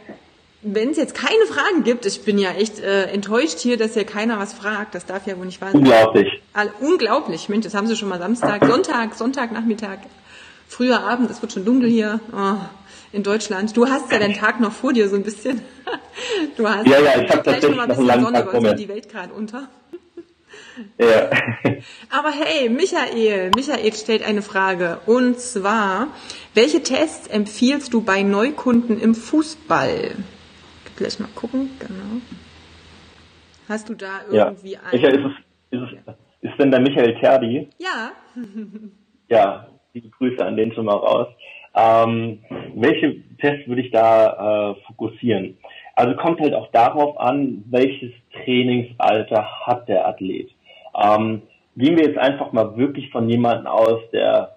Wenn 0.62 0.91
es 0.91 0.97
jetzt 0.97 1.14
keine 1.14 1.47
Fragen 1.49 1.84
gibt, 1.84 2.05
ich 2.07 2.22
bin 2.22 2.39
ja 2.39 2.51
echt 2.51 2.80
äh, 2.80 3.05
enttäuscht 3.05 3.61
hier, 3.61 3.76
dass 3.76 3.95
hier 3.95 4.05
keiner 4.05 4.41
was 4.41 4.55
fragt. 4.55 4.97
Das 4.97 5.07
darf 5.07 5.26
ja 5.28 5.39
wohl 5.39 5.47
nicht 5.47 5.61
wahr 5.61 5.70
sein. 5.70 5.82
Unglaublich. 5.82 6.43
All, 6.53 6.72
unglaublich. 6.80 7.49
Mensch, 7.49 7.64
das 7.64 7.74
haben 7.74 7.87
sie 7.87 7.95
schon 7.95 8.09
mal 8.09 8.18
Samstag, 8.18 8.64
Sonntag, 8.66 9.14
Sonntagnachmittag 9.14 9.99
früher 10.69 11.01
Abend, 11.01 11.31
es 11.31 11.43
wird 11.43 11.53
schon 11.53 11.64
dunkel 11.64 11.89
hier 11.89 12.21
oh, 12.33 12.57
in 13.12 13.23
Deutschland. 13.23 13.77
Du 13.77 13.89
hast 13.89 14.11
ja 14.12 14.19
den 14.19 14.35
Tag 14.35 14.61
noch 14.61 14.73
vor 14.73 14.93
dir 14.93 15.09
so 15.09 15.17
ein 15.17 15.23
bisschen. 15.23 15.62
Du 16.57 16.67
hast 16.67 16.87
ja, 16.87 16.99
ja, 16.99 17.21
ich 17.21 17.31
habe 17.31 17.43
tatsächlich 17.43 17.77
noch 17.77 17.83
ein 17.83 17.89
bisschen 17.89 18.23
Sonne, 18.23 18.45
Tag 18.45 18.62
weil 18.62 18.75
die 18.75 18.89
Welt 18.89 19.09
gerade 19.11 19.35
unter. 19.35 19.69
Ja. 20.99 21.31
Aber 22.11 22.31
hey, 22.31 22.69
Michael, 22.69 23.51
Michael 23.55 23.93
stellt 23.93 24.23
eine 24.23 24.43
Frage. 24.43 25.01
Und 25.07 25.39
zwar, 25.39 26.09
welche 26.55 26.83
Tests 26.83 27.27
empfiehlst 27.29 27.93
du 27.93 28.01
bei 28.01 28.23
Neukunden 28.23 29.01
im 29.01 29.14
Fußball? 29.14 30.12
Gleich 30.97 31.21
mal 31.21 31.29
gucken, 31.35 31.71
genau. 31.79 32.23
Hast 33.69 33.89
du 33.89 33.95
da 33.95 34.21
irgendwie 34.31 34.73
ja. 34.73 34.81
einen? 34.81 34.93
Michael, 34.93 35.27
ist, 35.27 35.37
es, 35.71 35.81
ist, 35.81 35.99
es, 36.07 36.51
ist 36.51 36.59
denn 36.59 36.71
der 36.71 36.81
Michael 36.81 37.19
Terdi? 37.21 37.69
Ja. 37.79 38.12
ja, 39.29 39.69
liebe 39.97 40.11
Grüße 40.11 40.45
an 40.45 40.57
den 40.57 40.73
schon 40.73 40.85
mal 40.85 40.95
raus. 40.95 41.29
Ähm, 41.75 42.41
welche 42.75 43.17
Tests 43.39 43.67
würde 43.67 43.81
ich 43.81 43.91
da 43.91 44.73
äh, 44.73 44.75
fokussieren? 44.87 45.57
Also 45.95 46.15
kommt 46.17 46.41
halt 46.41 46.53
auch 46.53 46.71
darauf 46.71 47.19
an, 47.19 47.65
welches 47.71 48.13
Trainingsalter 48.33 49.67
hat 49.67 49.89
der 49.89 50.07
Athlet. 50.07 50.51
Ähm, 50.95 51.43
gehen 51.77 51.97
wir 51.97 52.05
jetzt 52.05 52.19
einfach 52.19 52.53
mal 52.53 52.77
wirklich 52.77 53.11
von 53.11 53.29
jemandem 53.29 53.67
aus, 53.67 54.01
der 54.13 54.57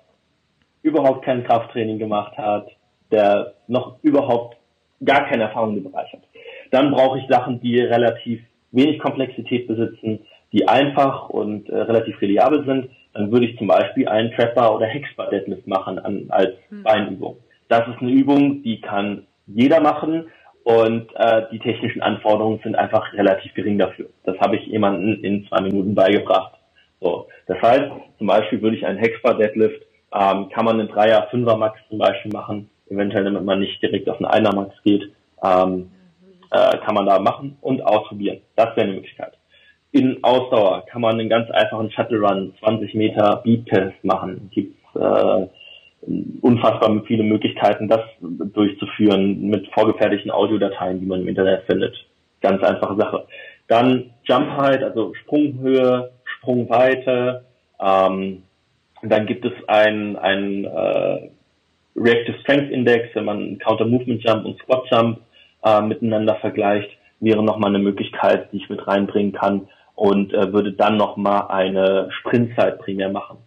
überhaupt 0.82 1.24
kein 1.24 1.46
Krafttraining 1.46 2.00
gemacht 2.00 2.38
hat, 2.38 2.68
der 3.12 3.54
noch 3.68 3.96
überhaupt 4.02 4.58
gar 5.04 5.26
keine 5.28 5.44
Erfahrung 5.44 5.78
im 5.78 5.84
Bereich 5.86 6.12
hat. 6.12 6.24
Dann 6.72 6.92
brauche 6.92 7.20
ich 7.20 7.26
Sachen, 7.30 7.62
die 7.62 7.80
relativ 7.80 8.42
wenig 8.72 9.00
Komplexität 9.00 9.68
besitzen, 9.68 10.20
die 10.52 10.68
einfach 10.68 11.30
und 11.30 11.70
äh, 11.70 11.78
relativ 11.78 12.20
reliabel 12.22 12.66
sind 12.66 12.90
dann 13.14 13.32
würde 13.32 13.48
ich 13.48 13.58
zum 13.58 13.68
Beispiel 13.68 14.08
einen 14.08 14.32
Trapper 14.32 14.76
oder 14.76 14.86
Hexbar 14.86 15.30
Deadlift 15.30 15.68
machen 15.68 16.00
an, 16.00 16.26
als 16.30 16.54
mhm. 16.70 16.84
Beinübung. 16.84 17.38
Das 17.68 17.88
ist 17.88 18.02
eine 18.02 18.12
Übung, 18.12 18.64
die 18.64 18.82
kann 18.82 19.28
jeder 19.48 19.80
machen 19.80 20.26
und 20.64 21.10
äh, 21.16 21.44
die 21.52 21.60
technischen 21.60 22.02
Anforderungen 22.02 22.60
sind 22.64 22.76
einfach 22.76 23.14
relativ 23.14 23.54
gering 23.54 23.78
dafür. 23.78 24.08
Das 24.24 24.38
habe 24.40 24.58
ich 24.58 24.66
jemandem 24.68 25.24
in 25.24 25.48
zwei 25.48 25.62
Minuten 25.62 25.96
beigebracht. 25.96 26.54
So, 27.02 27.28
das 27.48 27.62
heißt, 27.62 27.92
zum 28.18 28.28
Beispiel 28.28 28.62
würde 28.62 28.78
ich 28.78 28.86
einen 28.86 29.00
Hexbar 29.00 29.38
Deadlift, 29.38 29.82
ähm, 30.14 30.50
kann 30.50 30.66
man 30.66 30.80
einen 30.80 30.90
Dreier, 30.90 31.28
Fünfer 31.32 31.58
Max 31.58 31.80
zum 31.90 31.98
Beispiel 31.98 32.32
machen, 32.32 32.70
eventuell 32.90 33.24
damit 33.24 33.44
man 33.44 33.60
nicht 33.60 33.82
direkt 33.82 34.10
auf 34.10 34.18
einen 34.18 34.26
Einer 34.26 34.54
Max 34.54 34.76
geht, 34.84 35.04
ähm, 35.44 35.92
äh, 36.52 36.78
kann 36.80 36.96
man 36.96 37.06
da 37.06 37.20
machen 37.20 37.58
und 37.62 37.82
ausprobieren. 37.82 38.42
Das 38.56 38.76
wäre 38.76 38.88
eine 38.88 38.94
Möglichkeit 38.94 39.39
in 39.92 40.24
Ausdauer 40.24 40.86
kann 40.86 41.02
man 41.02 41.20
einen 41.20 41.30
ganz 41.30 41.50
einfachen 41.52 41.92
Shuttle 41.92 42.20
Run, 42.20 42.54
20 42.60 42.94
Meter 42.94 43.42
Beat-Test 43.44 44.04
machen. 44.04 44.50
Gibt 44.54 44.76
äh, 44.96 45.48
unfassbar 46.42 47.02
viele 47.08 47.24
Möglichkeiten, 47.24 47.88
das 47.88 48.02
durchzuführen 48.22 49.50
mit 49.50 49.68
vorgefertigten 49.74 50.32
Audiodateien, 50.32 51.00
die 51.00 51.06
man 51.06 51.22
im 51.22 51.28
Internet 51.28 51.64
findet. 51.66 51.96
Ganz 52.42 52.64
einfache 52.64 52.96
Sache. 52.96 53.26
Dann 53.68 54.12
Jump 54.24 54.50
Height, 54.58 54.84
also 54.84 55.14
Sprunghöhe, 55.16 56.12
Sprungweite. 56.24 57.46
Ähm, 57.80 58.44
dann 59.02 59.26
gibt 59.26 59.46
es 59.46 59.54
ein, 59.68 60.18
ein 60.18 60.66
äh, 60.66 61.30
Reactive 61.96 62.40
Strength 62.42 62.72
Index, 62.72 63.14
wenn 63.14 63.26
man 63.26 63.58
Counter 63.60 63.86
Movement 63.86 64.24
Jump 64.24 64.46
und 64.46 64.60
Squat 64.60 64.86
Jump 64.92 65.20
äh, 65.64 65.82
miteinander 65.82 66.36
vergleicht, 66.36 66.90
wäre 67.20 67.44
nochmal 67.44 67.70
eine 67.70 67.84
Möglichkeit, 67.84 68.52
die 68.52 68.58
ich 68.58 68.70
mit 68.70 68.88
reinbringen 68.88 69.34
kann, 69.34 69.68
und 70.00 70.34
äh, 70.34 70.54
würde 70.54 70.72
dann 70.72 70.96
nochmal 70.96 71.48
eine 71.50 72.10
Sprintzeit 72.20 72.80
primär 72.80 73.10
machen. 73.10 73.40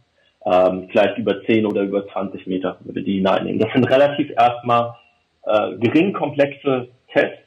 Ähm, 0.45 0.89
vielleicht 0.91 1.17
über 1.17 1.43
10 1.45 1.65
oder 1.65 1.81
über 1.83 2.07
20 2.09 2.47
Meter 2.47 2.77
würde 2.81 3.03
die 3.03 3.17
hineinnehmen. 3.17 3.59
Das 3.59 3.73
sind 3.73 3.85
relativ 3.85 4.31
erstmal 4.37 4.95
äh, 5.47 5.77
gering 5.79 6.13
komplexe 6.13 6.89
Tests, 7.11 7.39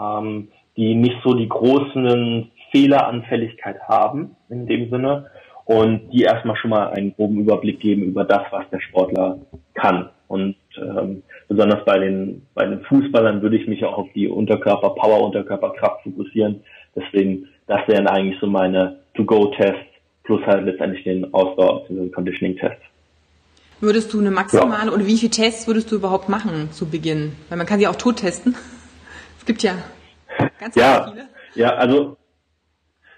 ähm, 0.00 0.48
die 0.74 0.94
nicht 0.94 1.16
so 1.22 1.34
die 1.34 1.48
großen 1.48 2.50
Fehleranfälligkeit 2.70 3.78
haben 3.88 4.36
in 4.48 4.66
dem 4.66 4.88
Sinne 4.88 5.30
und 5.66 6.08
die 6.10 6.22
erstmal 6.22 6.56
schon 6.56 6.70
mal 6.70 6.88
einen 6.88 7.14
groben 7.14 7.40
Überblick 7.40 7.80
geben 7.80 8.04
über 8.04 8.24
das, 8.24 8.42
was 8.50 8.64
der 8.70 8.80
Sportler 8.80 9.38
kann. 9.74 10.08
Und 10.28 10.56
ähm, 10.78 11.22
besonders 11.46 11.84
bei 11.84 11.98
den 11.98 12.46
bei 12.54 12.64
den 12.64 12.80
Fußballern 12.84 13.42
würde 13.42 13.58
ich 13.58 13.68
mich 13.68 13.84
auch 13.84 13.98
auf 13.98 14.08
die 14.14 14.28
Unterkörper 14.28 14.90
Power 14.90 15.24
Unterkörper 15.24 15.74
Kraft 15.74 16.04
fokussieren. 16.04 16.62
Deswegen 16.94 17.48
das 17.66 17.80
wären 17.88 18.06
eigentlich 18.06 18.38
so 18.40 18.46
meine 18.46 19.00
To-Go-Tests 19.14 19.92
plus 20.24 20.44
halt 20.46 20.64
letztendlich 20.64 21.04
den 21.04 21.32
Ausdauer- 21.32 21.86
bzw. 21.88 22.08
Conditioning-Test. 22.10 22.80
Würdest 23.80 24.12
du 24.12 24.20
eine 24.20 24.30
maximale 24.30 24.92
oder 24.92 25.06
wie 25.06 25.16
viele 25.16 25.30
Tests 25.30 25.66
würdest 25.66 25.92
du 25.92 25.96
überhaupt 25.96 26.28
machen 26.28 26.70
zu 26.72 26.88
Beginn? 26.88 27.32
Weil 27.48 27.58
man 27.58 27.66
kann 27.66 27.78
sie 27.78 27.86
auch 27.86 27.96
tot 27.96 28.16
testen. 28.16 28.54
Es 29.38 29.46
gibt 29.46 29.62
ja 29.62 29.74
ganz 30.58 30.74
ja, 30.74 31.08
viele. 31.08 31.28
Ja, 31.54 31.76
also 31.76 32.16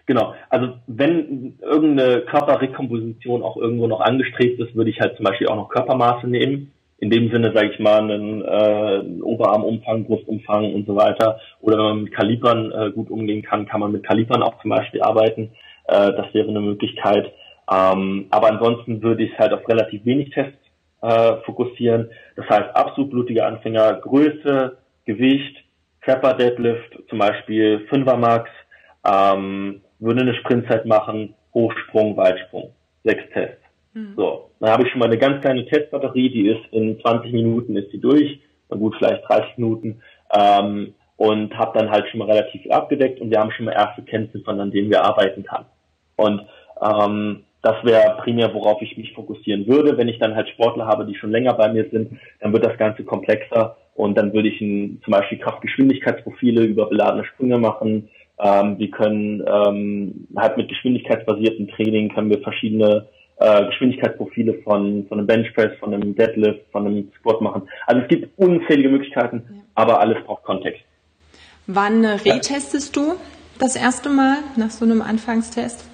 Genau. 0.09 0.35
Also 0.49 0.73
wenn 0.87 1.59
irgendeine 1.61 2.23
Körperrekomposition 2.23 3.43
auch 3.43 3.59
irgendwo 3.59 3.87
noch 3.87 4.01
angestrebt 4.01 4.59
ist, 4.59 4.75
würde 4.75 4.89
ich 4.89 5.01
halt 5.01 5.17
zum 5.17 5.25
Beispiel 5.25 5.49
auch 5.49 5.57
noch 5.57 5.69
Körpermaße 5.69 6.27
nehmen. 6.27 6.73
In 6.99 7.11
dem 7.11 7.31
Sinne, 7.31 7.53
sage 7.55 7.71
ich 7.71 7.79
mal, 7.79 8.11
einen 8.11 8.43
äh, 8.43 9.23
Oberarmumfang, 9.23 10.05
Brustumfang 10.05 10.75
und 10.75 10.87
so 10.87 10.97
weiter. 10.97 11.41
Oder 11.61 11.79
wenn 11.79 11.85
man 11.85 12.03
mit 12.05 12.13
Kalibern 12.13 12.73
äh, 12.73 12.91
gut 12.91 13.11
umgehen 13.11 13.43
kann, 13.43 13.67
kann 13.67 13.81
man 13.81 13.93
mit 13.93 14.05
Kalibern 14.05 14.43
auch 14.43 14.61
zum 14.61 14.71
Beispiel 14.71 15.03
arbeiten. 15.03 15.51
Äh, 15.87 16.13
das 16.13 16.35
wäre 16.35 16.49
eine 16.49 16.61
Möglichkeit. 16.61 17.33
Ähm, 17.71 18.27
aber 18.31 18.51
ansonsten 18.51 19.03
würde 19.03 19.25
ich 19.25 19.39
halt 19.39 19.53
auf 19.53 19.69
relativ 19.69 20.05
wenig 20.05 20.31
Tests 20.31 20.59
äh, 21.03 21.37
fokussieren. 21.45 22.11
Das 22.35 22.49
heißt, 22.49 22.75
absolut 22.75 23.11
blutige 23.11 23.47
Anfänger, 23.47 23.95
Größe, 23.95 24.79
Gewicht, 25.05 25.57
Trapper 26.05 26.35
Deadlift, 26.35 26.99
zum 27.09 27.19
Beispiel 27.19 27.87
5er 27.91 28.17
Max, 28.17 28.51
ähm, 29.05 29.83
würde 30.01 30.23
eine 30.23 30.35
Sprintzeit 30.35 30.87
machen, 30.87 31.35
Hochsprung, 31.55 32.17
Weitsprung. 32.17 32.73
Sechs 33.05 33.23
Tests. 33.33 33.58
Mhm. 33.99 34.15
So, 34.17 34.51
dann 34.61 34.71
habe 34.71 34.85
ich 34.85 34.91
schon 34.91 35.01
mal 35.01 35.07
eine 35.07 35.19
ganz 35.19 35.41
kleine 35.41 35.67
Testbatterie, 35.67 36.31
die 36.31 36.49
ist 36.49 36.73
in 36.73 37.01
20 37.01 37.33
Minuten 37.33 37.77
ist 37.77 37.93
die 37.93 38.01
durch, 38.01 38.41
na 38.69 38.77
gut, 38.77 38.95
vielleicht 38.97 39.29
30 39.29 39.59
Minuten. 39.59 40.03
Ähm, 40.33 40.95
und 41.17 41.53
habe 41.59 41.77
dann 41.77 41.91
halt 41.91 42.09
schon 42.09 42.19
mal 42.19 42.31
relativ 42.31 42.63
viel 42.63 42.71
abgedeckt 42.71 43.21
und 43.21 43.31
wir 43.31 43.41
haben 43.41 43.51
schon 43.51 43.65
mal 43.65 43.73
erste 43.73 44.03
Kennziffern, 44.03 44.61
an 44.61 44.71
denen 44.71 44.89
wir 44.89 45.05
arbeiten 45.05 45.43
kann. 45.43 45.65
Und 46.15 46.47
ähm, 46.81 47.43
das 47.61 47.75
wäre 47.83 48.19
primär, 48.23 48.55
worauf 48.55 48.81
ich 48.83 48.97
mich 48.97 49.13
fokussieren 49.15 49.67
würde. 49.67 49.99
Wenn 49.99 50.07
ich 50.07 50.21
dann 50.21 50.37
halt 50.37 50.49
Sportler 50.51 50.87
habe, 50.87 51.05
die 51.07 51.17
schon 51.17 51.33
länger 51.33 51.55
bei 51.55 51.73
mir 51.73 51.91
sind, 51.91 52.21
dann 52.41 52.53
wird 52.53 52.65
das 52.65 52.79
Ganze 52.79 53.03
komplexer 53.03 53.77
und 53.97 54.17
dann 54.17 54.33
würde 54.33 54.49
ich 54.49 54.61
ein, 54.61 55.01
zum 55.05 55.11
Beispiel 55.11 55.39
Kraftgeschwindigkeitsprofile 55.39 56.63
über 56.63 56.87
beladene 56.87 57.25
Sprünge 57.25 57.59
machen. 57.59 58.11
Ähm, 58.41 58.79
wir 58.79 58.91
können 58.91 59.43
ähm, 59.45 60.29
halt 60.37 60.57
mit 60.57 60.69
geschwindigkeitsbasierten 60.69 61.67
Training 61.67 62.15
können 62.15 62.31
wir 62.31 62.41
verschiedene 62.43 63.09
äh, 63.41 63.67
Geschwindigkeitsprofile 63.67 64.55
von, 64.65 65.07
von 65.09 65.19
einem 65.19 65.27
Benchpress, 65.27 65.79
von 65.79 65.95
einem 65.95 66.15
Deadlift, 66.15 66.61
von 66.73 66.87
einem 66.87 67.11
Squat 67.19 67.41
machen. 67.41 67.63
Also 67.87 68.03
es 68.03 68.09
gibt 68.09 68.39
unzählige 68.39 68.89
Möglichkeiten, 68.89 69.43
ja. 69.49 69.63
aber 69.75 70.01
alles 70.01 70.23
braucht 70.25 70.43
Kontext. 70.45 70.83
Wann 71.67 72.05
retestest 72.05 72.97
du 72.97 73.15
das 73.59 73.77
erste 73.77 74.09
Mal 74.09 74.39
nach 74.57 74.71
so 74.71 74.85
einem 74.85 75.03
Anfangstest? 75.03 75.87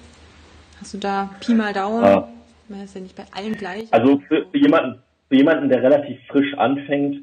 Hast 0.79 0.93
du 0.93 0.97
da 0.97 1.29
Pi 1.39 1.53
mal 1.53 1.73
Daumen? 1.73 2.03
Ja. 2.03 2.27
Man 2.67 2.83
ist 2.83 2.95
ja 2.95 3.01
nicht 3.01 3.15
bei 3.15 3.25
allen 3.35 3.55
gleich. 3.55 3.85
Also 3.91 4.19
für, 4.27 4.45
für, 4.51 4.57
jemanden, 4.57 4.99
für 5.29 5.35
jemanden, 5.35 5.69
der 5.69 5.83
relativ 5.83 6.17
frisch 6.27 6.53
anfängt, 6.57 7.17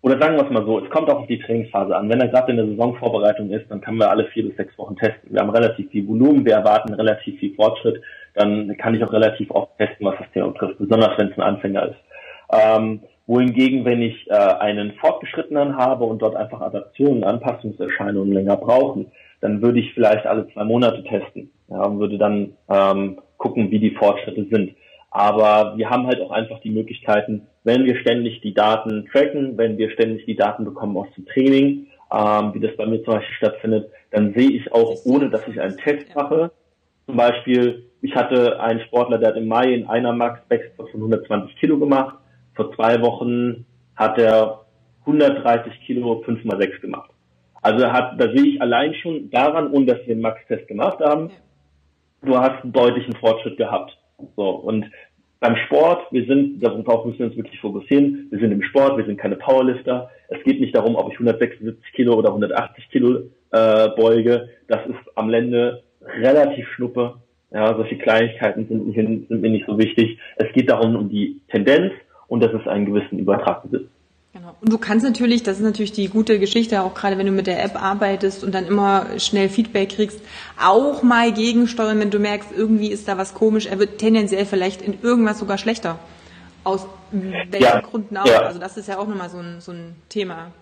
oder 0.00 0.18
sagen 0.18 0.36
wir 0.36 0.44
es 0.44 0.50
mal 0.50 0.64
so, 0.64 0.78
es 0.78 0.90
kommt 0.90 1.10
auch 1.10 1.20
auf 1.20 1.26
die 1.26 1.38
Trainingsphase 1.38 1.94
an. 1.94 2.08
Wenn 2.08 2.20
er 2.20 2.28
gerade 2.28 2.52
in 2.52 2.56
der 2.56 2.66
Saisonvorbereitung 2.66 3.50
ist, 3.50 3.68
dann 3.70 3.80
können 3.80 3.98
wir 3.98 4.10
alle 4.10 4.26
vier 4.26 4.46
bis 4.46 4.56
sechs 4.56 4.76
Wochen 4.78 4.96
testen. 4.96 5.32
Wir 5.32 5.40
haben 5.40 5.50
relativ 5.50 5.90
viel 5.90 6.06
Volumen, 6.06 6.44
wir 6.44 6.54
erwarten 6.54 6.94
relativ 6.94 7.38
viel 7.40 7.54
Fortschritt 7.54 8.00
dann 8.38 8.76
kann 8.78 8.94
ich 8.94 9.04
auch 9.04 9.12
relativ 9.12 9.50
oft 9.50 9.76
testen, 9.78 10.06
was 10.06 10.16
das 10.18 10.30
Thema 10.32 10.48
betrifft, 10.48 10.78
besonders 10.78 11.18
wenn 11.18 11.28
es 11.28 11.36
ein 11.36 11.42
Anfänger 11.42 11.88
ist. 11.88 11.98
Ähm, 12.50 13.00
wohingegen, 13.26 13.84
wenn 13.84 14.00
ich 14.00 14.28
äh, 14.30 14.34
einen 14.34 14.92
Fortgeschrittenen 14.94 15.76
habe 15.76 16.04
und 16.04 16.22
dort 16.22 16.36
einfach 16.36 16.60
Adaptionen, 16.60 17.24
Anpassungserscheinungen 17.24 18.32
länger 18.32 18.56
brauchen, 18.56 19.12
dann 19.40 19.62
würde 19.62 19.80
ich 19.80 19.92
vielleicht 19.94 20.26
alle 20.26 20.48
zwei 20.52 20.64
Monate 20.64 21.04
testen 21.04 21.50
ja, 21.68 21.82
und 21.82 21.98
würde 21.98 22.18
dann 22.18 22.54
ähm, 22.68 23.20
gucken, 23.36 23.70
wie 23.70 23.78
die 23.78 23.94
Fortschritte 23.94 24.46
sind. 24.50 24.74
Aber 25.10 25.76
wir 25.76 25.88
haben 25.90 26.06
halt 26.06 26.20
auch 26.20 26.30
einfach 26.30 26.60
die 26.60 26.70
Möglichkeiten, 26.70 27.46
wenn 27.64 27.84
wir 27.84 27.96
ständig 27.96 28.40
die 28.40 28.54
Daten 28.54 29.06
tracken, 29.10 29.56
wenn 29.56 29.78
wir 29.78 29.90
ständig 29.90 30.26
die 30.26 30.36
Daten 30.36 30.64
bekommen 30.64 30.96
aus 30.96 31.08
dem 31.16 31.26
Training, 31.26 31.86
ähm, 32.12 32.54
wie 32.54 32.60
das 32.60 32.76
bei 32.76 32.86
mir 32.86 33.02
zum 33.04 33.14
Beispiel 33.14 33.36
stattfindet, 33.36 33.90
dann 34.10 34.32
sehe 34.34 34.50
ich 34.50 34.72
auch, 34.72 34.94
ohne 35.04 35.30
dass 35.30 35.46
ich 35.48 35.60
einen 35.60 35.76
Test 35.76 36.14
mache, 36.14 36.50
zum 37.08 37.16
Beispiel, 37.16 37.86
ich 38.02 38.14
hatte 38.14 38.60
einen 38.60 38.80
Sportler, 38.80 39.16
der 39.16 39.30
hat 39.30 39.36
im 39.36 39.48
Mai 39.48 39.72
in 39.72 39.86
einer 39.86 40.12
Max 40.12 40.46
Backsquat 40.46 40.90
von 40.90 41.00
120 41.00 41.56
Kilo 41.56 41.78
gemacht. 41.78 42.16
Vor 42.54 42.74
zwei 42.74 43.00
Wochen 43.00 43.64
hat 43.96 44.18
er 44.18 44.66
130 45.06 45.72
Kilo 45.86 46.22
5x6 46.26 46.80
gemacht. 46.82 47.10
Also 47.62 47.90
hat, 47.90 48.20
da 48.20 48.26
sehe 48.34 48.52
ich 48.52 48.62
allein 48.62 48.94
schon 48.94 49.30
daran, 49.30 49.72
ohne 49.72 49.86
dass 49.86 49.98
wir 50.04 50.12
einen 50.12 50.20
Max-Test 50.20 50.68
gemacht 50.68 51.00
haben, 51.00 51.30
du 52.22 52.36
hast 52.36 52.62
einen 52.62 52.72
deutlichen 52.72 53.14
Fortschritt 53.16 53.56
gehabt. 53.56 53.96
So, 54.36 54.50
und 54.50 54.84
beim 55.40 55.56
Sport, 55.66 56.12
wir 56.12 56.26
sind, 56.26 56.60
darauf 56.60 57.06
müssen 57.06 57.20
wir 57.20 57.26
uns 57.26 57.36
wirklich 57.36 57.58
fokussieren, 57.60 58.28
wir 58.30 58.38
sind 58.38 58.52
im 58.52 58.62
Sport, 58.62 58.98
wir 58.98 59.06
sind 59.06 59.18
keine 59.18 59.36
Powerlifter. 59.36 60.10
Es 60.28 60.42
geht 60.44 60.60
nicht 60.60 60.76
darum, 60.76 60.94
ob 60.94 61.10
ich 61.10 61.14
176 61.14 61.92
Kilo 61.94 62.16
oder 62.16 62.28
180 62.28 62.90
Kilo 62.90 63.30
äh, 63.52 63.88
beuge. 63.96 64.50
Das 64.66 64.84
ist 64.86 64.98
am 65.14 65.32
Ende 65.32 65.84
relativ 66.08 66.68
schnuppe. 66.74 67.16
Ja, 67.50 67.74
solche 67.74 67.96
Kleinigkeiten 67.96 68.66
sind, 68.68 68.86
nicht, 68.86 69.28
sind 69.28 69.40
mir 69.40 69.50
nicht 69.50 69.66
so 69.66 69.78
wichtig. 69.78 70.18
Es 70.36 70.52
geht 70.52 70.68
darum, 70.70 70.96
um 70.96 71.08
die 71.08 71.40
Tendenz 71.50 71.92
und 72.26 72.42
dass 72.42 72.52
es 72.52 72.66
einen 72.66 72.84
gewissen 72.84 73.18
Übertrag 73.18 73.62
besitzt. 73.62 73.90
Genau. 74.34 74.54
Und 74.60 74.70
du 74.70 74.76
kannst 74.76 75.04
natürlich, 75.04 75.42
das 75.42 75.56
ist 75.56 75.64
natürlich 75.64 75.92
die 75.92 76.08
gute 76.08 76.38
Geschichte, 76.38 76.82
auch 76.82 76.92
gerade 76.92 77.16
wenn 77.16 77.26
du 77.26 77.32
mit 77.32 77.46
der 77.46 77.64
App 77.64 77.82
arbeitest 77.82 78.44
und 78.44 78.54
dann 78.54 78.66
immer 78.66 79.18
schnell 79.18 79.48
Feedback 79.48 79.88
kriegst, 79.88 80.20
auch 80.62 81.02
mal 81.02 81.32
gegensteuern, 81.32 81.98
wenn 81.98 82.10
du 82.10 82.18
merkst, 82.18 82.50
irgendwie 82.54 82.88
ist 82.88 83.08
da 83.08 83.16
was 83.16 83.32
komisch. 83.32 83.66
Er 83.66 83.78
wird 83.78 83.98
tendenziell 83.98 84.44
vielleicht 84.44 84.82
in 84.82 85.00
irgendwas 85.02 85.38
sogar 85.38 85.56
schlechter. 85.56 85.98
Aus 86.64 86.86
welchen 87.10 87.62
ja, 87.62 87.80
Gründen 87.80 88.18
auch. 88.18 88.26
Ja. 88.26 88.42
Also 88.42 88.58
das 88.58 88.76
ist 88.76 88.88
ja 88.88 88.98
auch 88.98 89.08
nochmal 89.08 89.30
so 89.30 89.38
ein, 89.38 89.60
so 89.60 89.72
ein 89.72 89.96
Thema. 90.10 90.52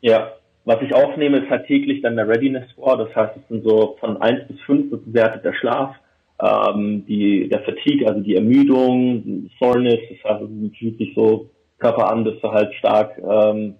Ja, 0.00 0.30
was 0.66 0.82
ich 0.82 0.92
aufnehme, 0.92 1.38
ist 1.38 1.48
halt 1.48 1.66
täglich 1.66 2.02
dann 2.02 2.16
der 2.16 2.28
Readiness 2.28 2.68
Score. 2.72 2.98
Das 2.98 3.14
heißt, 3.14 3.36
es 3.36 3.48
sind 3.48 3.64
so 3.64 3.96
von 4.00 4.20
1 4.20 4.48
bis 4.48 4.60
5 4.62 4.90
bewertet 4.90 5.44
der 5.44 5.54
Schlaf, 5.54 5.94
ähm, 6.42 7.06
die, 7.06 7.48
der 7.48 7.62
Fatigue, 7.62 8.06
also 8.06 8.20
die 8.20 8.34
Ermüdung, 8.34 9.48
Soreness, 9.60 10.00
das 10.10 10.30
heißt, 10.30 10.42
es 10.42 10.76
fühlt 10.76 10.98
sich 10.98 11.14
so 11.14 11.48
Körper 11.78 12.10
an, 12.10 12.24
bist 12.24 12.42
du 12.42 12.50
halt 12.50 12.74
stark, 12.74 13.16
ähm, 13.18 13.76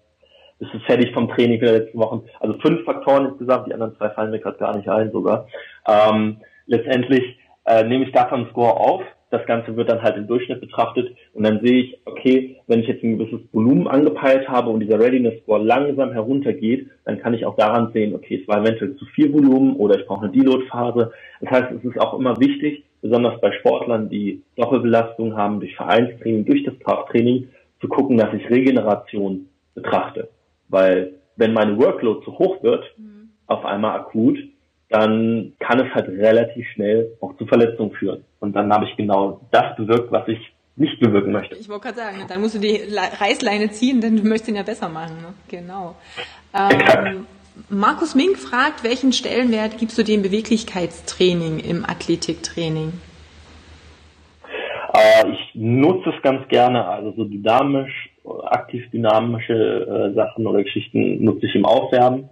bist 0.61 0.72
du 0.72 0.78
fertig 0.80 1.12
vom 1.12 1.28
Training 1.28 1.59
die 1.59 1.66
letzten 1.66 1.99
Wochen. 1.99 2.22
Also 2.39 2.57
fünf 2.61 2.84
Faktoren 2.84 3.30
insgesamt, 3.30 3.66
die 3.66 3.74
anderen 3.74 3.97
zwei 3.97 4.11
fallen 4.11 4.30
mir 4.30 4.39
gerade 4.39 4.59
gar 4.59 4.76
nicht 4.76 4.89
ein 4.89 5.11
sogar. 5.11 5.49
Ähm, 5.89 6.37
letztendlich 6.66 7.37
äh, 7.64 7.82
nehme 7.82 8.05
ich 8.05 8.12
davon 8.12 8.43
einen 8.43 8.51
Score 8.51 8.74
auf 8.74 9.03
das 9.30 9.44
Ganze 9.46 9.76
wird 9.76 9.90
dann 9.90 10.02
halt 10.02 10.16
im 10.16 10.26
Durchschnitt 10.26 10.60
betrachtet 10.60 11.16
und 11.32 11.44
dann 11.44 11.60
sehe 11.60 11.82
ich, 11.82 11.98
okay, 12.04 12.56
wenn 12.66 12.80
ich 12.80 12.86
jetzt 12.86 13.02
ein 13.02 13.18
gewisses 13.18 13.40
Volumen 13.52 13.88
angepeilt 13.88 14.48
habe 14.48 14.70
und 14.70 14.80
dieser 14.80 15.00
Readiness 15.00 15.42
Score 15.42 15.62
langsam 15.62 16.12
heruntergeht, 16.12 16.88
dann 17.04 17.18
kann 17.18 17.34
ich 17.34 17.44
auch 17.44 17.56
daran 17.56 17.92
sehen, 17.92 18.14
okay, 18.14 18.40
es 18.40 18.48
war 18.48 18.60
eventuell 18.60 18.94
zu 18.96 19.04
viel 19.06 19.32
Volumen 19.32 19.76
oder 19.76 19.98
ich 19.98 20.06
brauche 20.06 20.24
eine 20.24 20.32
Deload-Phase. 20.32 21.12
Das 21.40 21.50
heißt, 21.50 21.72
es 21.72 21.84
ist 21.84 22.00
auch 22.00 22.18
immer 22.18 22.38
wichtig, 22.38 22.84
besonders 23.02 23.40
bei 23.40 23.52
Sportlern, 23.52 24.08
die 24.08 24.42
Doppelbelastung 24.56 25.36
haben 25.36 25.60
durch 25.60 25.74
Vereinstraining, 25.74 26.44
durch 26.44 26.64
das 26.64 26.78
Krafttraining, 26.78 27.48
zu 27.80 27.88
gucken, 27.88 28.16
dass 28.16 28.32
ich 28.32 28.48
Regeneration 28.48 29.48
betrachte. 29.74 30.28
Weil 30.68 31.14
wenn 31.36 31.52
meine 31.52 31.76
Workload 31.78 32.24
zu 32.24 32.38
hoch 32.38 32.62
wird, 32.62 32.84
mhm. 32.96 33.30
auf 33.46 33.64
einmal 33.64 33.98
akut, 34.00 34.38
dann 34.89 35.53
kann 35.59 35.80
es 35.80 35.93
halt 35.95 36.09
relativ 36.09 36.66
schnell 36.74 37.12
auch 37.20 37.37
zu 37.37 37.47
Verletzungen 37.47 37.93
führen. 37.93 38.24
Und 38.41 38.55
dann 38.55 38.72
habe 38.72 38.87
ich 38.87 38.97
genau 38.97 39.41
das 39.51 39.74
bewirkt, 39.76 40.12
was 40.12 40.28
ich 40.28 40.39
nicht 40.76 41.01
bewirken 41.01 41.32
möchte. 41.32 41.57
Ich 41.57 41.68
wollte 41.68 41.84
gerade 41.84 41.97
sagen, 41.97 42.16
dann 42.28 42.41
musst 42.41 42.55
du 42.55 42.59
die 42.59 42.82
Reißleine 42.95 43.70
ziehen, 43.70 44.01
denn 44.01 44.16
du 44.16 44.22
möchtest 44.22 44.51
ihn 44.51 44.57
ja 44.57 44.62
besser 44.62 44.89
machen. 44.89 45.16
Ne? 45.16 45.34
Genau. 45.49 45.97
Ähm, 46.55 47.26
Markus 47.70 48.14
Mink 48.14 48.39
fragt, 48.39 48.84
welchen 48.84 49.12
Stellenwert 49.12 49.78
gibst 49.78 49.97
du 49.97 50.03
dem 50.03 50.22
Beweglichkeitstraining 50.22 51.59
im 51.61 51.84
Athletiktraining? 51.84 52.93
Äh, 54.93 55.30
ich 55.30 55.55
nutze 55.55 56.11
es 56.11 56.22
ganz 56.22 56.47
gerne, 56.49 56.87
also 56.87 57.12
so 57.12 57.24
dynamisch, 57.24 58.11
aktiv 58.45 58.84
dynamische 58.91 59.53
äh, 59.53 60.14
Sachen 60.14 60.47
oder 60.47 60.62
Geschichten 60.62 61.24
nutze 61.24 61.47
ich 61.47 61.55
im 61.55 61.64
Aufwärmen. 61.64 62.28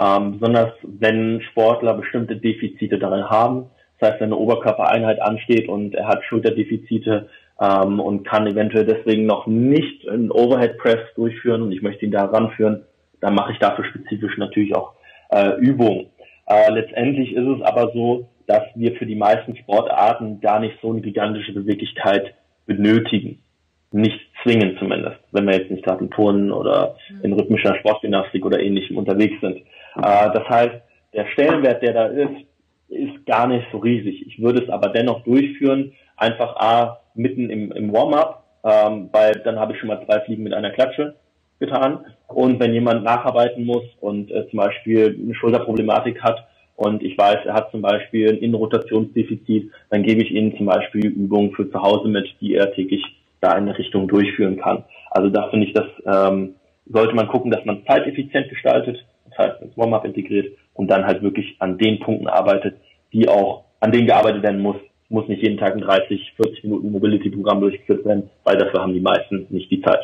Ähm, 0.00 0.38
besonders 0.38 0.72
wenn 0.82 1.40
Sportler 1.50 1.94
bestimmte 1.94 2.36
Defizite 2.36 2.98
darin 2.98 3.28
haben. 3.28 3.66
Das 3.98 4.10
heißt, 4.10 4.20
wenn 4.20 4.28
eine 4.28 4.36
Oberkörpereinheit 4.36 5.20
ansteht 5.20 5.68
und 5.68 5.94
er 5.94 6.06
hat 6.06 6.22
Schulterdefizite 6.24 7.28
ähm, 7.60 7.98
und 7.98 8.24
kann 8.24 8.46
eventuell 8.46 8.84
deswegen 8.84 9.26
noch 9.26 9.46
nicht 9.46 10.08
einen 10.08 10.30
Overhead 10.30 10.78
Press 10.78 11.00
durchführen 11.16 11.62
und 11.62 11.72
ich 11.72 11.82
möchte 11.82 12.04
ihn 12.04 12.12
da 12.12 12.26
ranführen, 12.26 12.84
dann 13.20 13.34
mache 13.34 13.52
ich 13.52 13.58
dafür 13.58 13.84
spezifisch 13.86 14.36
natürlich 14.38 14.74
auch 14.76 14.92
äh, 15.30 15.56
Übungen. 15.58 16.06
Äh, 16.46 16.70
letztendlich 16.70 17.32
ist 17.32 17.46
es 17.46 17.62
aber 17.62 17.90
so, 17.92 18.28
dass 18.46 18.62
wir 18.76 18.94
für 18.96 19.06
die 19.06 19.16
meisten 19.16 19.56
Sportarten 19.56 20.40
gar 20.40 20.60
nicht 20.60 20.76
so 20.80 20.90
eine 20.90 21.00
gigantische 21.00 21.52
Beweglichkeit 21.52 22.34
benötigen. 22.66 23.42
Nicht 23.90 24.20
zwingend 24.42 24.78
zumindest, 24.78 25.18
wenn 25.32 25.46
wir 25.46 25.56
jetzt 25.56 25.70
nicht 25.70 25.84
gerade 25.84 26.04
in 26.04 26.10
Turnen 26.10 26.52
oder 26.52 26.96
in 27.22 27.32
rhythmischer 27.32 27.76
Sportgymnastik 27.76 28.44
oder 28.44 28.60
ähnlichem 28.60 28.96
unterwegs 28.96 29.40
sind. 29.40 29.62
Äh, 29.96 30.30
das 30.32 30.48
heißt, 30.48 30.74
der 31.14 31.26
Stellenwert, 31.32 31.82
der 31.82 31.92
da 31.92 32.06
ist, 32.06 32.46
ist 32.88 33.26
gar 33.26 33.46
nicht 33.46 33.66
so 33.72 33.78
riesig. 33.78 34.26
Ich 34.26 34.40
würde 34.40 34.62
es 34.62 34.70
aber 34.70 34.88
dennoch 34.88 35.22
durchführen, 35.24 35.92
einfach 36.16 36.56
A, 36.56 37.00
mitten 37.14 37.50
im, 37.50 37.72
im 37.72 37.92
Warm-up, 37.92 38.44
ähm, 38.64 39.08
weil 39.12 39.32
dann 39.44 39.58
habe 39.58 39.72
ich 39.72 39.78
schon 39.78 39.88
mal 39.88 40.04
zwei 40.06 40.20
Fliegen 40.20 40.42
mit 40.42 40.54
einer 40.54 40.70
Klatsche 40.70 41.14
getan. 41.58 42.04
Und 42.28 42.60
wenn 42.60 42.72
jemand 42.72 43.04
nacharbeiten 43.04 43.64
muss 43.64 43.84
und 44.00 44.30
äh, 44.30 44.48
zum 44.48 44.58
Beispiel 44.58 45.18
eine 45.20 45.34
Schulterproblematik 45.34 46.22
hat 46.22 46.46
und 46.76 47.02
ich 47.02 47.18
weiß, 47.18 47.38
er 47.44 47.54
hat 47.54 47.70
zum 47.70 47.82
Beispiel 47.82 48.30
ein 48.30 48.38
Innenrotationsdefizit, 48.38 49.70
dann 49.90 50.02
gebe 50.02 50.22
ich 50.22 50.30
ihm 50.30 50.56
zum 50.56 50.66
Beispiel 50.66 51.06
Übungen 51.06 51.52
für 51.52 51.70
zu 51.70 51.82
Hause 51.82 52.08
mit, 52.08 52.28
die 52.40 52.54
er 52.54 52.72
täglich 52.72 53.02
da 53.40 53.52
in 53.52 53.64
eine 53.64 53.78
Richtung 53.78 54.08
durchführen 54.08 54.58
kann. 54.58 54.84
Also 55.10 55.30
da 55.30 55.48
finde 55.48 55.66
ich, 55.66 55.72
das 55.72 55.86
ähm, 56.06 56.54
sollte 56.86 57.14
man 57.14 57.28
gucken, 57.28 57.50
dass 57.50 57.64
man 57.64 57.84
zeiteffizient 57.86 58.48
gestaltet, 58.48 59.04
heißt 59.38 59.62
ins 59.62 59.76
Warm-up 59.76 60.04
integriert 60.04 60.56
und 60.74 60.88
dann 60.88 61.06
halt 61.06 61.22
wirklich 61.22 61.56
an 61.60 61.78
den 61.78 62.00
Punkten 62.00 62.28
arbeitet, 62.28 62.76
die 63.12 63.28
auch, 63.28 63.64
an 63.80 63.92
denen 63.92 64.06
gearbeitet 64.06 64.42
werden 64.42 64.60
muss. 64.60 64.76
Muss 65.08 65.26
nicht 65.28 65.42
jeden 65.42 65.56
Tag 65.56 65.74
ein 65.74 65.80
30, 65.80 66.34
40 66.36 66.64
Minuten 66.64 66.92
Mobility-Programm 66.92 67.60
durchgeführt 67.60 68.04
werden, 68.04 68.28
weil 68.44 68.58
dafür 68.58 68.82
haben 68.82 68.92
die 68.92 69.00
meisten 69.00 69.46
nicht 69.48 69.70
die 69.70 69.80
Zeit. 69.80 70.00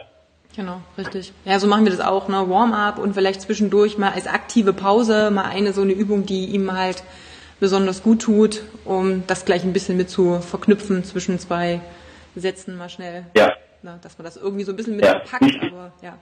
Genau, 0.56 0.80
richtig. 0.96 1.32
Ja, 1.44 1.58
so 1.58 1.66
machen 1.66 1.84
wir 1.84 1.90
das 1.90 2.00
auch, 2.00 2.28
ne? 2.28 2.48
Warm-up 2.48 2.98
und 2.98 3.12
vielleicht 3.12 3.42
zwischendurch 3.42 3.98
mal 3.98 4.12
als 4.12 4.26
aktive 4.26 4.72
Pause 4.72 5.30
mal 5.30 5.44
eine 5.44 5.72
so 5.72 5.82
eine 5.82 5.92
Übung, 5.92 6.24
die 6.24 6.46
ihm 6.46 6.72
halt 6.72 7.02
besonders 7.60 8.02
gut 8.02 8.22
tut, 8.22 8.62
um 8.84 9.24
das 9.26 9.44
gleich 9.44 9.64
ein 9.64 9.72
bisschen 9.72 9.96
mit 9.96 10.10
zu 10.10 10.40
verknüpfen 10.40 11.04
zwischen 11.04 11.38
zwei 11.38 11.80
Sätzen 12.36 12.76
mal 12.76 12.88
schnell. 12.88 13.26
Ja. 13.36 13.52
Ne? 13.82 13.98
Dass 14.02 14.16
man 14.16 14.24
das 14.24 14.36
irgendwie 14.36 14.64
so 14.64 14.72
ein 14.72 14.76
bisschen 14.76 14.96
mit 14.96 15.04
Ja. 15.04 15.20
verpackt, 15.20 15.56
aber 15.60 15.92
ja. 16.02 16.18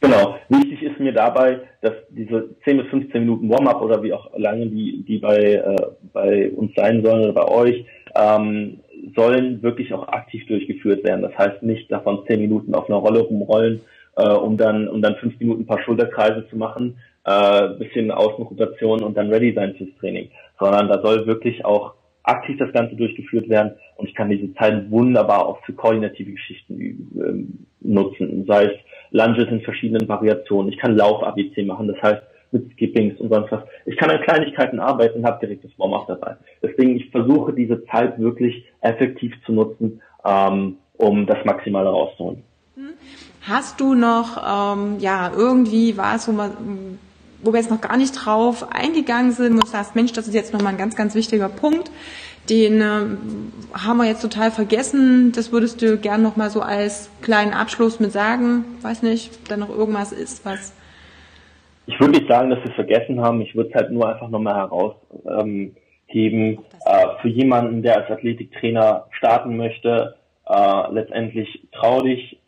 Genau. 0.00 0.36
Wichtig 0.48 0.82
ist 0.82 0.98
mir 0.98 1.12
dabei, 1.12 1.60
dass 1.82 1.92
diese 2.08 2.56
10 2.64 2.78
bis 2.78 2.86
15 2.88 3.20
Minuten 3.20 3.50
Warm-up 3.50 3.82
oder 3.82 4.02
wie 4.02 4.12
auch 4.12 4.30
lange 4.36 4.66
die, 4.66 5.04
die 5.06 5.18
bei, 5.18 5.36
äh, 5.36 5.76
bei 6.12 6.50
uns 6.50 6.74
sein 6.74 7.02
sollen 7.04 7.24
oder 7.24 7.32
bei 7.32 7.48
euch, 7.48 7.84
ähm, 8.16 8.80
sollen 9.14 9.62
wirklich 9.62 9.92
auch 9.92 10.08
aktiv 10.08 10.46
durchgeführt 10.46 11.04
werden. 11.04 11.22
Das 11.22 11.36
heißt 11.36 11.62
nicht 11.62 11.90
davon 11.92 12.24
10 12.26 12.40
Minuten 12.40 12.74
auf 12.74 12.88
einer 12.88 12.98
Rolle 12.98 13.20
rumrollen, 13.20 13.82
äh, 14.16 14.28
um 14.28 14.56
dann, 14.56 14.88
um 14.88 15.02
dann 15.02 15.16
5 15.16 15.38
Minuten 15.38 15.62
ein 15.62 15.66
paar 15.66 15.82
Schulterkreise 15.82 16.46
zu 16.48 16.56
machen, 16.56 16.96
äh, 17.24 17.68
bisschen 17.78 18.10
Außenrotation 18.10 19.02
und 19.02 19.16
dann 19.16 19.30
ready 19.30 19.52
sein 19.54 19.74
fürs 19.74 19.90
Training. 20.00 20.30
Sondern 20.58 20.88
da 20.88 21.00
soll 21.02 21.26
wirklich 21.26 21.64
auch 21.64 21.94
aktiv 22.22 22.56
das 22.58 22.72
Ganze 22.72 22.96
durchgeführt 22.96 23.48
werden 23.48 23.72
und 23.96 24.08
ich 24.08 24.14
kann 24.14 24.30
diese 24.30 24.52
Zeit 24.54 24.90
wunderbar 24.90 25.46
auch 25.46 25.62
für 25.64 25.72
koordinative 25.72 26.32
Geschichten 26.32 27.10
ähm, 27.16 27.66
nutzen. 27.80 28.44
Sei 28.46 28.64
es 28.64 28.72
Lunges 29.10 29.48
in 29.48 29.60
verschiedenen 29.62 30.08
Variationen. 30.08 30.72
Ich 30.72 30.78
kann 30.78 30.96
Lauf-ABC 30.96 31.64
machen, 31.64 31.88
das 31.88 32.02
heißt 32.02 32.22
mit 32.52 32.72
Skippings 32.72 33.18
und 33.20 33.32
sonst 33.32 33.52
was. 33.52 33.62
Ich 33.86 33.96
kann 33.96 34.10
an 34.10 34.22
Kleinigkeiten 34.22 34.80
arbeiten 34.80 35.20
und 35.20 35.24
habe 35.24 35.38
direkt 35.40 35.64
das 35.64 35.70
Warm-up 35.78 36.06
dabei. 36.08 36.36
Deswegen, 36.62 36.96
ich 36.96 37.10
versuche 37.10 37.52
diese 37.52 37.84
Zeit 37.86 38.18
wirklich 38.18 38.64
effektiv 38.80 39.32
zu 39.46 39.52
nutzen, 39.52 40.00
ähm, 40.24 40.76
um 40.96 41.26
das 41.26 41.44
Maximale 41.44 41.88
rauszuholen. 41.88 42.42
Hast 43.42 43.80
du 43.80 43.94
noch, 43.94 44.36
ähm, 44.36 44.96
ja, 44.98 45.30
irgendwie 45.34 45.96
was, 45.96 46.28
wo 46.28 46.32
man, 46.32 46.98
wo 47.42 47.52
wir 47.52 47.60
jetzt 47.60 47.70
noch 47.70 47.80
gar 47.80 47.96
nicht 47.96 48.12
drauf 48.12 48.66
eingegangen 48.70 49.32
sind, 49.32 49.62
du 49.62 49.66
sagst, 49.66 49.94
Mensch, 49.94 50.12
das 50.12 50.28
ist 50.28 50.34
jetzt 50.34 50.52
nochmal 50.52 50.72
ein 50.72 50.78
ganz, 50.78 50.94
ganz 50.94 51.14
wichtiger 51.14 51.48
Punkt, 51.48 51.90
den 52.48 52.80
ähm, 52.80 53.18
haben 53.72 53.98
wir 53.98 54.06
jetzt 54.06 54.22
total 54.22 54.50
vergessen. 54.50 55.32
Das 55.34 55.52
würdest 55.52 55.82
du 55.82 55.98
gern 55.98 56.22
nochmal 56.22 56.50
so 56.50 56.60
als 56.60 57.10
kleinen 57.22 57.52
Abschluss 57.52 58.00
mit 58.00 58.12
sagen. 58.12 58.64
Weiß 58.82 59.02
nicht, 59.02 59.50
da 59.50 59.56
noch 59.56 59.68
irgendwas 59.68 60.12
ist, 60.12 60.44
was. 60.44 60.74
Ich 61.86 61.98
würde 62.00 62.18
nicht 62.18 62.28
sagen, 62.28 62.50
dass 62.50 62.60
wir 62.60 62.70
es 62.70 62.74
vergessen 62.74 63.20
haben. 63.20 63.40
Ich 63.40 63.54
würde 63.54 63.70
es 63.70 63.74
halt 63.74 63.90
nur 63.90 64.08
einfach 64.08 64.28
nochmal 64.28 64.54
herausheben. 64.54 65.74
Ähm, 66.08 66.58
äh, 66.86 67.06
für 67.20 67.28
jemanden, 67.28 67.82
der 67.82 67.98
als 67.98 68.10
Athletiktrainer 68.10 69.06
starten 69.10 69.56
möchte, 69.56 70.16
äh, 70.48 70.92
letztendlich 70.92 71.68
trau 71.72 72.00
dich, 72.00 72.38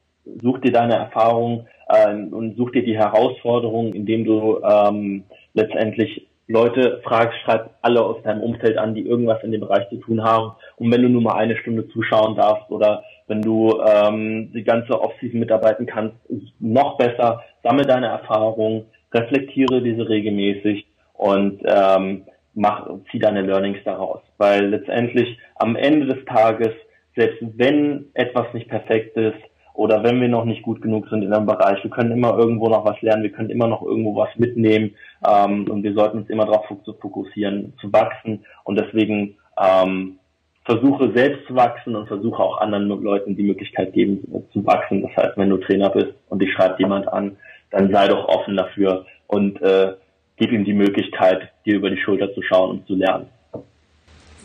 such 0.43 0.59
dir 0.61 0.73
deine 0.73 0.95
Erfahrung 0.95 1.67
äh, 1.89 2.15
und 2.15 2.57
such 2.57 2.71
dir 2.73 2.85
die 2.85 2.97
Herausforderung, 2.97 3.93
indem 3.93 4.25
du 4.25 4.61
ähm, 4.63 5.25
letztendlich 5.55 6.27
Leute 6.53 7.01
fragst, 7.03 7.39
schreib 7.41 7.71
alle 7.81 8.05
aus 8.05 8.23
deinem 8.23 8.43
Umfeld 8.43 8.77
an, 8.77 8.95
die 8.95 9.07
irgendwas 9.07 9.43
in 9.43 9.53
dem 9.53 9.63
Bereich 9.63 9.89
zu 9.89 9.97
tun 9.97 10.23
haben. 10.23 10.53
Und 10.77 10.93
wenn 10.93 11.03
du 11.03 11.09
nur 11.09 11.23
mal 11.23 11.37
eine 11.37 11.57
Stunde 11.57 11.89
zuschauen 11.89 12.37
darfst 12.37 12.71
oder 12.71 13.03
wenn 13.27 13.41
du 13.41 13.81
ähm, 13.81 14.53
die 14.53 14.63
ganze 14.63 15.01
Offseason 15.01 15.41
mitarbeiten 15.41 15.87
kannst, 15.87 16.17
noch 16.61 16.99
besser, 16.99 17.43
sammle 17.63 17.87
deine 17.87 18.09
Erfahrung, 18.09 18.85
reflektiere 19.15 19.81
diese 19.81 20.07
regelmäßig 20.07 20.87
und 21.15 21.63
ähm, 21.65 22.25
mach, 22.55 22.89
zieh 23.11 23.19
deine 23.19 23.43
Learnings 23.43 23.79
daraus. 23.85 24.21
Weil 24.37 24.67
letztendlich 24.67 25.39
am 25.57 25.77
Ende 25.77 26.07
des 26.15 26.25
Tages, 26.27 26.73
selbst 27.17 27.39
wenn 27.57 28.11
etwas 28.13 28.53
nicht 28.53 28.69
perfekt 28.69 29.17
ist, 29.17 29.39
oder 29.75 30.03
wenn 30.03 30.21
wir 30.21 30.29
noch 30.29 30.45
nicht 30.45 30.63
gut 30.63 30.83
genug 30.83 31.09
sind 31.09 31.23
in 31.23 31.33
einem 31.33 31.47
Bereich, 31.47 31.83
wir 31.83 31.91
können 31.91 32.13
immer 32.13 32.37
irgendwo 32.37 32.69
noch 32.69 32.85
was 32.85 33.01
lernen, 33.01 33.23
wir 33.23 33.33
können 33.33 33.51
immer 33.51 33.69
noch 33.69 33.83
irgendwo 33.83 34.17
was 34.17 34.29
mitnehmen 34.37 34.95
ähm, 35.27 35.71
und 35.71 35.83
wir 35.83 35.95
sollten 35.95 36.19
uns 36.19 36.31
immer 36.31 36.47
darauf 36.47 36.67
fokussieren, 36.67 37.73
zu 37.81 37.93
wachsen 37.93 38.45
und 38.65 38.79
deswegen 38.79 39.37
ähm, 39.61 40.19
versuche 40.65 41.13
selbst 41.15 41.47
zu 41.47 41.55
wachsen 41.55 41.97
und 41.97 42.07
versuche 42.07 42.43
auch 42.43 42.61
anderen 42.61 42.89
Leuten 42.89 43.37
die 43.37 43.43
Möglichkeit 43.43 43.93
geben 43.93 44.23
zu 44.53 44.65
wachsen. 44.65 45.03
Das 45.03 45.17
heißt, 45.17 45.37
wenn 45.37 45.51
du 45.51 45.57
Trainer 45.57 45.91
bist 45.91 46.13
und 46.29 46.41
dich 46.41 46.53
schreibt 46.53 46.79
jemand 46.79 47.09
an, 47.09 47.37
dann 47.71 47.91
sei 47.91 48.09
doch 48.09 48.29
offen 48.29 48.57
dafür 48.57 49.07
und 49.27 49.61
äh, 49.63 49.95
gib 50.37 50.53
ihm 50.53 50.65
die 50.65 50.75
Möglichkeit, 50.75 51.51
dir 51.65 51.77
über 51.77 51.91
die 51.91 52.01
Schulter 52.01 52.33
zu 52.35 52.43
schauen 52.43 52.71
und 52.71 52.87
zu 52.87 52.95
lernen. 52.95 53.27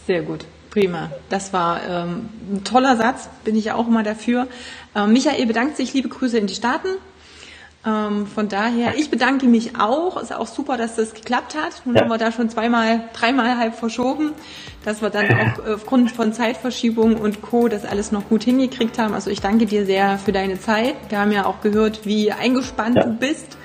Sehr 0.05 0.21
gut. 0.21 0.45
Prima. 0.69 1.09
Das 1.29 1.53
war 1.53 1.81
ähm, 1.87 2.29
ein 2.51 2.63
toller 2.63 2.97
Satz, 2.97 3.29
bin 3.43 3.55
ich 3.55 3.71
auch 3.71 3.87
immer 3.87 4.03
dafür. 4.03 4.47
Ähm, 4.95 5.13
Michael 5.13 5.45
bedankt 5.45 5.77
sich, 5.77 5.93
liebe 5.93 6.09
Grüße 6.09 6.37
in 6.37 6.47
die 6.47 6.55
Staaten. 6.55 6.89
Ähm, 7.85 8.27
von 8.27 8.49
daher, 8.49 8.97
ich 8.97 9.09
bedanke 9.09 9.45
mich 9.45 9.79
auch. 9.79 10.21
Ist 10.21 10.33
auch 10.33 10.47
super, 10.47 10.77
dass 10.77 10.95
das 10.95 11.13
geklappt 11.13 11.55
hat. 11.55 11.85
Nun 11.85 11.95
ja. 11.95 12.01
haben 12.01 12.09
wir 12.09 12.17
da 12.17 12.31
schon 12.31 12.49
zweimal, 12.49 13.01
dreimal 13.13 13.57
halb 13.57 13.75
verschoben, 13.75 14.33
dass 14.83 15.01
wir 15.01 15.09
dann 15.09 15.27
auch 15.31 15.65
aufgrund 15.75 16.11
von 16.11 16.33
Zeitverschiebung 16.33 17.15
und 17.15 17.41
Co. 17.41 17.69
das 17.69 17.85
alles 17.85 18.11
noch 18.11 18.27
gut 18.27 18.43
hingekriegt 18.43 18.99
haben. 18.99 19.13
Also 19.13 19.29
ich 19.29 19.39
danke 19.39 19.67
dir 19.67 19.85
sehr 19.85 20.17
für 20.17 20.33
deine 20.33 20.59
Zeit. 20.59 20.95
Wir 21.09 21.19
haben 21.19 21.31
ja 21.31 21.45
auch 21.45 21.61
gehört, 21.61 22.05
wie 22.05 22.31
eingespannt 22.31 22.97
ja. 22.97 23.03
du 23.03 23.13
bist. 23.13 23.57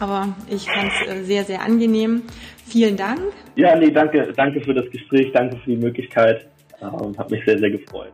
Aber 0.00 0.28
ich 0.48 0.66
fand 0.66 0.90
es 0.90 1.08
äh, 1.08 1.24
sehr, 1.24 1.44
sehr 1.44 1.62
angenehm. 1.62 2.22
Vielen 2.70 2.96
Dank. 2.96 3.20
Ja, 3.56 3.74
nee, 3.74 3.90
danke, 3.90 4.32
danke 4.36 4.60
für 4.60 4.72
das 4.72 4.88
Gespräch, 4.90 5.32
danke 5.32 5.56
für 5.56 5.70
die 5.70 5.76
Möglichkeit. 5.76 6.46
Ähm, 6.80 7.18
hat 7.18 7.30
mich 7.30 7.44
sehr, 7.44 7.58
sehr 7.58 7.70
gefreut. 7.70 8.12